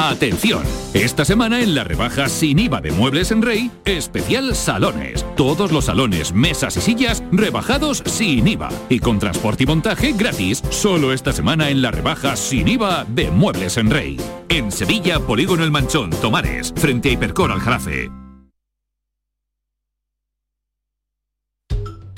Atención, 0.00 0.62
esta 0.94 1.24
semana 1.24 1.60
en 1.60 1.74
la 1.74 1.82
rebaja 1.82 2.28
sin 2.28 2.60
IVA 2.60 2.80
de 2.80 2.92
Muebles 2.92 3.32
en 3.32 3.42
Rey, 3.42 3.68
especial 3.84 4.54
salones. 4.54 5.26
Todos 5.36 5.72
los 5.72 5.86
salones, 5.86 6.32
mesas 6.32 6.76
y 6.76 6.80
sillas 6.80 7.20
rebajados 7.32 8.04
sin 8.06 8.46
IVA 8.46 8.68
y 8.88 9.00
con 9.00 9.18
transporte 9.18 9.64
y 9.64 9.66
montaje 9.66 10.12
gratis. 10.12 10.62
Solo 10.70 11.12
esta 11.12 11.32
semana 11.32 11.70
en 11.70 11.82
la 11.82 11.90
rebaja 11.90 12.36
sin 12.36 12.68
IVA 12.68 13.06
de 13.08 13.32
Muebles 13.32 13.76
en 13.76 13.90
Rey. 13.90 14.16
En 14.48 14.70
Sevilla, 14.70 15.18
Polígono 15.18 15.64
El 15.64 15.72
Manchón, 15.72 16.10
Tomares, 16.10 16.72
frente 16.76 17.08
a 17.08 17.12
Hipercor 17.12 17.50
Aljarafe. 17.50 18.08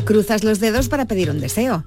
Cruzas 0.05 0.45
los 0.45 0.61
dedos 0.61 0.91
para 0.91 1.07
pedir 1.07 1.31
un 1.31 1.41
deseo, 1.41 1.87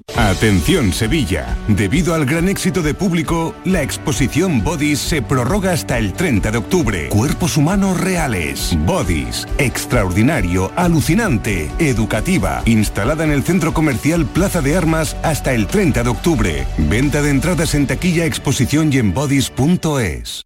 Atención 0.17 0.91
Sevilla, 0.91 1.57
debido 1.67 2.13
al 2.13 2.25
gran 2.25 2.49
éxito 2.49 2.81
de 2.81 2.93
público, 2.93 3.55
la 3.63 3.81
exposición 3.81 4.63
Bodies 4.63 4.99
se 4.99 5.21
prorroga 5.21 5.71
hasta 5.71 5.97
el 5.97 6.13
30 6.13 6.51
de 6.51 6.57
octubre. 6.57 7.09
Cuerpos 7.09 7.55
humanos 7.57 7.99
reales. 7.99 8.77
Bodies, 8.85 9.47
extraordinario, 9.57 10.71
alucinante, 10.75 11.71
educativa, 11.79 12.61
instalada 12.65 13.23
en 13.23 13.31
el 13.31 13.43
centro 13.43 13.73
comercial 13.73 14.25
Plaza 14.25 14.61
de 14.61 14.75
Armas 14.75 15.15
hasta 15.23 15.53
el 15.53 15.67
30 15.67 16.03
de 16.03 16.09
octubre. 16.09 16.67
Venta 16.77 17.21
de 17.21 17.29
entradas 17.29 17.73
en 17.73 17.87
taquilla, 17.87 18.25
exposición 18.25 18.91
y 18.91 18.97
en 18.97 19.13
bodies.es. 19.13 20.45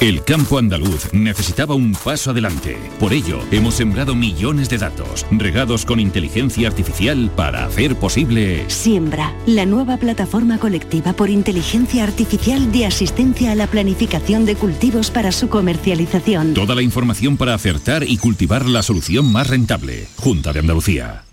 El 0.00 0.22
campo 0.24 0.58
andaluz 0.58 1.12
necesitaba 1.14 1.74
un 1.74 1.92
paso 1.92 2.30
adelante. 2.30 2.76
Por 3.00 3.14
ello, 3.14 3.40
hemos 3.50 3.74
sembrado 3.74 4.14
millones 4.14 4.68
de 4.68 4.76
datos, 4.76 5.24
regados 5.30 5.86
con 5.86 6.00
inteligencia 6.00 6.68
artificial 6.68 7.30
para 7.34 7.64
hacer 7.64 7.96
posible... 7.96 8.68
Siembra, 8.68 9.34
la 9.46 9.64
nueva 9.64 9.96
plataforma 9.96 10.58
colectiva 10.58 11.14
por 11.14 11.30
inteligencia 11.30 12.04
artificial 12.04 12.70
de 12.72 12.84
asistencia 12.84 13.52
a 13.52 13.54
la 13.54 13.66
planificación 13.68 14.44
de 14.44 14.56
cultivos 14.56 15.10
para 15.10 15.32
su 15.32 15.48
comercialización. 15.48 16.52
Toda 16.52 16.74
la 16.74 16.82
información 16.82 17.38
para 17.38 17.54
acertar 17.54 18.04
y 18.06 18.18
cultivar 18.18 18.66
la 18.66 18.82
solución 18.82 19.32
más 19.32 19.48
rentable. 19.48 20.08
Junta 20.16 20.52
de 20.52 20.60
Andalucía. 20.60 21.24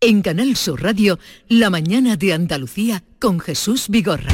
En 0.00 0.22
Canal 0.22 0.56
Sur 0.56 0.82
Radio, 0.82 1.18
La 1.48 1.68
mañana 1.68 2.16
de 2.16 2.32
Andalucía 2.32 3.04
con 3.18 3.38
Jesús 3.38 3.90
Vigorra. 3.90 4.32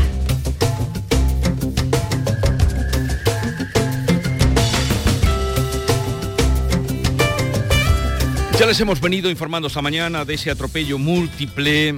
Ya 8.58 8.64
les 8.64 8.80
hemos 8.80 9.02
venido 9.02 9.30
informando 9.30 9.68
esta 9.68 9.82
mañana 9.82 10.24
de 10.24 10.32
ese 10.32 10.50
atropello 10.50 10.96
múltiple, 10.96 11.94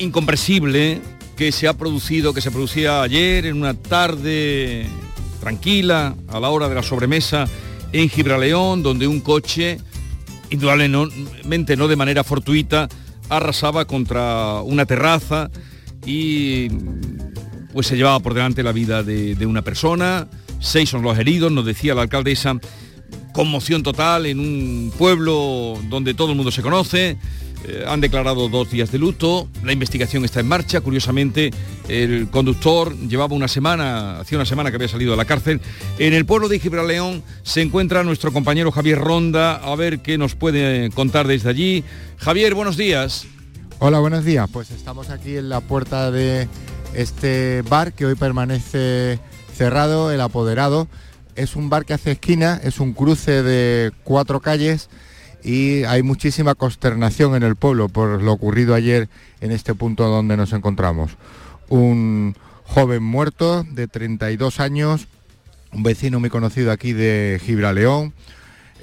incomprensible, 0.00 1.00
que 1.36 1.52
se 1.52 1.68
ha 1.68 1.74
producido, 1.74 2.34
que 2.34 2.40
se 2.40 2.50
producía 2.50 3.02
ayer 3.02 3.46
en 3.46 3.58
una 3.58 3.74
tarde 3.74 4.88
tranquila, 5.38 6.16
a 6.26 6.40
la 6.40 6.48
hora 6.48 6.68
de 6.68 6.74
la 6.74 6.82
sobremesa, 6.82 7.46
en 7.92 8.08
Gibraleón, 8.08 8.82
donde 8.82 9.06
un 9.06 9.20
coche, 9.20 9.78
indudablemente 10.50 11.76
no 11.76 11.86
de 11.86 11.94
manera 11.94 12.24
fortuita, 12.24 12.88
arrasaba 13.28 13.84
contra 13.84 14.62
una 14.62 14.84
terraza 14.84 15.48
y 16.04 16.70
pues 17.72 17.86
se 17.86 17.96
llevaba 17.96 18.18
por 18.18 18.34
delante 18.34 18.64
la 18.64 18.72
vida 18.72 19.04
de, 19.04 19.36
de 19.36 19.46
una 19.46 19.62
persona, 19.62 20.26
seis 20.58 20.90
son 20.90 21.02
los 21.02 21.16
heridos, 21.16 21.52
nos 21.52 21.64
decía 21.64 21.94
la 21.94 22.02
alcaldesa, 22.02 22.58
conmoción 23.38 23.84
total 23.84 24.26
en 24.26 24.40
un 24.40 24.92
pueblo 24.98 25.78
donde 25.88 26.12
todo 26.12 26.30
el 26.32 26.36
mundo 26.36 26.50
se 26.50 26.60
conoce. 26.60 27.16
Eh, 27.68 27.84
han 27.86 28.00
declarado 28.00 28.48
dos 28.48 28.68
días 28.68 28.90
de 28.90 28.98
luto, 28.98 29.46
la 29.62 29.72
investigación 29.72 30.24
está 30.24 30.40
en 30.40 30.48
marcha, 30.48 30.80
curiosamente 30.80 31.52
el 31.86 32.26
conductor 32.30 32.96
llevaba 32.96 33.36
una 33.36 33.46
semana, 33.46 34.18
hacía 34.18 34.38
una 34.38 34.44
semana 34.44 34.70
que 34.70 34.76
había 34.76 34.88
salido 34.88 35.12
de 35.12 35.18
la 35.18 35.24
cárcel. 35.24 35.60
En 36.00 36.14
el 36.14 36.26
pueblo 36.26 36.48
de 36.48 36.58
Gibraleón 36.58 37.22
se 37.44 37.62
encuentra 37.62 38.02
nuestro 38.02 38.32
compañero 38.32 38.72
Javier 38.72 38.98
Ronda, 38.98 39.54
a 39.54 39.76
ver 39.76 40.00
qué 40.00 40.18
nos 40.18 40.34
puede 40.34 40.90
contar 40.90 41.28
desde 41.28 41.48
allí. 41.48 41.84
Javier, 42.16 42.56
buenos 42.56 42.76
días. 42.76 43.24
Hola, 43.78 44.00
buenos 44.00 44.24
días. 44.24 44.50
Pues 44.52 44.72
estamos 44.72 45.10
aquí 45.10 45.36
en 45.36 45.48
la 45.48 45.60
puerta 45.60 46.10
de 46.10 46.48
este 46.92 47.62
bar 47.62 47.92
que 47.92 48.04
hoy 48.04 48.16
permanece 48.16 49.20
cerrado, 49.54 50.10
el 50.10 50.22
apoderado 50.22 50.88
es 51.38 51.54
un 51.54 51.70
bar 51.70 51.84
que 51.84 51.94
hace 51.94 52.12
esquina, 52.12 52.60
es 52.62 52.80
un 52.80 52.92
cruce 52.92 53.42
de 53.42 53.92
cuatro 54.02 54.40
calles 54.40 54.90
y 55.44 55.84
hay 55.84 56.02
muchísima 56.02 56.56
consternación 56.56 57.36
en 57.36 57.44
el 57.44 57.54
pueblo 57.54 57.88
por 57.88 58.20
lo 58.20 58.32
ocurrido 58.32 58.74
ayer 58.74 59.08
en 59.40 59.52
este 59.52 59.74
punto 59.74 60.08
donde 60.08 60.36
nos 60.36 60.52
encontramos. 60.52 61.12
Un 61.68 62.34
joven 62.64 63.04
muerto 63.04 63.62
de 63.62 63.86
32 63.86 64.58
años, 64.58 65.06
un 65.72 65.84
vecino 65.84 66.18
muy 66.18 66.28
conocido 66.28 66.72
aquí 66.72 66.92
de 66.92 67.40
Gibraleón, 67.44 68.14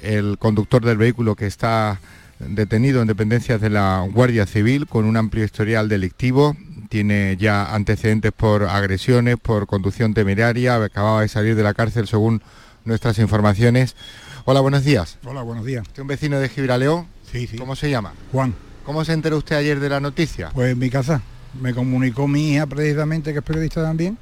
el 0.02 0.38
conductor 0.38 0.82
del 0.82 0.96
vehículo 0.96 1.34
que 1.34 1.46
está 1.46 2.00
detenido 2.38 3.02
en 3.02 3.08
dependencias 3.08 3.60
de 3.60 3.68
la 3.68 4.06
Guardia 4.10 4.46
Civil 4.46 4.86
con 4.86 5.04
un 5.04 5.18
amplio 5.18 5.44
historial 5.44 5.90
delictivo, 5.90 6.56
tiene 6.88 7.36
ya 7.38 7.74
antecedentes 7.74 8.32
por 8.32 8.64
agresiones, 8.64 9.36
por 9.40 9.66
conducción 9.66 10.14
temeraria, 10.14 10.82
acababa 10.82 11.22
de 11.22 11.28
salir 11.28 11.54
de 11.56 11.62
la 11.62 11.74
cárcel 11.74 12.06
según 12.06 12.42
nuestras 12.84 13.18
informaciones. 13.18 13.96
Hola, 14.44 14.60
buenos 14.60 14.84
días. 14.84 15.18
Hola, 15.24 15.42
buenos 15.42 15.64
días. 15.64 15.86
¿Usted 15.86 16.02
un 16.02 16.08
vecino 16.08 16.38
de 16.38 16.48
Gibraleón? 16.48 17.06
Sí, 17.30 17.46
sí. 17.46 17.58
¿Cómo 17.58 17.76
se 17.76 17.90
llama? 17.90 18.12
Juan. 18.32 18.54
¿Cómo 18.84 19.04
se 19.04 19.12
enteró 19.12 19.38
usted 19.38 19.56
ayer 19.56 19.80
de 19.80 19.88
la 19.88 19.98
noticia? 19.98 20.50
Pues 20.54 20.72
en 20.72 20.78
mi 20.78 20.90
casa. 20.90 21.20
Me 21.60 21.74
comunicó 21.74 22.28
mi 22.28 22.52
hija 22.52 22.66
precisamente, 22.66 23.32
que 23.32 23.40
es 23.40 23.44
periodista 23.44 23.82
también, 23.82 24.18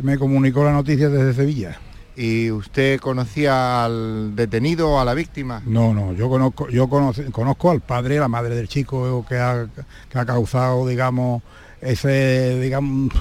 me 0.00 0.18
comunicó 0.18 0.64
la 0.64 0.72
noticia 0.72 1.08
desde 1.08 1.34
Sevilla. 1.34 1.78
¿Y 2.16 2.50
usted 2.50 3.00
conocía 3.00 3.84
al 3.84 4.36
detenido 4.36 4.90
o 4.90 5.00
a 5.00 5.04
la 5.04 5.14
víctima? 5.14 5.62
No, 5.66 5.92
no, 5.92 6.12
yo 6.12 6.28
conozco, 6.28 6.68
yo 6.68 6.88
conozco 6.88 7.70
al 7.70 7.80
padre, 7.80 8.20
la 8.20 8.28
madre 8.28 8.54
del 8.54 8.68
chico 8.68 9.26
que 9.28 9.36
ha, 9.36 9.66
que 10.08 10.18
ha 10.18 10.24
causado, 10.24 10.86
digamos, 10.86 11.42
ese, 11.84 12.58
digamos, 12.60 13.12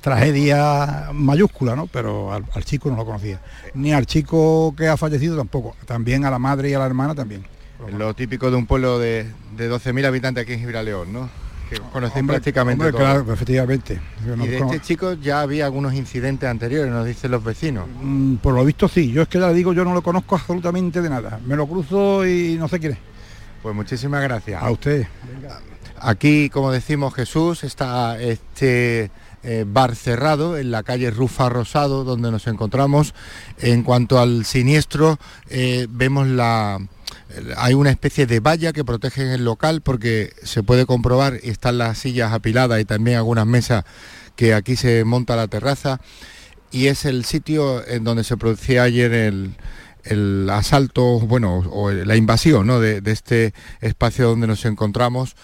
tragedia 0.00 1.08
mayúscula, 1.12 1.74
¿no? 1.74 1.86
Pero 1.86 2.32
al, 2.32 2.64
chico 2.64 2.90
no 2.90 2.96
lo 2.96 3.06
conocía. 3.06 3.40
Ni 3.74 3.92
al 3.92 4.06
chico 4.06 4.74
que 4.76 4.88
ha 4.88 4.96
fallecido 4.96 5.36
tampoco. 5.36 5.74
También 5.86 6.24
a 6.24 6.30
la 6.30 6.38
madre 6.38 6.70
y 6.70 6.74
a 6.74 6.78
la 6.78 6.86
hermana 6.86 7.14
también. 7.14 7.44
Lo 7.96 8.14
típico 8.14 8.50
de 8.50 8.56
un 8.56 8.66
pueblo 8.66 8.98
de, 8.98 9.26
de 9.56 9.72
12.000 9.72 10.06
habitantes 10.06 10.42
aquí 10.42 10.52
en 10.52 10.60
Gibraleón, 10.60 11.12
¿no? 11.12 11.30
Que 11.70 11.78
conocen 11.92 12.26
prácticamente 12.26 12.84
hombre, 12.84 12.98
Claro, 12.98 13.32
efectivamente. 13.32 14.00
y 14.24 14.46
de 14.48 14.58
este 14.58 14.80
chico 14.80 15.14
ya 15.14 15.40
había 15.40 15.66
algunos 15.66 15.94
incidentes 15.94 16.48
anteriores, 16.48 16.92
nos 16.92 17.06
dicen 17.06 17.30
los 17.30 17.42
vecinos. 17.42 17.86
Mm, 18.02 18.36
por 18.36 18.54
lo 18.54 18.64
visto 18.64 18.88
sí. 18.88 19.12
Yo 19.12 19.22
es 19.22 19.28
que 19.28 19.38
ya 19.38 19.46
le 19.48 19.54
digo, 19.54 19.72
yo 19.72 19.84
no 19.84 19.94
lo 19.94 20.02
conozco 20.02 20.34
absolutamente 20.34 21.00
de 21.00 21.08
nada. 21.08 21.40
Me 21.46 21.56
lo 21.56 21.66
cruzo 21.66 22.26
y 22.26 22.56
no 22.58 22.68
sé 22.68 22.80
quién 22.80 22.92
es. 22.92 22.98
Pues 23.62 23.74
muchísimas 23.74 24.22
gracias. 24.22 24.60
A 24.60 24.70
usted. 24.70 25.06
Aquí, 26.00 26.48
como 26.48 26.72
decimos 26.72 27.14
Jesús, 27.14 27.62
está 27.62 28.18
este 28.20 29.10
eh, 29.42 29.64
bar 29.66 29.94
cerrado 29.94 30.56
en 30.56 30.70
la 30.70 30.82
calle 30.82 31.10
Rufa 31.10 31.50
Rosado, 31.50 32.04
donde 32.04 32.30
nos 32.30 32.46
encontramos. 32.46 33.14
En 33.58 33.82
cuanto 33.82 34.18
al 34.18 34.46
siniestro, 34.46 35.18
eh, 35.50 35.86
vemos 35.90 36.26
la... 36.26 36.78
Hay 37.58 37.74
una 37.74 37.90
especie 37.90 38.26
de 38.26 38.40
valla 38.40 38.72
que 38.72 38.84
protege 38.84 39.34
el 39.34 39.44
local 39.44 39.82
porque 39.82 40.32
se 40.42 40.62
puede 40.62 40.86
comprobar, 40.86 41.38
están 41.42 41.76
las 41.78 41.98
sillas 41.98 42.32
apiladas 42.32 42.80
y 42.80 42.84
también 42.84 43.18
algunas 43.18 43.46
mesas 43.46 43.84
que 44.36 44.54
aquí 44.54 44.76
se 44.76 45.04
monta 45.04 45.36
la 45.36 45.48
terraza 45.48 46.00
y 46.70 46.86
es 46.86 47.04
el 47.04 47.24
sitio 47.24 47.86
en 47.86 48.04
donde 48.04 48.24
se 48.24 48.36
producía 48.36 48.84
ayer 48.84 49.12
el, 49.12 50.50
asalto, 50.50 51.20
bueno, 51.20 51.58
o 51.70 51.90
la 51.90 52.16
invasión 52.16 52.68
de, 52.68 53.00
de 53.00 53.12
este 53.12 53.54
espacio 53.80 54.28
donde 54.28 54.46
nos 54.46 54.64
encontramos 54.64 55.36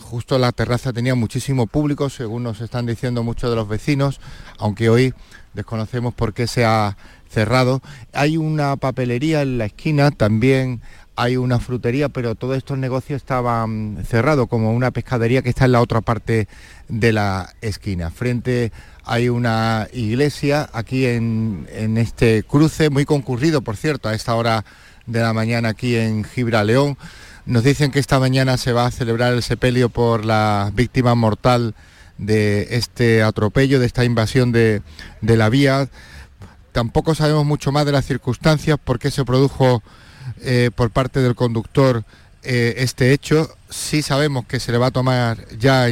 justo 0.00 0.38
la 0.38 0.52
terraza 0.52 0.92
tenía 0.92 1.14
muchísimo 1.14 1.66
público, 1.66 2.10
según 2.10 2.42
nos 2.42 2.60
están 2.60 2.86
diciendo 2.86 3.22
muchos 3.22 3.50
de 3.50 3.56
los 3.56 3.68
vecinos, 3.68 4.20
aunque 4.58 4.88
hoy 4.88 5.14
desconocemos 5.54 6.14
por 6.14 6.34
qué 6.34 6.46
se 6.46 6.64
ha 6.64 6.96
cerrado. 7.30 7.80
Hay 8.12 8.36
una 8.36 8.76
papelería 8.76 9.42
en 9.42 9.58
la 9.58 9.66
esquina, 9.66 10.10
también 10.10 10.80
hay 11.16 11.36
una 11.36 11.60
frutería, 11.60 12.08
pero 12.08 12.34
todos 12.34 12.56
estos 12.56 12.78
negocios 12.78 13.22
estaban 13.22 14.04
cerrados, 14.06 14.48
como 14.48 14.72
una 14.72 14.90
pescadería 14.90 15.42
que 15.42 15.50
está 15.50 15.64
en 15.64 15.72
la 15.72 15.80
otra 15.80 16.00
parte 16.00 16.48
de 16.88 17.12
la 17.12 17.54
esquina. 17.60 18.10
Frente 18.10 18.72
hay 19.04 19.28
una 19.28 19.88
iglesia 19.92 20.68
aquí 20.72 21.06
en, 21.06 21.68
en 21.72 21.98
este 21.98 22.42
cruce, 22.42 22.90
muy 22.90 23.04
concurrido, 23.04 23.62
por 23.62 23.76
cierto, 23.76 24.08
a 24.08 24.14
esta 24.14 24.34
hora 24.34 24.64
de 25.06 25.20
la 25.20 25.32
mañana 25.32 25.70
aquí 25.70 25.96
en 25.96 26.24
Gibraleón. 26.24 26.96
Nos 27.46 27.62
dicen 27.62 27.90
que 27.90 27.98
esta 27.98 28.18
mañana 28.18 28.56
se 28.56 28.72
va 28.72 28.86
a 28.86 28.90
celebrar 28.90 29.34
el 29.34 29.42
sepelio 29.42 29.90
por 29.90 30.24
la 30.24 30.70
víctima 30.74 31.14
mortal 31.14 31.74
de 32.16 32.68
este 32.70 33.22
atropello, 33.22 33.78
de 33.78 33.86
esta 33.86 34.02
invasión 34.04 34.50
de, 34.50 34.80
la 35.20 35.50
vía. 35.50 35.90
Tampoco 36.72 37.14
sabemos 37.14 37.44
mucho 37.44 37.70
más 37.70 37.84
de 37.84 37.92
las 37.92 38.06
circunstancias, 38.06 38.78
por 38.82 38.98
qué 38.98 39.10
se 39.10 39.26
produjo 39.26 39.82
eh, 40.40 40.70
por 40.74 40.90
parte 40.90 41.20
del 41.20 41.34
conductor 41.34 42.04
eh, 42.44 42.76
este 42.78 43.12
hecho. 43.12 43.54
Sí 43.68 44.00
sabemos 44.00 44.46
que 44.46 44.58
se 44.58 44.72
le 44.72 44.78
va 44.78 44.86
a 44.86 44.90
tomar 44.90 45.46
ya 45.58 45.86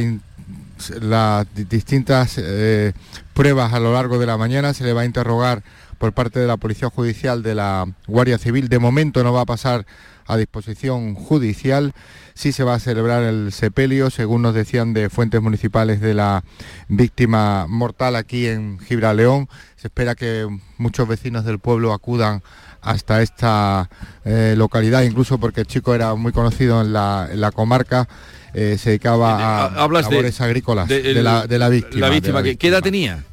las 1.01 1.45
distintas 1.53 2.33
eh, 2.37 2.93
pruebas 3.35 3.73
a 3.73 3.79
lo 3.79 3.93
largo 3.93 4.17
de 4.17 4.25
la 4.25 4.37
mañana. 4.37 4.73
Se 4.73 4.83
le 4.83 4.93
va 4.93 5.01
a 5.01 5.05
interrogar 5.05 5.61
por 5.99 6.13
parte 6.13 6.39
de 6.39 6.47
la 6.47 6.57
Policía 6.57 6.89
Judicial 6.89 7.43
de 7.43 7.53
la 7.53 7.85
Guardia 8.07 8.39
Civil. 8.39 8.69
De 8.69 8.79
momento 8.79 9.23
no 9.23 9.33
va 9.33 9.41
a 9.41 9.45
pasar 9.45 9.85
a 10.25 10.37
disposición 10.37 11.15
judicial. 11.15 11.93
Sí 12.33 12.51
se 12.51 12.63
va 12.63 12.75
a 12.75 12.79
celebrar 12.79 13.23
el 13.23 13.51
sepelio, 13.51 14.09
según 14.09 14.41
nos 14.41 14.55
decían 14.55 14.93
de 14.93 15.09
fuentes 15.09 15.41
municipales 15.41 16.01
de 16.01 16.13
la 16.13 16.43
víctima 16.87 17.67
mortal 17.67 18.15
aquí 18.15 18.47
en 18.47 18.79
Gibraleón. 18.79 19.47
Se 19.75 19.87
espera 19.87 20.15
que 20.15 20.47
muchos 20.77 21.07
vecinos 21.07 21.45
del 21.45 21.59
pueblo 21.59 21.93
acudan 21.93 22.41
hasta 22.81 23.21
esta 23.21 23.89
eh, 24.25 24.55
localidad, 24.57 25.03
incluso 25.03 25.37
porque 25.37 25.61
el 25.61 25.67
chico 25.67 25.95
era 25.95 26.15
muy 26.15 26.31
conocido 26.31 26.81
en 26.81 26.93
la, 26.93 27.51
comarca. 27.53 28.07
Eh, 28.53 28.77
se 28.79 28.91
dedicaba 28.91 29.65
a 29.65 29.87
labores 29.87 30.41
agrícolas 30.41 30.87
de, 30.87 31.23
la, 31.23 31.69
víctima. 31.69 32.07
La 32.07 32.09
víctima, 32.09 32.43
¿qué 32.43 32.67
edad 32.67 32.81
tenía? 32.81 33.23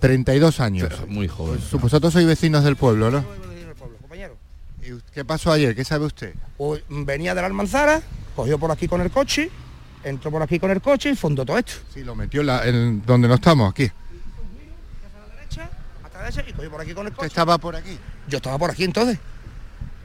32 0.00 0.60
años. 0.60 0.92
muy 1.08 1.28
joven. 1.28 1.60
Pues, 1.70 1.82
vosotros 1.82 2.12
sois 2.12 2.26
vecinos 2.26 2.64
del 2.64 2.76
pueblo, 2.76 3.10
¿no? 3.10 3.47
¿Y 4.88 5.02
qué 5.12 5.24
pasó 5.24 5.52
ayer? 5.52 5.74
¿Qué 5.74 5.84
sabe 5.84 6.06
usted? 6.06 6.34
Pues, 6.56 6.82
venía 6.88 7.34
de 7.34 7.42
la 7.42 7.46
almanzara, 7.46 8.00
cogió 8.34 8.58
por 8.58 8.70
aquí 8.70 8.88
con 8.88 9.02
el 9.02 9.10
coche, 9.10 9.50
entró 10.02 10.30
por 10.30 10.42
aquí 10.42 10.58
con 10.58 10.70
el 10.70 10.80
coche 10.80 11.10
y 11.10 11.14
fundó 11.14 11.44
todo 11.44 11.58
esto. 11.58 11.72
Sí, 11.92 12.02
lo 12.02 12.14
metió 12.14 12.40
en, 12.62 13.04
donde 13.04 13.28
no 13.28 13.34
estamos, 13.34 13.70
aquí. 13.70 13.90
y 16.48 16.52
cogió 16.52 16.70
por 16.70 16.80
aquí 16.80 16.94
con 16.94 17.06
el 17.06 17.12
coche. 17.12 17.26
estaba 17.26 17.58
por 17.58 17.76
aquí? 17.76 17.98
Yo 18.28 18.38
estaba 18.38 18.58
por 18.58 18.70
aquí 18.70 18.84
entonces, 18.84 19.18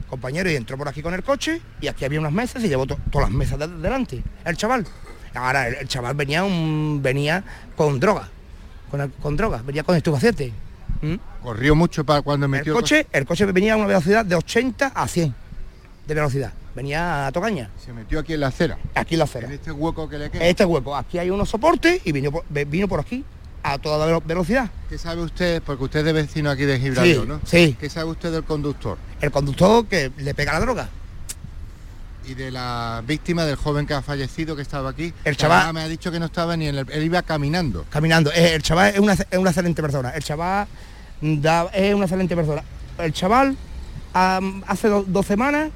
compañero, 0.08 0.50
y 0.50 0.56
entró 0.56 0.76
por 0.76 0.88
aquí 0.88 1.02
con 1.02 1.14
el 1.14 1.22
coche 1.22 1.62
y 1.80 1.88
aquí 1.88 2.04
había 2.04 2.20
unas 2.20 2.32
mesas 2.32 2.62
y 2.62 2.68
llevó 2.68 2.86
todas 2.86 3.28
las 3.28 3.30
mesas 3.30 3.58
de 3.58 3.68
delante, 3.68 4.22
el 4.44 4.56
chaval. 4.56 4.86
Ahora 5.34 5.68
el, 5.68 5.88
chaval 5.88 6.14
venía, 6.14 6.44
un, 6.44 7.00
venía 7.02 7.42
con 7.74 7.98
droga, 7.98 8.28
con, 8.90 9.10
con 9.22 9.36
droga, 9.36 9.62
venía 9.64 9.82
con 9.82 9.96
estupefacientes. 9.96 10.52
¿Mm? 11.04 11.42
¿Corrió 11.42 11.74
mucho 11.74 12.04
para 12.04 12.22
cuando 12.22 12.48
metió 12.48 12.72
el 12.72 12.80
coche? 12.80 13.06
El 13.12 13.26
coche 13.26 13.44
venía 13.46 13.74
a 13.74 13.76
una 13.76 13.86
velocidad 13.86 14.24
de 14.24 14.34
80 14.34 14.86
a 14.86 15.08
100 15.08 15.34
de 16.06 16.14
velocidad. 16.14 16.52
Venía 16.74 17.26
a 17.26 17.32
Tocaña. 17.32 17.70
Se 17.84 17.92
metió 17.92 18.18
aquí 18.18 18.34
en 18.34 18.40
la 18.40 18.48
acera. 18.48 18.78
Aquí 18.94 19.14
en 19.14 19.18
la 19.18 19.24
acera. 19.24 19.46
En 19.46 19.54
este 19.54 19.70
hueco 19.70 20.08
que 20.08 20.18
le 20.18 20.30
queda. 20.30 20.44
Este 20.44 20.64
hueco. 20.64 20.96
Aquí 20.96 21.18
hay 21.18 21.30
unos 21.30 21.48
soportes 21.48 22.00
y 22.04 22.12
vino 22.12 22.32
por, 22.32 22.44
vino 22.48 22.88
por 22.88 23.00
aquí 23.00 23.24
a 23.62 23.78
toda 23.78 24.18
velocidad. 24.20 24.70
¿Qué 24.88 24.98
sabe 24.98 25.22
usted? 25.22 25.62
Porque 25.62 25.84
usted 25.84 26.06
es 26.06 26.12
vecino 26.12 26.50
aquí 26.50 26.64
de 26.64 26.78
Gibraltar, 26.78 27.26
¿no? 27.26 27.40
Sí. 27.44 27.76
¿Qué 27.78 27.88
sabe 27.88 28.10
usted 28.10 28.32
del 28.32 28.44
conductor? 28.44 28.98
El 29.20 29.30
conductor 29.30 29.86
que 29.86 30.10
le 30.18 30.34
pega 30.34 30.52
la 30.52 30.60
droga. 30.60 30.88
Y 32.26 32.34
de 32.34 32.50
la 32.50 33.02
víctima 33.06 33.44
del 33.44 33.56
joven 33.56 33.86
que 33.86 33.94
ha 33.94 34.02
fallecido 34.02 34.56
que 34.56 34.62
estaba 34.62 34.90
aquí. 34.90 35.12
El 35.24 35.36
chaval 35.36 35.72
me 35.74 35.82
ha 35.82 35.88
dicho 35.88 36.10
que 36.10 36.18
no 36.18 36.26
estaba 36.26 36.56
ni 36.56 36.68
en 36.68 36.76
el. 36.76 36.90
Él 36.90 37.04
iba 37.04 37.22
caminando. 37.22 37.84
Caminando. 37.90 38.32
Eh, 38.32 38.54
el 38.54 38.62
chaval 38.62 38.94
es 38.94 38.98
una, 38.98 39.12
es 39.12 39.38
una 39.38 39.50
excelente 39.50 39.80
persona. 39.82 40.10
El 40.10 40.22
chaval 40.22 40.66
es 41.72 41.94
una 41.94 42.04
excelente 42.04 42.36
persona. 42.36 42.62
El 42.98 43.12
chaval 43.12 43.56
hace 44.12 44.88
dos 44.88 45.26
semanas 45.26 45.70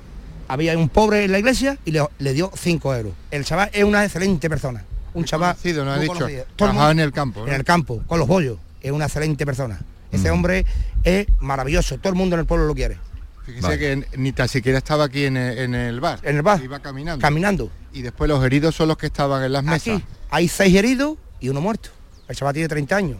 había 0.46 0.76
un 0.76 0.88
pobre 0.88 1.24
en 1.24 1.32
la 1.32 1.38
iglesia 1.38 1.78
y 1.84 1.92
le, 1.92 2.32
dio 2.32 2.50
cinco 2.54 2.94
euros. 2.94 3.12
El 3.30 3.44
chaval 3.44 3.70
es 3.72 3.84
una 3.84 4.04
excelente 4.04 4.48
persona. 4.48 4.84
Un 5.14 5.24
chaval 5.24 5.56
no 5.64 5.90
ha 5.90 5.98
dicho. 5.98 6.26
Trabajaba 6.56 6.90
en 6.90 7.00
el 7.00 7.12
campo. 7.12 7.46
En 7.46 7.54
el 7.54 7.64
campo, 7.64 8.02
con 8.06 8.18
los 8.18 8.28
bollos. 8.28 8.58
Es 8.80 8.92
una 8.92 9.06
excelente 9.06 9.44
persona. 9.44 9.80
Ese 10.12 10.30
hombre 10.30 10.64
es 11.02 11.26
maravilloso. 11.40 11.98
Todo 11.98 12.10
el 12.10 12.14
mundo 12.14 12.36
en 12.36 12.40
el 12.40 12.46
pueblo 12.46 12.66
lo 12.66 12.74
quiere. 12.74 12.98
Fíjese 13.44 13.78
que 13.78 14.06
ni 14.18 14.32
tan 14.32 14.46
siquiera 14.46 14.76
estaba 14.78 15.04
aquí 15.04 15.24
en 15.24 15.36
el, 15.36 16.00
bar. 16.00 16.20
En 16.22 16.36
el 16.36 16.42
bar. 16.42 16.62
Iba 16.62 16.80
caminando. 16.80 17.22
Caminando. 17.22 17.70
Y 17.94 18.02
después 18.02 18.28
los 18.28 18.44
heridos 18.44 18.74
son 18.74 18.88
los 18.88 18.98
que 18.98 19.06
estaban 19.06 19.42
en 19.42 19.52
las 19.52 19.64
mesas. 19.64 20.02
hay 20.30 20.48
seis 20.48 20.74
heridos 20.74 21.16
y 21.40 21.48
uno 21.48 21.62
muerto. 21.62 21.88
El 22.28 22.36
chaval 22.36 22.52
tiene 22.52 22.68
30 22.68 22.96
años. 22.96 23.18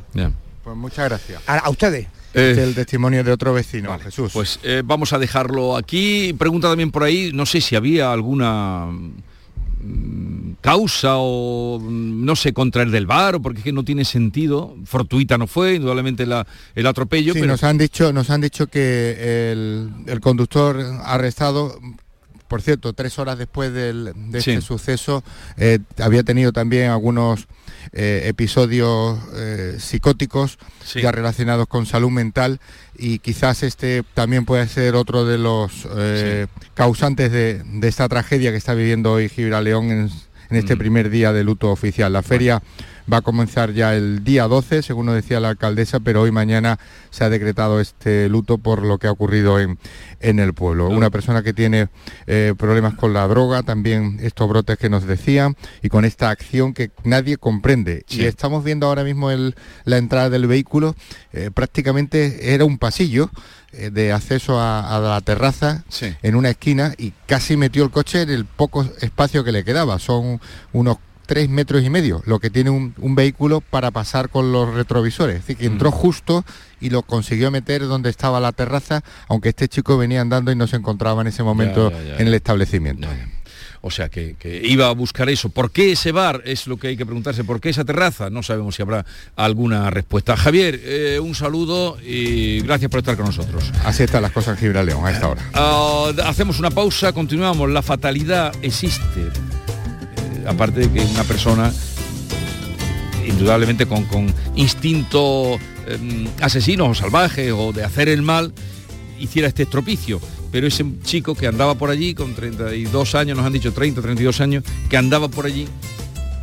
Pues 0.62 0.76
muchas 0.76 1.06
gracias. 1.06 1.42
a 1.46 1.68
ustedes. 1.70 2.06
Eh, 2.34 2.56
el 2.58 2.74
testimonio 2.74 3.24
de 3.24 3.32
otro 3.32 3.54
vecino, 3.54 3.98
Jesús. 3.98 4.32
Pues 4.32 4.60
eh, 4.62 4.82
vamos 4.84 5.12
a 5.12 5.18
dejarlo 5.18 5.76
aquí. 5.76 6.34
Pregunta 6.38 6.68
también 6.68 6.90
por 6.90 7.02
ahí, 7.02 7.30
no 7.32 7.46
sé 7.46 7.60
si 7.60 7.74
había 7.74 8.12
alguna 8.12 8.86
mm, 8.86 10.52
causa 10.60 11.14
o 11.16 11.78
mm, 11.80 12.24
no 12.24 12.36
sé 12.36 12.52
contra 12.52 12.82
el 12.82 12.90
del 12.90 13.06
bar 13.06 13.36
o 13.36 13.42
porque 13.42 13.58
es 13.58 13.64
que 13.64 13.72
no 13.72 13.84
tiene 13.84 14.04
sentido 14.04 14.76
fortuita 14.84 15.38
no 15.38 15.46
fue 15.46 15.76
indudablemente 15.76 16.24
el 16.74 16.86
atropello 16.86 17.32
sí, 17.32 17.42
nos 17.42 17.62
han 17.62 17.78
dicho 17.78 18.12
nos 18.12 18.28
han 18.30 18.40
dicho 18.40 18.66
que 18.66 19.52
el, 19.52 20.20
conductor 20.20 20.76
arrestado 21.04 21.78
por 22.48 22.62
cierto, 22.62 22.94
tres 22.94 23.18
horas 23.18 23.38
después 23.38 23.72
del, 23.72 24.12
de 24.30 24.38
este 24.38 24.62
suceso, 24.62 25.22
eh, 25.58 25.80
había 25.98 26.22
tenido 26.22 26.50
también 26.50 26.90
algunos 26.90 27.46
eh, 27.92 28.22
episodios 28.26 29.18
eh, 29.34 29.76
psicóticos 29.78 30.58
ya 30.94 31.12
relacionados 31.12 31.66
con 31.66 31.86
salud 31.86 32.10
mental 32.10 32.60
y 32.96 33.18
quizás 33.18 33.62
este 33.62 34.02
también 34.14 34.44
puede 34.44 34.68
ser 34.68 34.94
otro 34.94 35.24
de 35.24 35.38
los 35.38 35.86
eh, 35.96 36.46
causantes 36.74 37.32
de, 37.32 37.62
esta 37.82 38.08
tragedia 38.08 38.50
que 38.50 38.56
está 38.56 38.74
viviendo 38.74 39.12
hoy 39.12 39.28
Gibraleón 39.28 39.90
en, 39.90 40.10
en 40.50 40.56
este 40.56 40.74
mm. 40.74 40.78
primer 40.78 41.10
día 41.10 41.32
de 41.32 41.44
luto 41.44 41.70
oficial. 41.70 42.12
La 42.12 42.22
feria 42.22 42.62
va 43.10 43.18
a 43.18 43.22
comenzar 43.22 43.72
ya 43.72 43.94
el 43.94 44.24
día 44.24 44.46
12, 44.46 44.82
según 44.82 45.06
nos 45.06 45.14
decía 45.14 45.40
la 45.40 45.50
alcaldesa, 45.50 46.00
pero 46.00 46.22
hoy 46.22 46.30
mañana 46.30 46.78
se 47.10 47.24
ha 47.24 47.30
decretado 47.30 47.80
este 47.80 48.28
luto 48.28 48.58
por 48.58 48.82
lo 48.82 48.98
que 48.98 49.06
ha 49.06 49.12
ocurrido 49.12 49.58
en, 49.58 49.78
en 50.20 50.38
el 50.38 50.54
pueblo. 50.54 50.88
Una 50.88 51.10
persona 51.10 51.42
que 51.42 51.52
tiene 51.52 51.88
eh, 52.26 52.54
problemas 52.56 52.94
con 52.94 53.12
la 53.12 53.26
droga, 53.26 53.62
también 53.62 54.18
estos 54.22 54.48
brotes 54.48 54.78
que 54.78 54.90
nos 54.90 55.06
decían, 55.06 55.56
y 55.82 55.88
con 55.88 56.04
esta 56.04 56.30
acción 56.30 56.74
que 56.74 56.90
nadie 57.04 57.36
comprende. 57.36 58.04
Y 58.08 58.24
estamos 58.24 58.64
viendo 58.64 58.86
ahora 58.86 59.04
mismo 59.04 59.30
el, 59.30 59.54
la 59.84 59.98
entrada 59.98 60.30
del 60.30 60.46
vehículo, 60.46 60.94
eh, 61.32 61.50
prácticamente 61.52 62.54
era 62.54 62.64
un 62.64 62.78
pasillo 62.78 63.30
eh, 63.72 63.90
de 63.90 64.12
acceso 64.12 64.58
a, 64.58 64.98
la 64.98 65.20
terraza 65.20 65.84
en 66.22 66.36
una 66.36 66.50
esquina 66.50 66.94
y 66.96 67.12
casi 67.26 67.56
metió 67.56 67.84
el 67.84 67.90
coche 67.90 68.22
en 68.22 68.30
el 68.30 68.46
poco 68.46 68.82
espacio 69.00 69.44
que 69.44 69.52
le 69.52 69.62
quedaba. 69.62 69.98
Son 69.98 70.40
unos 70.72 70.96
tres 71.28 71.50
metros 71.50 71.84
y 71.84 71.90
medio, 71.90 72.22
lo 72.24 72.40
que 72.40 72.48
tiene 72.48 72.70
un, 72.70 73.14
vehículo 73.14 73.60
para 73.60 73.90
pasar 73.90 74.30
con 74.30 74.50
los 74.50 74.72
retrovisores. 74.72 75.36
Es 75.36 75.42
decir, 75.42 75.58
que 75.58 75.66
entró 75.66 75.90
mm. 75.90 75.92
justo 75.92 76.44
y 76.80 76.88
lo 76.88 77.02
consiguió 77.02 77.50
meter 77.50 77.82
donde 77.82 78.08
estaba 78.08 78.40
la 78.40 78.52
terraza, 78.52 79.02
aunque 79.28 79.50
este 79.50 79.68
chico 79.68 79.98
venía 79.98 80.22
andando 80.22 80.50
y 80.50 80.56
no 80.56 80.66
se 80.66 80.76
encontraba 80.76 81.20
en 81.20 81.26
ese 81.26 81.42
momento 81.42 81.92
en 81.92 82.26
el 82.26 82.32
establecimiento. 82.32 83.06
O 83.82 83.90
sea, 83.90 84.08
que, 84.08 84.36
iba 84.64 84.88
a 84.88 84.92
buscar 84.92 85.28
eso. 85.28 85.50
¿Por 85.50 85.70
qué 85.70 85.92
ese 85.92 86.12
bar? 86.12 86.42
Es 86.46 86.66
lo 86.66 86.78
que 86.78 86.88
hay 86.88 86.96
que 86.96 87.04
preguntarse. 87.04 87.44
¿Por 87.44 87.60
qué 87.60 87.68
esa 87.68 87.84
terraza? 87.84 88.30
No 88.30 88.42
sabemos 88.42 88.74
si 88.74 88.82
habrá 88.82 89.04
alguna 89.36 89.90
respuesta. 89.90 90.34
Javier, 90.34 90.80
eh, 90.82 91.20
un 91.20 91.34
saludo 91.34 91.98
y 92.02 92.60
gracias 92.60 92.90
por 92.90 93.00
estar 93.00 93.16
con 93.16 93.26
nosotros. 93.26 93.70
Así 93.84 94.02
están 94.02 94.22
las 94.22 94.32
cosas 94.32 94.56
en 94.56 94.60
Gibraleón 94.60 95.04
a 95.04 95.10
esta 95.10 95.28
hora. 95.28 95.42
Ah, 95.52 96.10
hacemos 96.24 96.58
una 96.58 96.70
pausa, 96.70 97.12
continuamos. 97.12 97.70
La 97.70 97.82
fatalidad 97.82 98.52
existe 98.62 99.28
aparte 100.48 100.80
de 100.80 100.90
que 100.90 101.00
una 101.00 101.24
persona 101.24 101.72
indudablemente 103.26 103.86
con, 103.86 104.06
instinto 104.56 105.58
em, 105.86 106.26
asesino 106.40 106.86
o 106.86 106.94
salvaje 106.94 107.52
o 107.52 107.72
de 107.72 107.84
hacer 107.84 108.08
el 108.08 108.22
mal, 108.22 108.52
hiciera 109.18 109.48
este 109.48 109.64
estropicio. 109.64 110.20
Pero 110.50 110.66
ese 110.66 110.84
chico 111.04 111.34
que 111.34 111.46
andaba 111.46 111.74
por 111.74 111.90
allí 111.90 112.14
con 112.14 112.34
32 112.34 113.14
años, 113.14 113.36
nos 113.36 113.46
han 113.46 113.52
dicho 113.52 113.72
30, 113.72 114.00
32 114.00 114.40
años, 114.40 114.64
que 114.88 114.96
andaba 114.96 115.28
por 115.28 115.44
allí, 115.44 115.68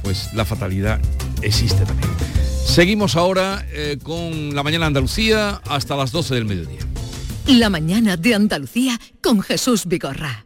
pues 0.03 0.29
la 0.33 0.45
fatalidad 0.45 1.01
existe 1.41 1.83
también. 1.85 2.11
Seguimos 2.65 3.15
ahora 3.15 3.65
eh, 3.71 3.97
con 4.01 4.53
la 4.53 4.61
mañana 4.61 4.85
Andalucía 4.85 5.61
hasta 5.67 5.95
las 5.95 6.11
12 6.11 6.35
del 6.35 6.45
mediodía. 6.45 6.79
La 7.47 7.69
mañana 7.69 8.17
de 8.17 8.35
Andalucía 8.35 8.99
con 9.21 9.41
Jesús 9.41 9.85
Vigorra. 9.85 10.45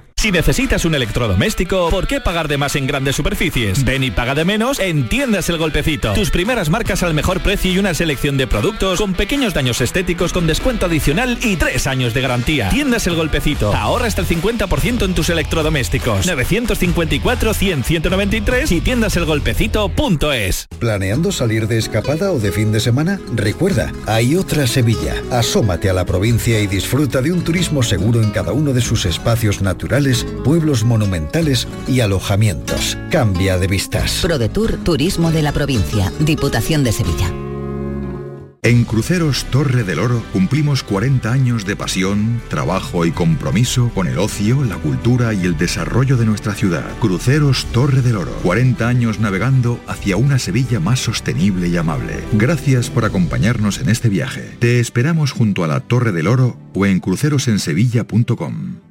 Si 0.21 0.31
necesitas 0.31 0.85
un 0.85 0.93
electrodoméstico, 0.93 1.89
¿por 1.89 2.05
qué 2.05 2.21
pagar 2.21 2.47
de 2.47 2.59
más 2.59 2.75
en 2.75 2.85
grandes 2.85 3.15
superficies? 3.15 3.83
Ven 3.83 4.03
y 4.03 4.11
paga 4.11 4.35
de 4.35 4.45
menos 4.45 4.77
en 4.77 5.09
Tiendas 5.09 5.49
El 5.49 5.57
Golpecito. 5.57 6.13
Tus 6.13 6.29
primeras 6.29 6.69
marcas 6.69 7.01
al 7.01 7.15
mejor 7.15 7.39
precio 7.39 7.71
y 7.71 7.79
una 7.79 7.95
selección 7.95 8.37
de 8.37 8.45
productos 8.45 8.99
con 8.99 9.15
pequeños 9.15 9.55
daños 9.55 9.81
estéticos 9.81 10.31
con 10.31 10.45
descuento 10.45 10.85
adicional 10.85 11.39
y 11.41 11.55
tres 11.55 11.87
años 11.87 12.13
de 12.13 12.21
garantía. 12.21 12.69
Tiendas 12.69 13.07
El 13.07 13.15
Golpecito. 13.15 13.73
Ahorra 13.73 14.05
hasta 14.05 14.21
el 14.21 14.27
50% 14.27 15.05
en 15.05 15.15
tus 15.15 15.31
electrodomésticos. 15.31 16.27
954 16.27 17.53
100 17.55 17.83
193 17.83 18.71
y 18.73 18.81
tiendaselgolpecito.es. 18.81 20.67
¿Planeando 20.77 21.31
salir 21.31 21.67
de 21.67 21.79
escapada 21.79 22.31
o 22.31 22.37
de 22.37 22.51
fin 22.51 22.71
de 22.71 22.79
semana? 22.79 23.19
Recuerda, 23.33 23.91
hay 24.05 24.35
otra 24.35 24.67
Sevilla. 24.67 25.15
Asómate 25.31 25.89
a 25.89 25.93
la 25.93 26.05
provincia 26.05 26.59
y 26.59 26.67
disfruta 26.67 27.23
de 27.23 27.31
un 27.31 27.43
turismo 27.43 27.81
seguro 27.81 28.21
en 28.21 28.29
cada 28.29 28.51
uno 28.51 28.71
de 28.71 28.81
sus 28.81 29.05
espacios 29.05 29.63
naturales 29.63 30.10
pueblos 30.43 30.83
monumentales 30.83 31.67
y 31.87 32.01
alojamientos. 32.01 32.97
Cambia 33.09 33.57
de 33.57 33.67
vistas. 33.67 34.19
ProDetour 34.21 34.77
Turismo 34.77 35.31
de 35.31 35.41
la 35.41 35.51
Provincia, 35.51 36.11
Diputación 36.19 36.83
de 36.83 36.91
Sevilla. 36.91 37.31
En 38.63 38.83
Cruceros 38.83 39.45
Torre 39.45 39.83
del 39.83 39.97
Oro 39.97 40.21
cumplimos 40.31 40.83
40 40.83 41.31
años 41.31 41.65
de 41.65 41.75
pasión, 41.75 42.39
trabajo 42.47 43.07
y 43.07 43.11
compromiso 43.11 43.89
con 43.95 44.05
el 44.05 44.19
ocio, 44.19 44.63
la 44.63 44.75
cultura 44.75 45.33
y 45.33 45.45
el 45.45 45.57
desarrollo 45.57 46.15
de 46.15 46.25
nuestra 46.25 46.53
ciudad. 46.53 46.85
Cruceros 46.99 47.65
Torre 47.71 48.03
del 48.03 48.17
Oro, 48.17 48.31
40 48.43 48.87
años 48.87 49.19
navegando 49.19 49.79
hacia 49.87 50.15
una 50.15 50.37
Sevilla 50.37 50.79
más 50.79 50.99
sostenible 50.99 51.69
y 51.69 51.77
amable. 51.77 52.23
Gracias 52.33 52.91
por 52.91 53.03
acompañarnos 53.03 53.79
en 53.79 53.89
este 53.89 54.09
viaje. 54.09 54.55
Te 54.59 54.79
esperamos 54.79 55.31
junto 55.31 55.63
a 55.63 55.67
la 55.67 55.79
Torre 55.79 56.11
del 56.11 56.27
Oro 56.27 56.55
o 56.75 56.85
en 56.85 56.99
crucerosensevilla.com. 56.99 58.90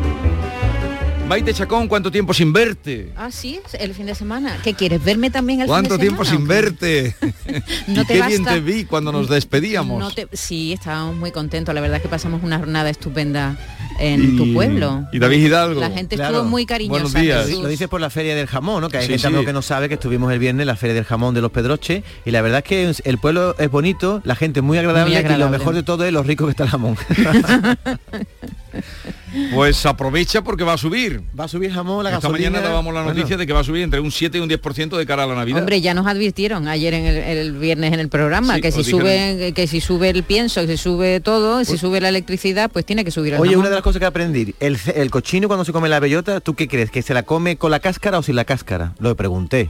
Maite 1.31 1.53
Chacón, 1.53 1.87
¿cuánto 1.87 2.11
tiempo 2.11 2.33
sin 2.33 2.51
verte? 2.51 3.13
Ah, 3.15 3.31
sí, 3.31 3.61
el 3.79 3.93
fin 3.93 4.05
de 4.05 4.15
semana. 4.15 4.57
¿Qué 4.65 4.73
quieres? 4.73 5.01
¿Verme 5.01 5.29
también 5.29 5.61
el 5.61 5.67
¿Cuánto 5.67 5.91
fin 5.91 5.97
de 5.97 6.03
tiempo 6.07 6.25
semana? 6.25 6.39
sin 6.41 6.47
verte? 6.49 7.15
No 7.87 8.01
y 8.01 8.05
te 8.05 8.13
qué 8.19 8.27
bien 8.27 8.43
te 8.43 8.59
vi 8.59 8.83
cuando 8.83 9.13
nos 9.13 9.29
despedíamos. 9.29 9.97
No 9.97 10.11
te- 10.11 10.27
sí, 10.33 10.73
estábamos 10.73 11.15
muy 11.15 11.31
contentos. 11.31 11.73
La 11.73 11.79
verdad 11.79 11.97
es 11.97 12.03
que 12.03 12.09
pasamos 12.09 12.43
una 12.43 12.57
jornada 12.59 12.89
estupenda 12.89 13.57
en 13.97 14.35
tu 14.35 14.53
pueblo. 14.53 15.05
y 15.13 15.19
David 15.19 15.45
Hidalgo. 15.45 15.79
La 15.79 15.89
gente 15.89 16.17
Claro. 16.17 16.35
estuvo 16.35 16.49
muy 16.49 16.65
cariñosa. 16.65 17.03
Buenos 17.03 17.13
días. 17.13 17.45
Jesús. 17.47 17.63
Lo 17.63 17.69
dices 17.69 17.87
por 17.87 18.01
la 18.01 18.09
Feria 18.09 18.35
del 18.35 18.47
Jamón, 18.47 18.81
¿no? 18.81 18.89
Que 18.89 18.97
hay 18.97 19.07
Sí, 19.07 19.17
gente 19.17 19.39
sí. 19.39 19.45
que 19.45 19.53
no 19.53 19.61
sabe 19.61 19.87
que 19.87 19.93
estuvimos 19.95 20.33
el 20.33 20.39
viernes 20.39 20.63
en 20.63 20.67
la 20.67 20.75
Feria 20.75 20.95
del 20.95 21.05
Jamón 21.05 21.33
de 21.33 21.39
los 21.41 21.51
Pedroches 21.51 22.03
y 22.25 22.31
la 22.31 22.41
verdad 22.41 22.59
es 22.59 22.65
que 22.65 23.09
el 23.09 23.17
pueblo 23.19 23.55
es 23.57 23.71
bonito, 23.71 24.21
la 24.25 24.35
gente 24.35 24.59
es 24.59 24.65
muy 24.65 24.77
agradable, 24.77 25.11
Muy 25.11 25.19
y 25.19 25.21
lo 25.23 25.27
agradable. 25.29 25.57
mejor 25.57 25.75
de 25.75 25.83
todo 25.83 26.03
es 26.03 26.11
lo 26.11 26.23
rico 26.23 26.43
que 26.45 26.51
está 26.51 26.63
el 26.65 26.69
jamón. 26.71 26.97
Pues 29.53 29.85
aprovecha 29.85 30.43
porque 30.43 30.63
va 30.65 30.73
a 30.73 30.77
subir. 30.77 31.21
Va 31.39 31.45
a 31.45 31.47
subir 31.47 31.71
jamón, 31.71 32.03
la 32.03 32.09
Esta 32.09 32.27
gasolina. 32.27 32.49
mañana 32.49 32.67
dábamos 32.67 32.93
la 32.93 33.01
noticia 33.03 33.23
Bueno. 33.23 33.37
de 33.37 33.47
que 33.47 33.53
va 33.53 33.59
a 33.61 33.63
subir 33.63 33.81
entre 33.83 33.99
un 34.01 34.11
7 34.11 34.37
y 34.37 34.41
un 34.41 34.49
10% 34.49 34.97
de 34.97 35.05
cara 35.05 35.23
a 35.23 35.27
la 35.27 35.35
Navidad. 35.35 35.59
Hombre, 35.59 35.79
ya 35.79 35.93
nos 35.93 36.05
advirtieron 36.05 36.67
ayer 36.67 36.93
en 36.93 37.05
el, 37.05 37.17
el 37.17 37.51
viernes 37.57 37.93
en 37.93 38.01
el 38.01 38.09
programa 38.09 38.55
Sí, 38.55 38.61
que 38.61 38.71
si 38.73 38.79
dijeron. 38.79 38.99
sube 39.01 39.53
que 39.53 39.67
si 39.67 39.79
sube 39.79 40.09
el 40.09 40.23
pienso, 40.23 40.61
que 40.67 40.75
si 40.75 40.83
sube 40.83 41.21
todo, 41.21 41.63
si 41.63 41.77
sube 41.77 42.01
la 42.01 42.09
electricidad, 42.09 42.69
pues 42.69 42.85
tiene 42.85 43.05
que 43.05 43.11
subir 43.11 43.33
el 43.35 43.39
Oye, 43.39 43.51
jamón. 43.51 43.61
una 43.61 43.69
de 43.69 43.75
las 43.75 43.83
cosas 43.83 43.99
que 44.01 44.05
aprendí, 44.05 44.53
el, 44.59 44.77
el 44.95 45.09
cochino 45.11 45.47
cuando 45.47 45.63
se 45.63 45.71
come 45.71 45.87
la 45.87 45.99
bellota, 46.01 46.41
¿tú 46.41 46.53
qué 46.55 46.67
crees? 46.67 46.91
¿Que 46.91 47.01
se 47.01 47.13
la 47.13 47.23
come 47.23 47.55
con 47.55 47.71
la 47.71 47.79
cáscara 47.79 48.19
o 48.19 48.23
sin 48.23 48.35
la 48.35 48.43
cáscara? 48.43 48.93
Lo 48.99 49.15
pregunté. 49.15 49.69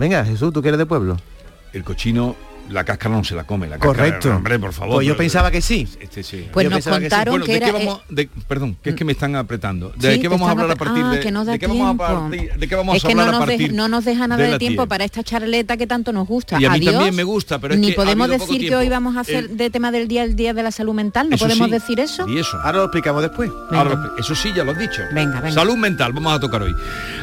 Venga, 0.00 0.24
Jesús, 0.24 0.52
¿tú 0.52 0.62
que 0.62 0.68
eres 0.68 0.78
de 0.78 0.86
pueblo? 0.86 1.16
El 1.72 1.84
cochino, 1.84 2.34
la 2.70 2.84
cáscara 2.84 3.14
no 3.14 3.24
se 3.24 3.34
la 3.34 3.44
come. 3.44 3.66
La 3.68 3.78
cáscara, 3.78 3.94
Correcto. 4.10 4.30
hombre, 4.34 4.58
por 4.58 4.72
favor. 4.72 4.94
Pues 4.96 5.06
yo 5.06 5.12
pero- 5.14 5.18
pensaba 5.18 5.50
que 5.50 5.60
sí. 5.60 5.86
Este 6.00 6.22
sí. 6.22 6.46
Pues 6.52 6.64
Yo 6.64 6.70
nos 6.70 6.78
pensaba 6.78 6.98
que 6.98 7.04
sí. 7.06 7.10
contaron 7.10 7.32
Bueno, 7.32 7.44
que 7.46 7.52
¿de 7.52 7.56
era 7.58 7.66
qué 7.66 7.72
vamos, 7.72 8.00
de- 8.08 8.28
perdón, 8.48 8.76
que 8.82 8.90
es 8.90 8.96
que 8.96 9.04
me 9.04 9.12
están 9.12 9.36
apretando. 9.36 9.92
¿De 9.96 10.14
Sí, 10.14 10.20
qué 10.20 10.28
vamos 10.28 10.48
a 10.48 10.52
hablar 10.52 10.70
a 10.70 10.76
partir 10.76 11.02
Ah, 11.04 11.10
de, 11.10 11.20
que 11.20 11.30
no 11.30 11.44
da 11.44 11.52
de 11.52 11.58
qué 11.58 11.66
vamos 11.66 11.94
a 11.94 11.96
partir, 11.96 12.52
de 12.54 12.68
qué 12.68 12.74
vamos 12.74 12.96
es 12.96 13.04
a 13.04 13.06
que 13.08 13.12
hablar 13.12 13.26
no 13.26 13.30
a 13.30 13.32
nos, 13.32 13.40
partir 13.40 13.58
deja- 13.58 13.72
no 13.76 13.88
nos 13.88 14.04
deja 14.04 14.26
nada 14.28 14.42
de 14.44 14.58
tiempo 14.58 14.82
tierra? 14.82 14.88
para 14.88 15.04
esta 15.04 15.22
charleta 15.22 15.76
que 15.76 15.86
tanto 15.86 16.12
nos 16.12 16.26
gusta. 16.26 16.60
Y 16.60 16.64
a 16.64 16.70
mí 16.70 16.78
Adiós. 16.78 16.94
también 16.94 17.14
me 17.14 17.24
gusta, 17.24 17.58
pero 17.58 17.74
es 17.74 17.80
Ni 17.80 17.88
que 17.88 17.92
ha 17.92 17.96
podemos 17.96 18.28
decir 18.28 18.68
que 18.68 18.76
hoy 18.76 18.88
vamos 18.88 19.16
a 19.16 19.20
hacer 19.20 19.36
El- 19.50 19.56
de 19.56 19.70
tema 19.70 19.90
del 19.92 20.08
día 20.08 20.22
el 20.24 20.34
día 20.36 20.52
de 20.54 20.62
la 20.62 20.70
salud 20.70 20.94
mental. 20.94 21.28
¿No 21.30 21.36
podemos 21.38 21.70
decir 21.70 22.00
eso? 22.00 22.26
Y 22.28 22.38
eso. 22.38 22.56
Ahora 22.62 22.78
lo 22.78 22.84
explicamos 22.84 23.22
después. 23.22 23.50
Ahora 23.70 24.12
eso 24.18 24.34
sí, 24.34 24.52
ya 24.54 24.64
lo 24.64 24.72
has 24.72 24.78
dicho. 24.78 25.02
Venga, 25.12 25.40
venga. 25.40 25.52
Salud 25.52 25.76
mental, 25.76 26.12
vamos 26.12 26.32
a 26.32 26.40
tocar 26.40 26.62
hoy. 26.62 26.74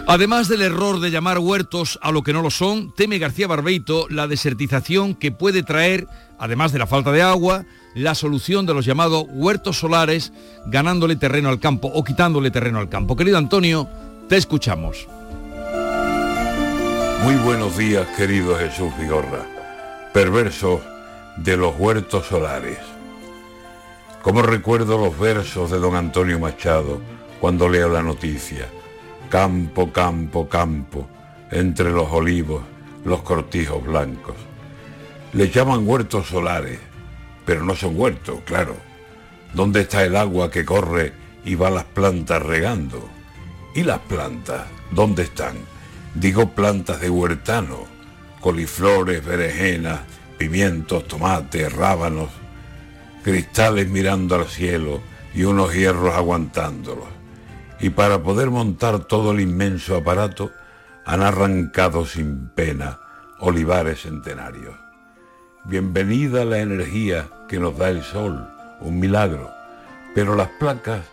Además 0.07 0.47
del 0.47 0.61
error 0.61 0.99
de 0.99 1.11
llamar 1.11 1.39
huertos 1.39 1.99
a 2.01 2.11
lo 2.11 2.23
que 2.23 2.33
no 2.33 2.41
lo 2.41 2.49
son, 2.51 2.93
teme 2.93 3.19
García 3.19 3.47
Barbeito 3.47 4.07
la 4.09 4.27
desertización 4.27 5.15
que 5.15 5.31
puede 5.33 5.63
traer, 5.63 6.07
además 6.37 6.71
de 6.71 6.79
la 6.79 6.87
falta 6.87 7.11
de 7.11 7.21
agua, 7.21 7.65
la 7.95 8.15
solución 8.15 8.65
de 8.65 8.73
los 8.73 8.85
llamados 8.85 9.25
huertos 9.29 9.79
solares, 9.79 10.33
ganándole 10.65 11.15
terreno 11.15 11.49
al 11.49 11.59
campo 11.59 11.89
o 11.93 12.03
quitándole 12.03 12.51
terreno 12.51 12.79
al 12.79 12.89
campo. 12.89 13.15
Querido 13.15 13.37
Antonio, 13.37 13.87
te 14.29 14.37
escuchamos. 14.37 15.07
Muy 17.23 17.35
buenos 17.35 17.77
días, 17.77 18.05
querido 18.17 18.57
Jesús 18.57 18.91
Vigorra, 18.99 19.45
perverso 20.11 20.81
de 21.37 21.55
los 21.55 21.73
huertos 21.77 22.25
solares. 22.27 22.79
Como 24.21 24.41
recuerdo 24.41 24.97
los 24.97 25.17
versos 25.17 25.71
de 25.71 25.79
don 25.79 25.95
Antonio 25.95 26.39
Machado 26.39 27.01
cuando 27.39 27.67
leo 27.67 27.89
la 27.89 28.01
noticia. 28.01 28.67
Campo, 29.29 29.91
campo, 29.91 30.47
campo, 30.47 31.07
entre 31.51 31.91
los 31.91 32.09
olivos, 32.11 32.63
los 33.03 33.21
cortijos 33.21 33.83
blancos. 33.83 34.35
Le 35.33 35.49
llaman 35.49 35.87
huertos 35.87 36.27
solares, 36.27 36.79
pero 37.43 37.63
no 37.63 37.75
son 37.75 37.99
huertos, 37.99 38.41
claro. 38.45 38.75
¿Dónde 39.51 39.81
está 39.81 40.03
el 40.03 40.15
agua 40.15 40.51
que 40.51 40.63
corre 40.63 41.11
y 41.43 41.55
va 41.55 41.71
las 41.71 41.85
plantas 41.85 42.39
regando? 42.43 43.09
¿Y 43.73 43.81
las 43.81 43.97
plantas? 43.99 44.67
¿Dónde 44.91 45.23
están? 45.23 45.55
Digo 46.13 46.51
plantas 46.51 47.01
de 47.01 47.09
huertano, 47.09 47.87
coliflores, 48.41 49.25
berenjenas, 49.25 50.01
pimientos, 50.37 51.07
tomates, 51.07 51.73
rábanos, 51.73 52.29
cristales 53.23 53.89
mirando 53.89 54.35
al 54.35 54.45
cielo 54.45 55.01
y 55.33 55.45
unos 55.45 55.73
hierros 55.73 56.13
aguantándolos. 56.13 57.07
Y 57.79 57.89
para 57.89 58.21
poder 58.21 58.51
montar 58.51 59.05
todo 59.05 59.31
el 59.31 59.39
inmenso 59.39 59.95
aparato, 59.95 60.51
han 61.05 61.23
arrancado 61.23 62.05
sin 62.05 62.49
pena 62.49 62.99
olivares 63.39 64.01
centenarios. 64.01 64.82
Bienvenida 65.65 66.43
la 66.43 66.59
energía 66.59 67.29
que 67.47 67.57
nos 67.57 67.77
da 67.77 67.89
el 67.89 68.03
sol, 68.03 68.49
un 68.81 68.99
milagro, 68.99 69.49
pero 70.13 70.35
las 70.35 70.49
placas 70.59 71.05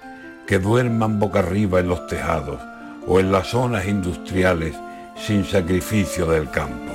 que 0.44 0.59
duerman 0.59 1.20
boca 1.20 1.38
arriba 1.38 1.78
en 1.78 1.86
los 1.86 2.09
tejados 2.09 2.61
o 3.07 3.20
en 3.20 3.30
las 3.30 3.46
zonas 3.46 3.86
industriales 3.86 4.74
sin 5.16 5.44
sacrificio 5.44 6.26
del 6.26 6.51
campo. 6.51 6.92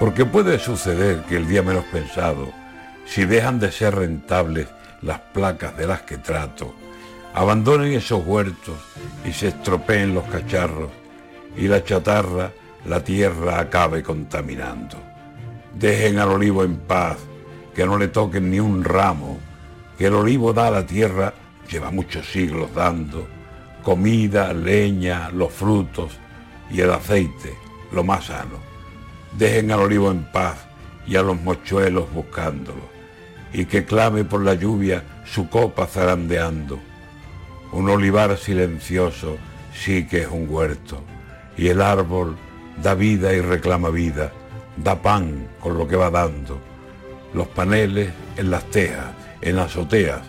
Porque 0.00 0.24
puede 0.24 0.58
suceder 0.58 1.20
que 1.24 1.36
el 1.36 1.46
día 1.46 1.62
menos 1.62 1.84
pensado, 1.92 2.50
si 3.04 3.26
dejan 3.26 3.60
de 3.60 3.70
ser 3.70 3.94
rentables 3.96 4.68
las 5.02 5.20
placas 5.20 5.76
de 5.76 5.86
las 5.86 6.00
que 6.00 6.16
trato, 6.16 6.74
abandonen 7.34 7.92
esos 7.92 8.24
huertos 8.24 8.78
y 9.26 9.32
se 9.32 9.48
estropeen 9.48 10.14
los 10.14 10.24
cacharros 10.24 10.90
y 11.54 11.68
la 11.68 11.84
chatarra 11.84 12.50
la 12.86 13.04
tierra 13.04 13.60
acabe 13.60 14.02
contaminando. 14.02 15.11
Dejen 15.74 16.18
al 16.18 16.30
olivo 16.30 16.64
en 16.64 16.76
paz, 16.76 17.18
que 17.74 17.86
no 17.86 17.98
le 17.98 18.08
toquen 18.08 18.50
ni 18.50 18.60
un 18.60 18.84
ramo, 18.84 19.38
que 19.96 20.06
el 20.06 20.14
olivo 20.14 20.52
da 20.52 20.68
a 20.68 20.70
la 20.70 20.86
tierra, 20.86 21.34
lleva 21.70 21.90
muchos 21.90 22.30
siglos 22.30 22.74
dando, 22.74 23.26
comida, 23.82 24.52
leña, 24.52 25.30
los 25.30 25.52
frutos 25.52 26.18
y 26.70 26.80
el 26.80 26.90
aceite, 26.90 27.54
lo 27.92 28.04
más 28.04 28.26
sano. 28.26 28.58
Dejen 29.36 29.70
al 29.70 29.80
olivo 29.80 30.10
en 30.10 30.24
paz 30.24 30.66
y 31.06 31.16
a 31.16 31.22
los 31.22 31.40
mochuelos 31.40 32.12
buscándolo, 32.12 32.82
y 33.52 33.64
que 33.64 33.84
clame 33.84 34.24
por 34.24 34.42
la 34.42 34.54
lluvia 34.54 35.02
su 35.24 35.48
copa 35.48 35.86
zarandeando. 35.86 36.78
Un 37.72 37.88
olivar 37.88 38.36
silencioso 38.36 39.38
sí 39.74 40.06
que 40.06 40.22
es 40.22 40.28
un 40.28 40.46
huerto, 40.48 41.02
y 41.56 41.68
el 41.68 41.80
árbol 41.80 42.36
da 42.82 42.94
vida 42.94 43.32
y 43.32 43.40
reclama 43.40 43.88
vida, 43.88 44.32
da 44.76 45.00
pan 45.00 45.48
con 45.60 45.78
lo 45.78 45.86
que 45.86 45.96
va 45.96 46.10
dando. 46.10 46.58
Los 47.34 47.48
paneles 47.48 48.12
en 48.36 48.50
las 48.50 48.64
tejas, 48.70 49.12
en 49.40 49.58
azoteas, 49.58 50.22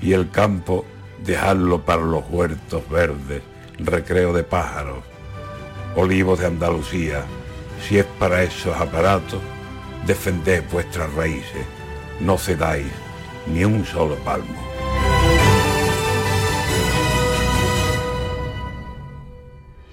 y 0.00 0.12
el 0.12 0.30
campo 0.30 0.84
dejarlo 1.24 1.84
para 1.84 2.02
los 2.02 2.24
huertos 2.28 2.88
verdes 2.88 3.42
recreo 3.78 4.32
de 4.32 4.42
pájaros, 4.42 5.04
olivos 5.94 6.40
de 6.40 6.46
Andalucía, 6.46 7.24
si 7.86 7.98
es 7.98 8.06
para 8.18 8.42
esos 8.42 8.74
aparatos, 8.76 9.40
defended 10.06 10.64
vuestras 10.70 11.12
raíces, 11.14 11.66
no 12.20 12.38
cedáis 12.38 12.86
ni 13.46 13.64
un 13.64 13.84
solo 13.84 14.16
palmo. 14.16 14.66